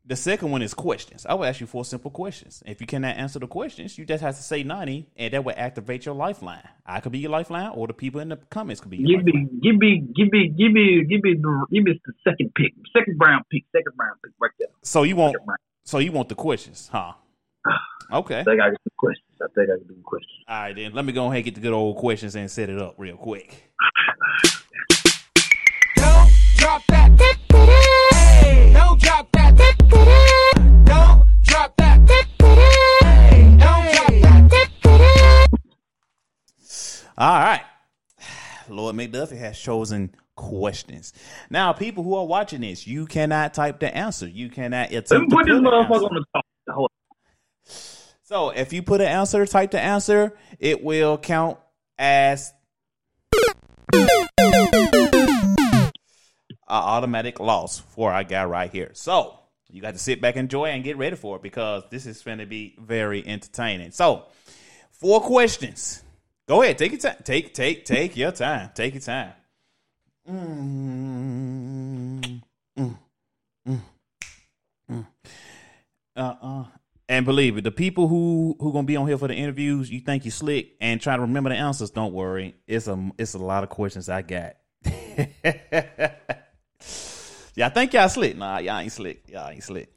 [0.05, 1.25] the second one is questions.
[1.27, 2.63] I will ask you four simple questions.
[2.67, 5.55] If you cannot answer the questions, you just have to say ninety, and that will
[5.57, 6.67] activate your lifeline.
[6.85, 9.25] I could be your lifeline, or the people in the comments could be your Give
[9.25, 12.75] me, give me, give me, give me, give me, the, give me the second pick,
[12.93, 14.69] second round pick, second round pick, right there.
[14.83, 15.37] So you want,
[15.85, 17.13] so you want the questions, huh?
[18.13, 18.41] Okay.
[18.41, 19.27] I think I can do questions.
[19.41, 20.45] I think I can do questions.
[20.47, 22.69] All right, then let me go ahead and get the good old questions and set
[22.69, 23.73] it up real quick.
[25.97, 27.39] Don't drop that.
[37.17, 37.63] All right.
[38.69, 41.13] Lord McDuffie has chosen questions.
[41.51, 44.27] Now, people who are watching this, you cannot type the answer.
[44.27, 46.25] You cannot attempt Let me to put this motherfucker on the
[46.73, 46.93] top.
[48.25, 51.59] So if you put an answer, type the answer, it will count
[51.99, 52.55] as
[53.95, 54.09] a
[56.69, 58.91] automatic loss for our guy right here.
[58.95, 62.23] So you got to sit back, enjoy, and get ready for it because this is
[62.23, 63.91] going to be very entertaining.
[63.91, 64.25] So
[64.93, 66.03] four questions.
[66.49, 67.17] Go ahead, take your time.
[67.25, 68.71] Take take take your time.
[68.75, 69.33] Take your time.
[70.29, 70.83] Mm.
[76.15, 76.65] Uh-uh.
[77.09, 80.01] And believe it, the people who who gonna be on here for the interviews, you
[80.01, 81.91] think you slick and try to remember the answers.
[81.91, 84.57] Don't worry, it's a it's a lot of questions I got.
[87.55, 88.37] Yeah, I think y'all slick.
[88.37, 89.25] Nah, y'all ain't slick.
[89.29, 89.95] Y'all ain't slick.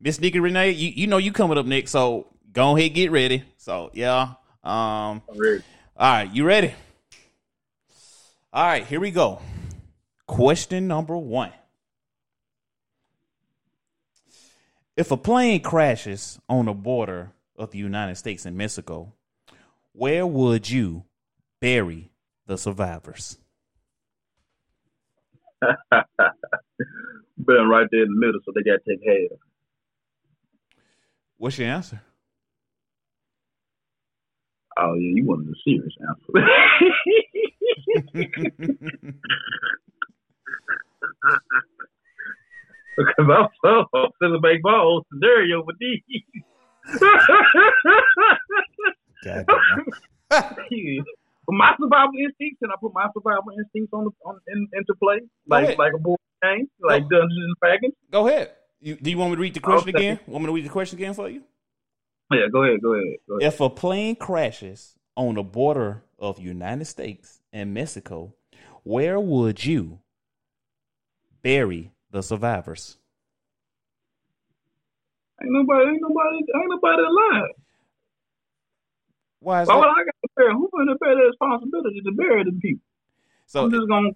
[0.00, 3.44] Miss Nikki Renee, you, you know you coming up next, so go ahead, get ready.
[3.56, 4.34] So yeah.
[4.62, 5.22] Um.
[5.98, 6.72] All right, you ready?
[8.52, 9.40] All right, here we go.
[10.28, 11.50] Question number one.
[14.96, 19.12] If a plane crashes on the border of the United States and Mexico,
[19.92, 21.02] where would you
[21.60, 22.12] bury
[22.46, 23.36] the survivors?
[25.60, 25.74] Been
[27.68, 29.36] right there in the middle, so they got to take half.
[31.38, 32.00] What's your answer?
[34.80, 36.32] Oh yeah, you wanted a serious answer.
[42.96, 46.02] Because I'm so I'm finna make balls scenario with these.
[49.24, 49.46] God
[51.50, 55.20] my survival instincts, and I put my survival instincts on the on in, into play,
[55.46, 57.94] like like a board game, like Dungeons and Dragons.
[58.10, 58.52] Go ahead.
[58.80, 60.10] You, do you want me to read the question Okay.
[60.10, 60.20] again?
[60.26, 61.42] Want me to read the question again for you?
[62.30, 63.52] Oh, yeah, go ahead, go ahead, go ahead.
[63.52, 68.34] If a plane crashes on the border of United States and Mexico,
[68.82, 70.00] where would you
[71.42, 72.98] bury the survivors?
[75.40, 77.54] Ain't nobody, ain't nobody, ain't nobody alive.
[79.40, 79.88] Why is Why would that?
[79.88, 80.52] I got to bear?
[80.52, 82.84] Who's gonna bear the responsibility to bury the people?
[83.46, 84.10] So I'm just gonna,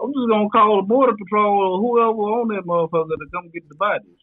[0.00, 3.68] I'm just gonna call the border patrol or whoever on that motherfucker to come get
[3.68, 4.18] the bodies.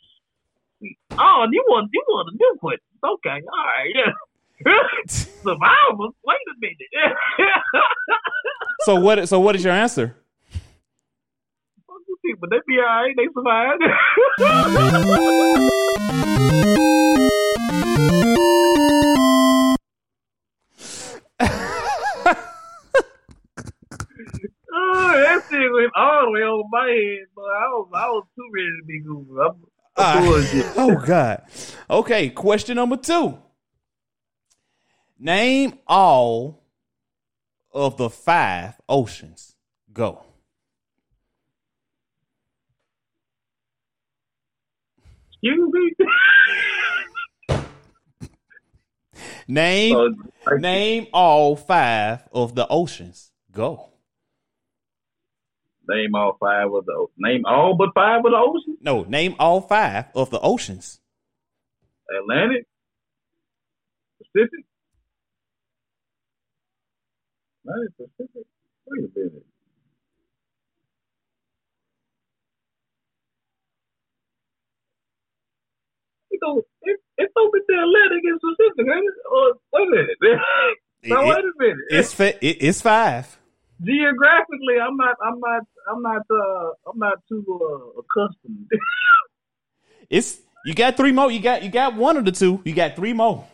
[1.12, 2.80] Oh, you want you want a new question?
[3.04, 4.12] Okay, all right, yeah.
[5.08, 6.14] Survivors.
[6.26, 6.78] Wait a minute.
[8.82, 9.28] so what?
[9.28, 10.16] So what is your answer?
[12.26, 12.50] People.
[12.50, 13.16] They be all right.
[13.16, 13.84] They survived.
[24.72, 28.26] Oh, that shit went all the way over my head, but I was, I was
[28.36, 29.42] too ready to be Google.
[29.42, 29.64] I'm,
[30.00, 30.66] I'm bullshit.
[30.76, 31.44] oh God.
[31.90, 33.38] Okay, question number two.
[35.18, 36.64] Name all
[37.72, 39.56] of the five oceans.
[39.92, 40.24] Go.
[45.32, 45.96] Excuse me.
[49.48, 53.32] Name Uh, name all five of the oceans.
[53.52, 53.89] Go.
[55.90, 58.78] Name all five of the name all but five of the oceans.
[58.82, 61.00] No, name all five of the oceans.
[62.22, 62.66] Atlantic,
[64.20, 64.66] Pacific,
[67.66, 68.46] Atlantic, Pacific.
[68.88, 69.46] Wait a minute.
[76.32, 78.88] You know, it, it's over the Atlantic and Pacific?
[79.32, 80.18] Or, wait a minute.
[81.04, 81.78] no, It- wait a minute.
[81.90, 83.39] It's it, it's five.
[83.82, 88.68] Geographically, I'm not, I'm not, I'm not, uh, I'm not too uh, accustomed.
[90.10, 91.30] It's you got three more.
[91.30, 92.62] You got you got one of the two.
[92.66, 93.46] You got three more.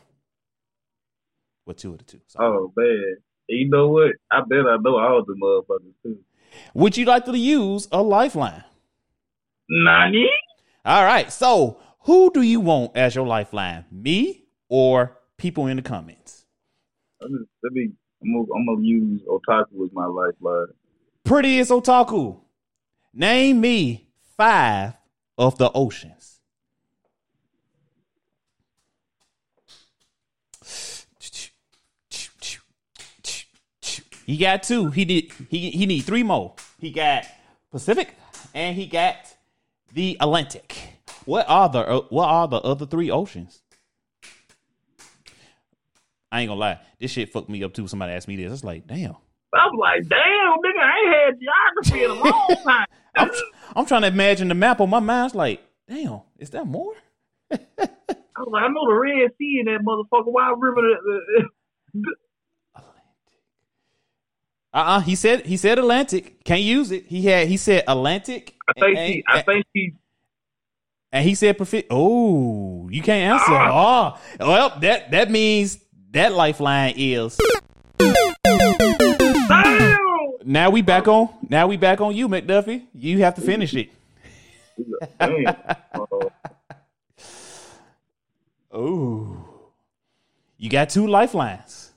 [1.66, 2.22] What two of the two?
[2.28, 2.48] Sorry.
[2.48, 3.18] oh man,
[3.50, 4.12] you know what?
[4.32, 6.20] I bet I know all the motherfuckers too.
[6.74, 8.64] Would you like to use a lifeline?
[9.70, 10.30] Nani?
[10.86, 11.32] All right.
[11.32, 13.86] So who do you want as your lifeline?
[13.92, 16.46] Me or people in the comments?
[17.20, 17.92] Let me, let me
[18.26, 20.68] I'm gonna, I'm gonna use otaku as my lifeline.
[21.24, 22.40] Prettiest otaku.
[23.14, 24.94] Name me five
[25.38, 26.40] of the oceans.
[34.26, 34.90] He got two.
[34.90, 35.32] He did.
[35.50, 36.56] He he need three more.
[36.80, 37.26] He got
[37.70, 38.16] Pacific
[38.56, 39.18] and he got
[39.94, 40.76] the Atlantic.
[41.26, 43.62] What are the what are the other three oceans?
[46.36, 46.80] I ain't gonna lie.
[47.00, 47.88] This shit fucked me up too.
[47.88, 48.52] Somebody asked me this.
[48.52, 49.16] It's like, damn.
[49.54, 52.86] I'm like, damn, nigga, I ain't had geography in a long time.
[53.16, 53.32] I'm,
[53.74, 55.28] I'm trying to imagine the map on my mind.
[55.28, 56.94] It's like, damn, is that more?
[57.52, 60.26] I was like, I know the Red Sea in that motherfucker.
[60.26, 60.82] Why river?
[60.82, 61.46] The,
[62.76, 63.00] Atlantic."
[64.74, 66.44] Uh uh He said he said Atlantic.
[66.44, 67.06] Can't use it.
[67.08, 68.56] He had he said Atlantic.
[68.68, 69.94] I think and, she, I think she.
[71.14, 71.88] and he said Pacific.
[71.90, 73.54] Oh, you can't answer.
[73.54, 75.80] Oh, well, that that means
[76.16, 77.38] that lifeline is.
[80.46, 81.30] Now we back on.
[81.50, 82.86] Now we back on you, McDuffie.
[82.94, 83.90] You have to finish it.
[88.78, 89.38] Oh,
[90.58, 91.94] you got two lifelines.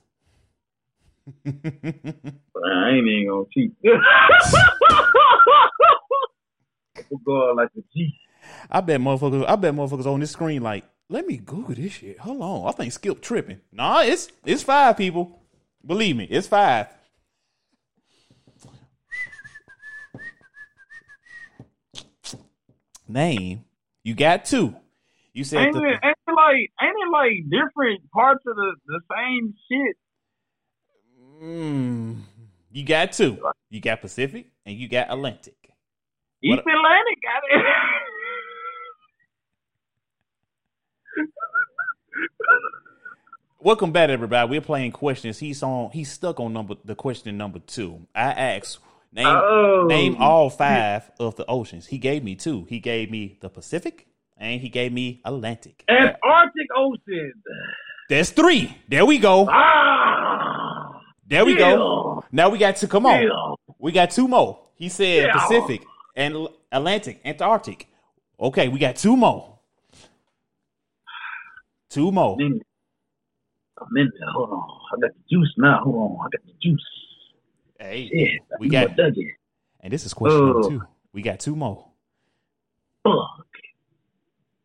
[1.45, 3.73] I ain't even gonna cheat.
[7.25, 8.17] Going like a G.
[8.71, 9.45] I bet motherfuckers.
[9.45, 12.19] I bet motherfuckers on this screen like, let me Google this shit.
[12.19, 13.59] Hold on, I think Skip tripping.
[13.71, 15.41] Nah, it's it's five people.
[15.85, 16.87] Believe me, it's five.
[23.07, 23.65] Name.
[24.03, 24.75] You got two.
[25.33, 28.75] You said Ain't the, it, ain't it like ain't it like different parts of the
[28.85, 29.95] the same shit?
[31.43, 32.17] Mm,
[32.71, 33.37] you got two.
[33.69, 35.55] You got Pacific and you got Atlantic.
[36.43, 37.65] East What- Atlantic got it.
[43.61, 44.49] Welcome back, everybody.
[44.49, 45.39] We're playing questions.
[45.39, 45.91] He's on.
[45.91, 48.07] He's stuck on number the question number two.
[48.15, 48.79] I asked
[49.11, 49.85] name Oh.
[49.87, 51.87] name all five of the oceans.
[51.87, 52.65] He gave me two.
[52.69, 54.07] He gave me the Pacific
[54.37, 55.83] and he gave me Atlantic.
[55.89, 57.33] Antarctic Ocean.
[58.07, 58.75] There's three.
[58.87, 59.47] There we go.
[59.51, 61.01] Ah.
[61.27, 62.23] There we go.
[62.31, 63.21] Now we got to come on.
[63.23, 63.73] Yeah.
[63.77, 64.59] We got two more.
[64.75, 65.33] He said Yeah.
[65.33, 65.83] Pacific
[66.15, 67.87] and Atlantic, Antarctic.
[68.39, 69.58] Okay, we got two more.
[71.89, 72.37] Two more.
[72.39, 74.29] I'm in there.
[74.33, 74.69] Hold on.
[74.95, 75.79] I got the juice now.
[75.83, 76.17] Hold on.
[76.25, 76.85] I got the juice.
[77.79, 78.57] Hey, Yeah.
[78.59, 78.89] we got,
[79.79, 80.69] and this is question number Oh.
[80.69, 80.81] two.
[81.13, 81.85] We got two more.
[83.03, 83.45] Fuck.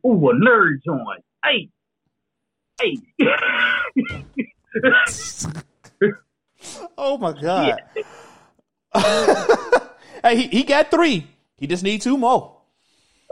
[0.06, 1.24] Ooh, a nerd joint.
[1.44, 1.68] Hey.
[2.80, 2.96] Hey.
[6.96, 7.80] Oh my god.
[10.22, 11.26] hey, he, he got three.
[11.58, 12.56] He just need two more.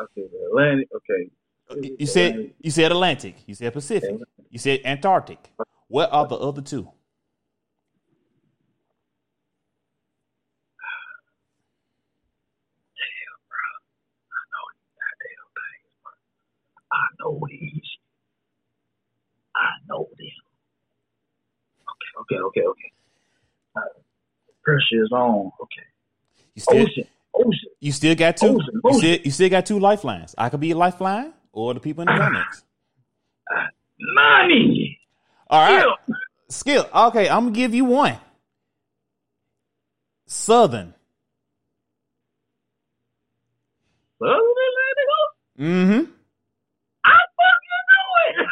[0.00, 0.88] okay, Atlantic.
[0.94, 1.30] Okay.
[1.70, 3.36] You said you said Atlantic.
[3.46, 4.16] You said Pacific.
[4.50, 5.50] You said Antarctic.
[5.88, 6.88] What are the other two?
[14.32, 14.64] I know
[14.98, 16.16] goddamn things, but
[16.92, 17.90] I know these.
[19.56, 20.28] I know them.
[21.90, 22.92] Okay, okay, okay, okay.
[24.64, 25.50] Pressure is on.
[25.62, 25.82] Okay.
[26.54, 27.70] You still Ocean, ocean.
[27.80, 28.48] you still got two.
[28.48, 30.34] Ocean, You still you still got two lifelines.
[30.38, 32.64] I could be a lifeline or the people in the comments.
[34.00, 34.98] Money.
[35.48, 35.84] All right.
[35.84, 36.14] Yeah.
[36.48, 36.88] Skill.
[36.94, 38.18] Okay, I'm gonna give you one.
[40.26, 40.94] Southern.
[44.18, 45.08] Southern Atlantic
[45.58, 46.10] Mm-hmm.
[47.04, 48.48] I fucking knew it.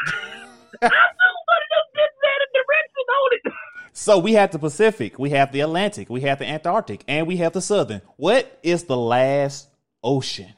[0.83, 3.53] I one of them a direction on it.
[3.93, 7.39] So we have the Pacific, we have the Atlantic, we have the Antarctic, and we
[7.39, 8.03] have the Southern.
[8.17, 9.69] What is the last
[10.03, 10.53] ocean?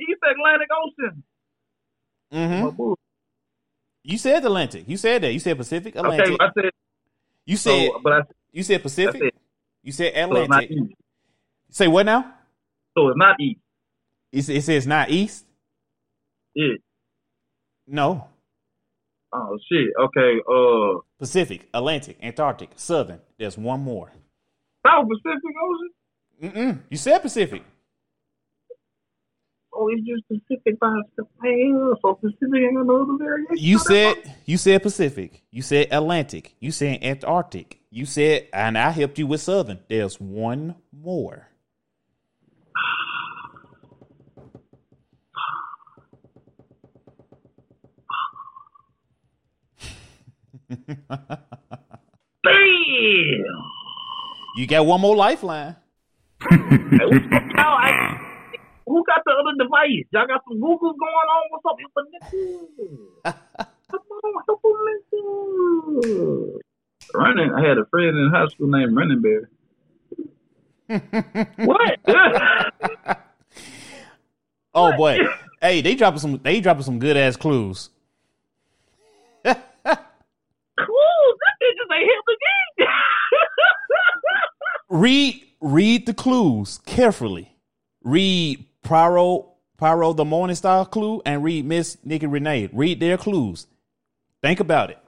[0.00, 1.22] East Atlantic Ocean.
[2.32, 2.92] Mm-hmm.
[4.02, 4.84] You said Atlantic.
[4.86, 5.32] You said that.
[5.32, 6.26] You said Pacific, Atlantic.
[6.28, 6.70] Okay, I said.
[7.44, 8.20] you said So, but I
[8.52, 9.20] you said Pacific.
[9.20, 9.30] said
[9.82, 10.70] You said so Atlantic.
[10.70, 10.94] east.
[11.70, 12.32] Say what now?
[12.96, 13.60] So it's not east.
[14.32, 15.44] It, it says not east.
[16.54, 16.74] Yeah.
[17.86, 18.28] No,
[19.32, 19.88] Oh shit.
[19.98, 20.40] Okay.
[20.48, 23.20] Uh, Pacific, Atlantic, Antarctic, Southern.
[23.38, 24.12] There's one more.
[24.84, 25.90] South Pacific Ocean.
[26.42, 26.78] Mm-mm.
[26.90, 27.62] You said Pacific.
[29.82, 31.94] Oh, it's just Pacific by Japan.
[32.02, 33.56] So Pacific ain't got no other variation.
[33.56, 35.42] You said you said Pacific.
[35.50, 36.54] You said Atlantic.
[36.60, 37.78] You said Antarctic.
[37.90, 39.80] You said, and I helped you with Southern.
[39.88, 41.48] There's one more.
[52.44, 53.44] Damn.
[54.56, 55.76] You got one more lifeline.
[56.48, 58.19] Hey, oh, I-
[58.90, 60.04] who got the other device?
[60.12, 61.42] Y'all got some Googles going on?
[61.50, 63.34] What's up with the nigga?
[63.90, 64.68] Come on, help a
[65.16, 66.60] nigga.
[67.14, 67.52] Running.
[67.54, 69.50] I had a friend in high school named Running Bear.
[71.64, 71.98] what?
[74.72, 75.18] Oh boy.
[75.60, 77.90] hey, they dropping some they dropping some good ass clues.
[79.44, 79.52] cool.
[79.52, 79.64] That
[81.60, 82.38] bitch ain't helping
[82.78, 82.86] me.
[84.88, 87.56] Read read the clues carefully.
[88.04, 92.68] Read Pyro Pyro the Morning Star clue and read Miss Nikki Renee.
[92.72, 93.66] Read their clues.
[94.42, 94.98] Think about it.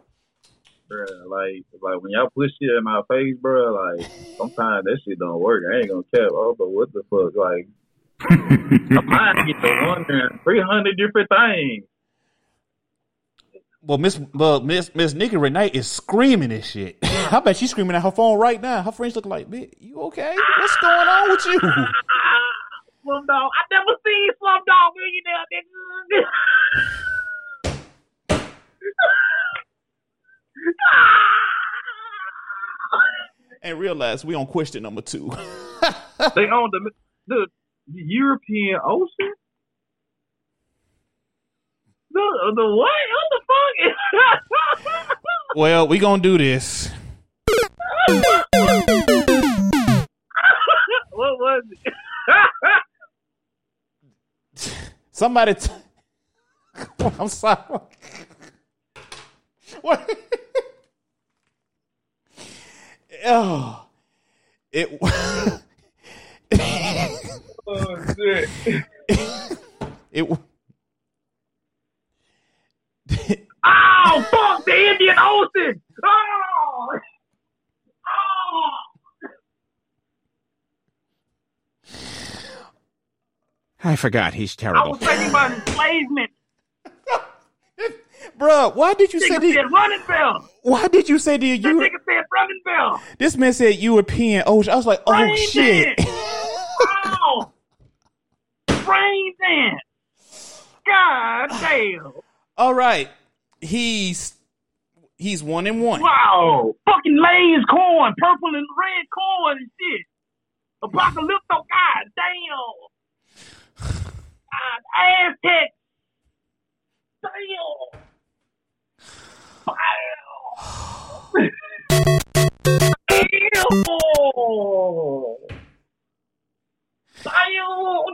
[0.91, 5.19] Bruh, like, like when y'all push shit in my face, bro, like sometimes that shit
[5.19, 5.63] don't work.
[5.71, 6.31] I ain't gonna cap.
[6.33, 7.35] Oh, but what the fuck?
[7.35, 7.69] Like,
[8.91, 11.85] my mind get to wondering three hundred different things.
[13.83, 16.99] Well, Miss well, Miss Miss Nikki Renee is screaming this shit.
[17.03, 18.83] I bet she's screaming at her phone right now.
[18.83, 20.37] Her friends look like, "Bitch, you okay?
[20.59, 21.61] What's going on with you?
[23.05, 23.49] Slumdog.
[23.51, 26.23] I never seen Slumdog Millionaire, nigga.
[33.63, 35.31] and realize we on question number two.
[36.35, 36.91] they own the,
[37.27, 37.47] the
[37.89, 39.35] the European Ocean.
[42.11, 42.91] The the what?
[43.13, 43.77] What the fuck?
[45.57, 46.91] well, we gonna do this.
[47.49, 47.69] what
[51.39, 51.93] was it?
[55.11, 55.55] Somebody.
[55.55, 55.71] T-
[57.19, 57.81] I'm sorry.
[59.81, 60.11] What?
[63.27, 63.87] oh,
[64.71, 64.99] it.
[67.67, 68.49] oh shit!
[70.13, 70.39] It.
[73.65, 75.81] Oh, fuck the Indian Ocean!
[76.05, 76.99] Oh!
[78.07, 78.71] Oh!
[83.85, 84.95] I forgot he's terrible.
[84.95, 84.99] I terrible.
[84.99, 86.31] was thinking about enslavement.
[88.39, 90.49] Bruh, why did you say Nigga the, said running bell.
[90.63, 93.03] why did you say the That you nigga said running bell.
[93.19, 94.73] this man said European ocean.
[94.73, 95.97] I was like, oh Brain shit.
[95.97, 96.11] dance.
[97.05, 97.53] Oh!
[98.85, 100.65] Brain dance.
[100.87, 102.13] God damn.
[102.57, 103.09] All right.
[103.61, 104.35] He's
[105.17, 106.01] he's one and one.
[106.01, 106.75] Wow.
[106.87, 108.15] Fucking Lay's corn.
[108.19, 110.07] Purple and red corn and shit.
[110.85, 111.49] Apocalypto.
[111.51, 112.92] God damn.
[113.79, 115.39] Damn.
[115.43, 115.69] Damn.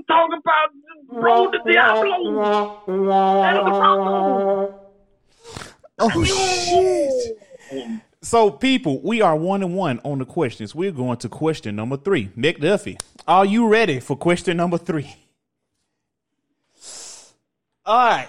[0.07, 0.71] Talk about
[1.11, 2.85] Road to Diablo.
[5.99, 7.37] Oh shit.
[8.23, 10.75] So people, we are one and one on the questions.
[10.75, 12.29] We're going to question number three.
[12.37, 15.15] McDuffie, are you ready for question number three?
[17.89, 18.28] All right.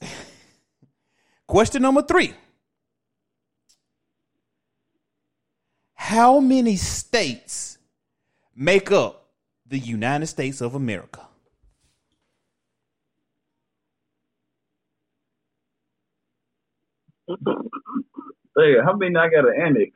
[1.48, 2.34] Question number three.
[5.94, 7.78] How many states
[8.54, 9.26] make up
[9.66, 11.22] the United States of America?
[17.28, 19.90] Hey, how many I got an annex?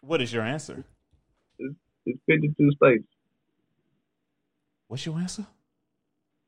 [0.00, 0.84] What is your answer?
[2.10, 3.04] It's 52 states.
[4.88, 5.46] What's your answer?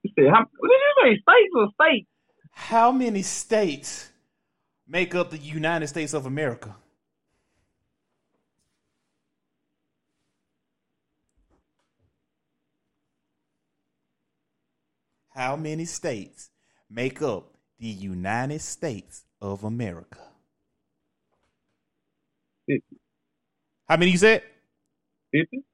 [0.03, 1.11] You said, how, did you say?
[1.11, 2.09] States or states?
[2.51, 4.11] How many states
[4.87, 6.75] make up the United States of America?
[15.35, 16.51] How many states
[16.91, 20.19] make up the United States of America?
[22.67, 22.83] 50.
[23.89, 24.43] How many you said?
[25.33, 25.65] 50?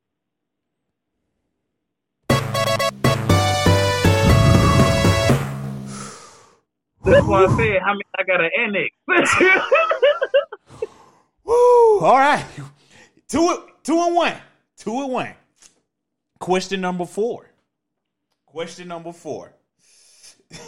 [7.04, 8.94] That's why I said, how many I got an annex?
[11.44, 12.00] Woo!
[12.00, 12.44] All right.
[13.28, 14.34] Two, two and one.
[14.76, 15.34] Two and one.
[16.38, 17.50] Question number four.
[18.46, 19.52] Question number four.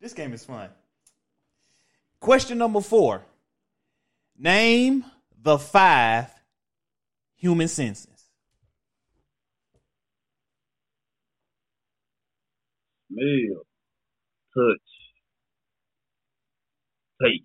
[0.00, 0.70] this game is fun.
[2.20, 3.22] Question number four.
[4.36, 5.04] Name
[5.44, 6.30] the five
[7.36, 8.08] human senses.
[13.12, 13.60] Smell,
[14.56, 14.80] touch,
[17.22, 17.44] taste.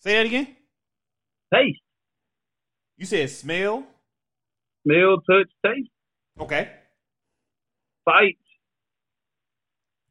[0.00, 0.56] Say that again.
[1.52, 1.80] Taste.
[2.98, 3.84] You said smell.
[4.86, 5.90] Smell, touch, taste.
[6.38, 6.70] Okay.
[8.06, 8.38] Sight.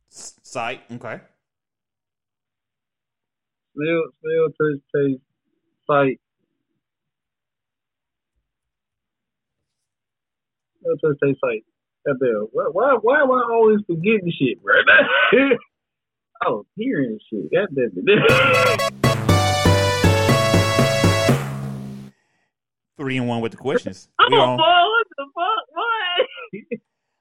[0.09, 0.81] Sight.
[0.91, 1.21] Okay.
[3.75, 5.21] Smell, smell, touch, taste,
[5.89, 6.19] sight.
[10.81, 11.63] Smell, touch, taste, sight.
[12.05, 12.47] Goddamn.
[12.51, 14.73] Why, why, why am I always forgetting shit, bro?
[16.45, 17.51] I was hearing shit.
[17.51, 18.83] Goddamn it.
[22.97, 24.07] Three and one with the questions.
[24.19, 24.65] I'm oh, We a on- fuck.
[24.65, 25.65] What the fuck?
[25.73, 26.79] What?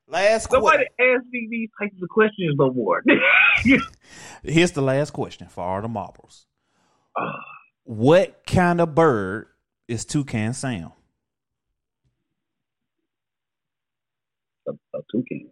[0.08, 1.16] Last Nobody question.
[1.16, 3.02] asked me these types of questions no more.
[4.44, 6.46] Here's the last question for all the marbles.
[7.18, 7.34] Ah.
[7.86, 9.46] What kind of bird
[9.86, 10.90] is Toucan Sam?
[14.66, 15.50] a, a toucan.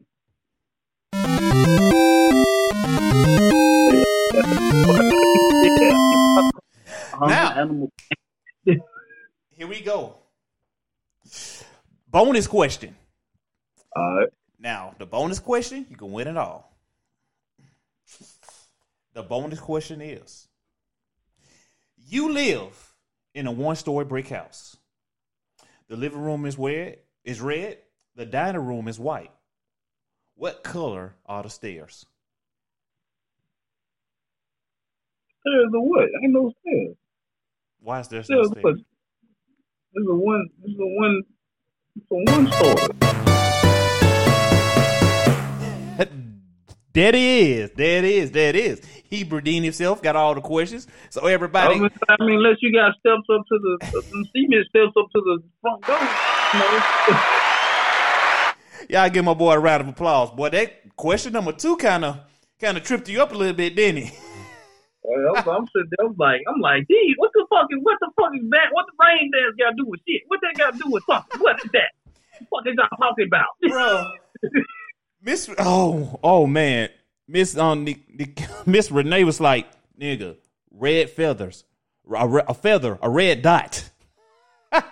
[7.21, 7.89] Now.
[8.65, 10.17] Here we go.
[12.09, 12.97] Bonus question.
[13.95, 14.29] All right.
[14.59, 16.77] Now, the bonus question, you can win it all.
[19.13, 20.49] The bonus question is
[22.07, 22.95] You live
[23.35, 24.77] in a one story brick house.
[25.89, 27.79] The living room is red, is red,
[28.15, 29.31] the dining room is white.
[30.35, 32.05] What color are the stairs?
[35.41, 36.09] Stairs or what?
[36.23, 36.97] Ain't no stairs.
[37.81, 38.59] Why is there Stairs what?
[38.59, 38.77] stairs?
[39.95, 40.49] This is a one.
[40.63, 41.23] This is a one.
[41.97, 43.24] It's a one story.
[46.95, 47.71] There it is.
[47.73, 48.31] There it is.
[48.31, 48.81] There it is.
[49.11, 50.87] He redeemed himself, got all the questions.
[51.11, 54.67] So everybody, I mean, I mean, unless you got steps up to the, the cement
[54.69, 55.99] steps up to the front door.
[55.99, 57.23] You know?
[58.89, 60.31] y'all give my boy a round of applause.
[60.31, 62.21] Boy, that question number two kind of
[62.61, 64.17] kind of tripped you up a little bit, didn't he?
[65.05, 68.11] I'm, I'm sitting there, I'm like, I'm like, geez, what the fuck is, what the
[68.15, 68.71] fuck is that?
[68.71, 70.23] What the rain dance got to do with shit?
[70.29, 71.41] What that got to do with something?
[71.41, 71.91] What is that?
[72.51, 73.51] What is y'all talking about?
[73.69, 74.13] bro.
[75.25, 76.91] Miss, oh, oh man,
[77.27, 78.35] Miss um, Ni- Ni-
[78.67, 79.67] Miss Renee was like,
[79.99, 80.37] nigga,
[80.71, 81.65] red feathers,
[82.15, 83.89] a, re- a feather, a red dot.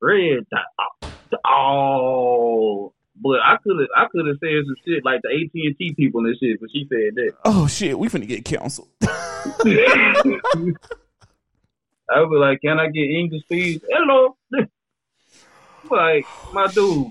[0.00, 1.12] Red dot.
[1.44, 5.76] Oh, but I could have, I could have said some shit like the AT and
[5.76, 7.32] T people and shit, but she said that.
[7.44, 8.86] Oh shit, we finna get canceled.
[9.02, 10.22] I
[12.14, 13.82] be like, can I get English please?
[13.90, 14.36] Hello.
[15.90, 17.10] like, my dude,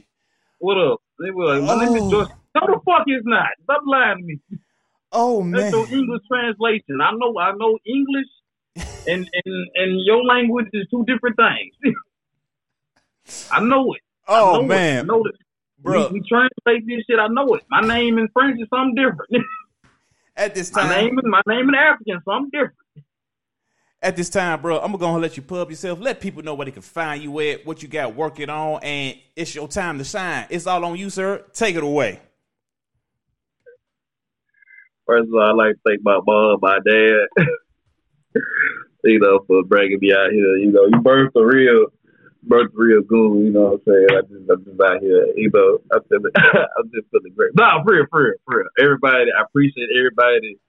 [0.60, 1.02] what up?
[1.20, 2.12] They were my name is Oh.
[2.12, 2.28] Joyce.
[2.56, 3.50] No, the fuck is not.
[3.64, 4.40] Stop lying to me.
[5.12, 7.00] oh That's man, your English translation.
[7.02, 8.28] I know, I know English,
[9.08, 11.96] and and and your language is two different things.
[13.52, 14.02] I know it.
[14.28, 15.00] I oh man, It.
[15.00, 15.36] I know it.
[15.80, 16.08] bro.
[16.10, 17.20] We, we translate this shit.
[17.20, 17.64] I know it.
[17.70, 19.46] My name in French is something different.
[20.36, 22.76] At this time, my name, in- my name in African, something different.
[24.02, 26.00] At this time, bro, I'm gonna let you pub yourself.
[26.00, 29.18] Let people know where they can find you at, what you got working on, and
[29.36, 30.46] it's your time to shine.
[30.50, 31.44] It's all on you, sir.
[31.54, 32.20] Take it away.
[35.08, 37.46] First of all, I'd like to thank my mom, my dad,
[39.06, 40.58] you know, for bringing me out here.
[40.58, 41.88] You know, you birthed a real,
[42.46, 43.46] birthed a real goon.
[43.46, 44.08] You know what I'm saying?
[44.12, 45.28] I just, I'm just out here.
[45.36, 47.52] You know, I'm feeling, I'm just feeling great.
[47.56, 48.68] No, for real, for real, for real.
[48.80, 50.60] Everybody, I appreciate everybody,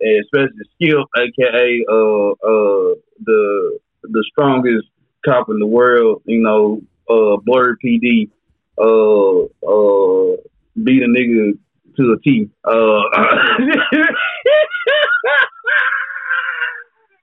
[0.00, 2.94] and especially Skip, aka uh uh
[3.24, 4.86] the the strongest
[5.24, 6.22] cop in the world.
[6.26, 8.28] You know, uh, Blerd PD,
[8.78, 10.36] uh uh,
[10.84, 11.58] beat a nigga
[11.96, 12.48] to a T.
[12.64, 12.70] Uh,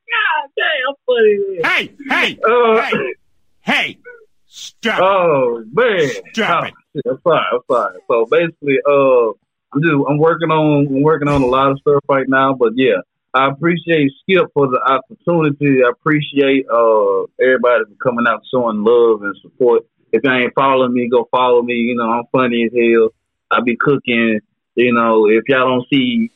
[0.09, 1.59] God damn, funny.
[1.63, 3.13] Hey, hey, Uh, hey,
[3.61, 3.97] hey!
[4.45, 6.73] Stop oh man, Stop Oh, it.
[6.93, 7.99] shit, I'm sorry, I'm sorry.
[8.07, 9.31] So basically, uh,
[9.73, 12.73] I'm just I'm working on I'm working on a lot of stuff right now, but
[12.75, 13.01] yeah.
[13.35, 15.81] I appreciate Skip for the opportunity.
[15.83, 19.83] I appreciate uh everybody for coming out showing love and support.
[20.11, 21.73] If you ain't following me, go follow me.
[21.73, 23.09] You know, I'm funny as hell.
[23.49, 24.39] I be cooking.
[24.75, 26.31] You know, if y'all don't see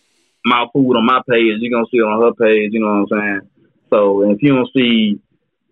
[0.46, 3.18] my food on my page, you're gonna see it on her page, you know what
[3.18, 3.42] I'm saying?
[3.90, 5.20] So if you don't see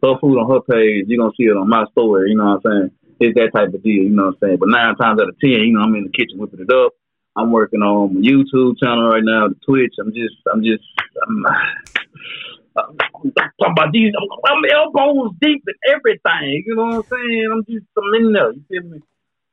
[0.04, 2.62] her food on her page, you're gonna see it on my story, you know what
[2.66, 2.92] I'm saying?
[3.20, 4.58] It's that type of deal, you know what I'm saying?
[4.60, 6.94] But nine times out of ten, you know, I'm in the kitchen whipping it up.
[7.36, 9.94] I'm working on YouTube channel right now, the Twitch.
[10.00, 10.84] I'm just, I'm just,
[11.28, 11.46] I'm,
[12.78, 12.98] I'm
[13.32, 14.14] talking about these.
[14.18, 16.64] I'm, I'm elbows deep in everything.
[16.66, 17.50] You know what I'm saying?
[17.52, 18.52] I'm just, I'm in there.
[18.54, 19.02] You feel me?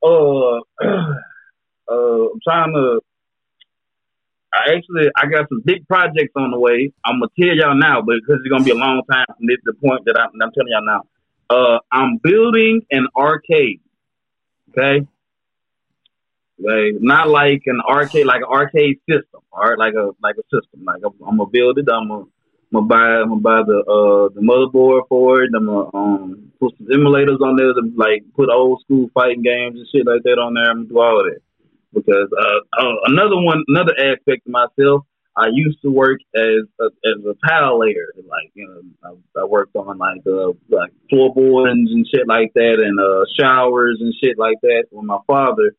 [0.02, 0.58] Uh,
[1.92, 3.00] uh, I'm trying to.
[4.54, 6.92] I actually, I got some big projects on the way.
[7.06, 9.56] I'm gonna tell y'all now, but because it's gonna be a long time from this
[9.64, 11.02] the point that I'm, I'm telling y'all now.
[11.48, 13.80] Uh, I'm building an arcade.
[14.70, 15.06] Okay.
[16.62, 20.46] Like not like an arcade, like an arcade system, all right, like a like a
[20.54, 20.84] system.
[20.84, 21.88] Like I'm, I'm gonna build it.
[21.92, 25.50] I'm gonna, I'm gonna buy, I'm gonna buy the uh the motherboard for it.
[25.56, 29.76] I'm gonna um put some emulators on there to like put old school fighting games
[29.76, 30.70] and shit like that on there.
[30.70, 31.42] I'm gonna do all of that
[31.92, 35.02] because uh, uh another one, another aspect of myself.
[35.34, 39.44] I used to work as a, as a tile layer, like you know, I, I
[39.46, 44.38] worked on like uh like floorboards and shit like that, and uh showers and shit
[44.38, 45.74] like that with my father.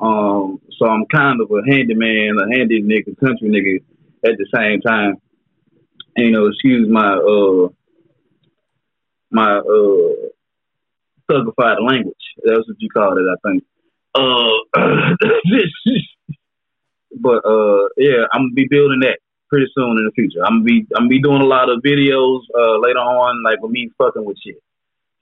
[0.00, 3.82] Um, so I'm kind of a handyman, a handy nigga, country nigga
[4.28, 5.16] at the same time.
[6.16, 7.68] And, you know, excuse my uh
[9.30, 10.12] my uh
[11.30, 12.14] thugified language.
[12.44, 13.64] That's what you call it, I think.
[14.14, 14.50] Uh
[17.20, 20.44] but uh yeah, I'm gonna be building that pretty soon in the future.
[20.44, 23.62] I'm gonna be I'm gonna be doing a lot of videos uh later on, like
[23.62, 24.62] with me fucking with shit.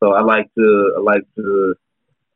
[0.03, 1.75] So I like to I like to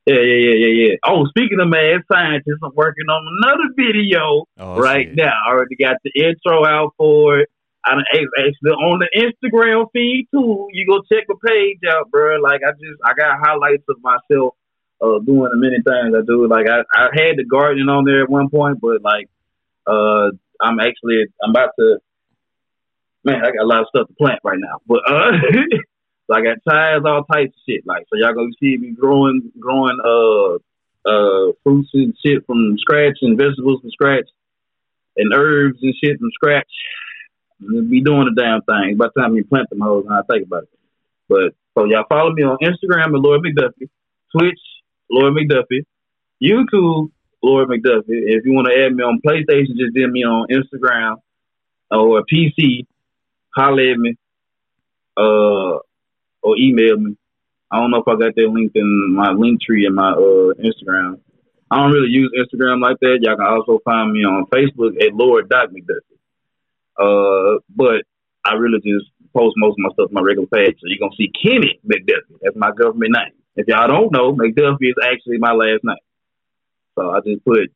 [0.07, 0.95] yeah, yeah, yeah, yeah, yeah.
[1.07, 5.17] Oh, speaking of mad scientists, I'm working on another video Oh, right shit.
[5.17, 5.33] now.
[5.47, 7.49] I already got the intro out for it.
[7.87, 10.69] I done, it's actually on the Instagram feed too.
[10.73, 12.37] You go check the page out, bro.
[12.41, 14.55] Like I just I got highlights of myself
[15.03, 16.47] uh doing the many things I do.
[16.49, 19.29] Like I, I had the gardening on there at one point, but like
[19.87, 20.31] uh
[20.63, 21.99] I'm actually I'm about to
[23.25, 24.81] man, I got a lot of stuff to plant right now.
[24.87, 25.33] But uh
[26.27, 27.87] so I got ties, all types of shit.
[27.87, 30.55] Like so y'all gonna see me growing growing uh
[31.09, 34.29] uh fruits and shit from scratch and vegetables from scratch
[35.17, 36.71] and herbs and shit from scratch.
[37.61, 38.97] We'll be doing the damn thing.
[38.97, 40.71] By the time you plant them hoes and I think about it.
[41.29, 43.89] But so y'all follow me on Instagram at Lord McDuffie,
[44.33, 44.61] Twitch,
[45.11, 45.85] Lord McDuffie,
[46.43, 47.11] YouTube,
[47.43, 48.05] Lord McDuffie.
[48.07, 51.17] If you want to add me on PlayStation, just DM me on Instagram
[51.91, 52.87] or PC,
[53.55, 54.17] holler at me,
[55.17, 55.79] uh,
[56.45, 57.17] or email me.
[57.73, 60.53] I don't know if I got that linked in my link tree in my uh
[60.63, 61.19] Instagram.
[61.71, 63.19] I don't really use Instagram like that.
[63.23, 66.15] Y'all can also find me on Facebook at Lord Doc McDuffie.
[66.97, 68.05] Uh, but
[68.45, 70.77] I really just post most of my stuff on my regular page.
[70.79, 72.39] So you're gonna see Kenny McDuffie.
[72.43, 73.33] That's my government name.
[73.57, 75.97] If y'all don't know, McDuffie is actually my last name.
[76.97, 77.73] So I just put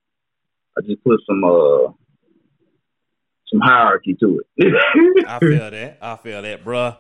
[0.77, 1.91] I just put some uh
[3.49, 5.25] some hierarchy to it.
[5.27, 5.99] I feel that.
[6.01, 6.99] I feel that, bruh.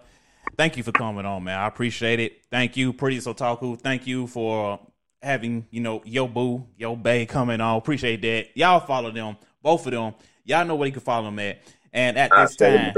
[0.56, 1.58] Thank you for coming on, man.
[1.58, 2.42] I appreciate it.
[2.50, 3.78] Thank you, Pretty Sotaku.
[3.78, 4.80] Thank you for
[5.22, 7.76] having, you know, Yo Boo, Yo Bay coming on.
[7.76, 8.48] Appreciate that.
[8.56, 10.14] Y'all follow them, both of them.
[10.44, 11.58] Y'all know where you can follow them at.
[11.92, 12.92] And at this time,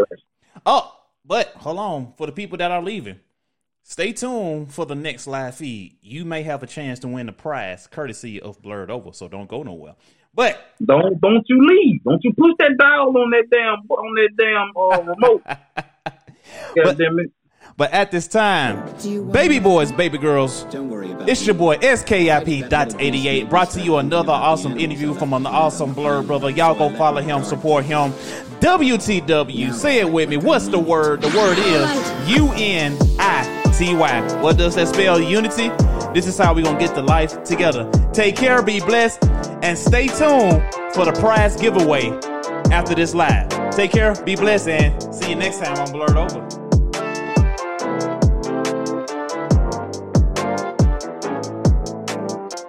[0.67, 2.13] oh, but hold on.
[2.17, 3.21] For the people that are leaving,
[3.83, 5.99] stay tuned for the next live feed.
[6.01, 9.63] You may have a chance to win the prize courtesy of Blerdover, so don't go
[9.63, 9.95] nowhere.
[10.33, 12.03] But Don't don't you leave.
[12.05, 15.43] Don't you push that dial on that damn on that damn uh, remote.
[15.47, 17.33] God But- damn it.
[17.81, 21.47] But at this time, Do you want baby boys, baby girls, Don't worry about It's
[21.47, 26.51] your boy SKIP.88 brought to you another awesome interview from an awesome blerd brother.
[26.51, 28.13] Y'all go follow him, support him.
[28.61, 30.37] WTW, say it with me.
[30.37, 31.23] What's the word?
[31.23, 34.43] The word is U N I T Y.
[34.43, 35.19] What does that spell?
[35.19, 35.71] Unity.
[36.13, 37.91] This is how we gonna get the life together.
[38.13, 39.25] Take care, be blessed,
[39.63, 40.63] and stay tuned
[40.93, 42.11] for the prize giveaway
[42.71, 43.49] after this live.
[43.71, 46.60] Take care, be blessed, and see you next time on Blerdover.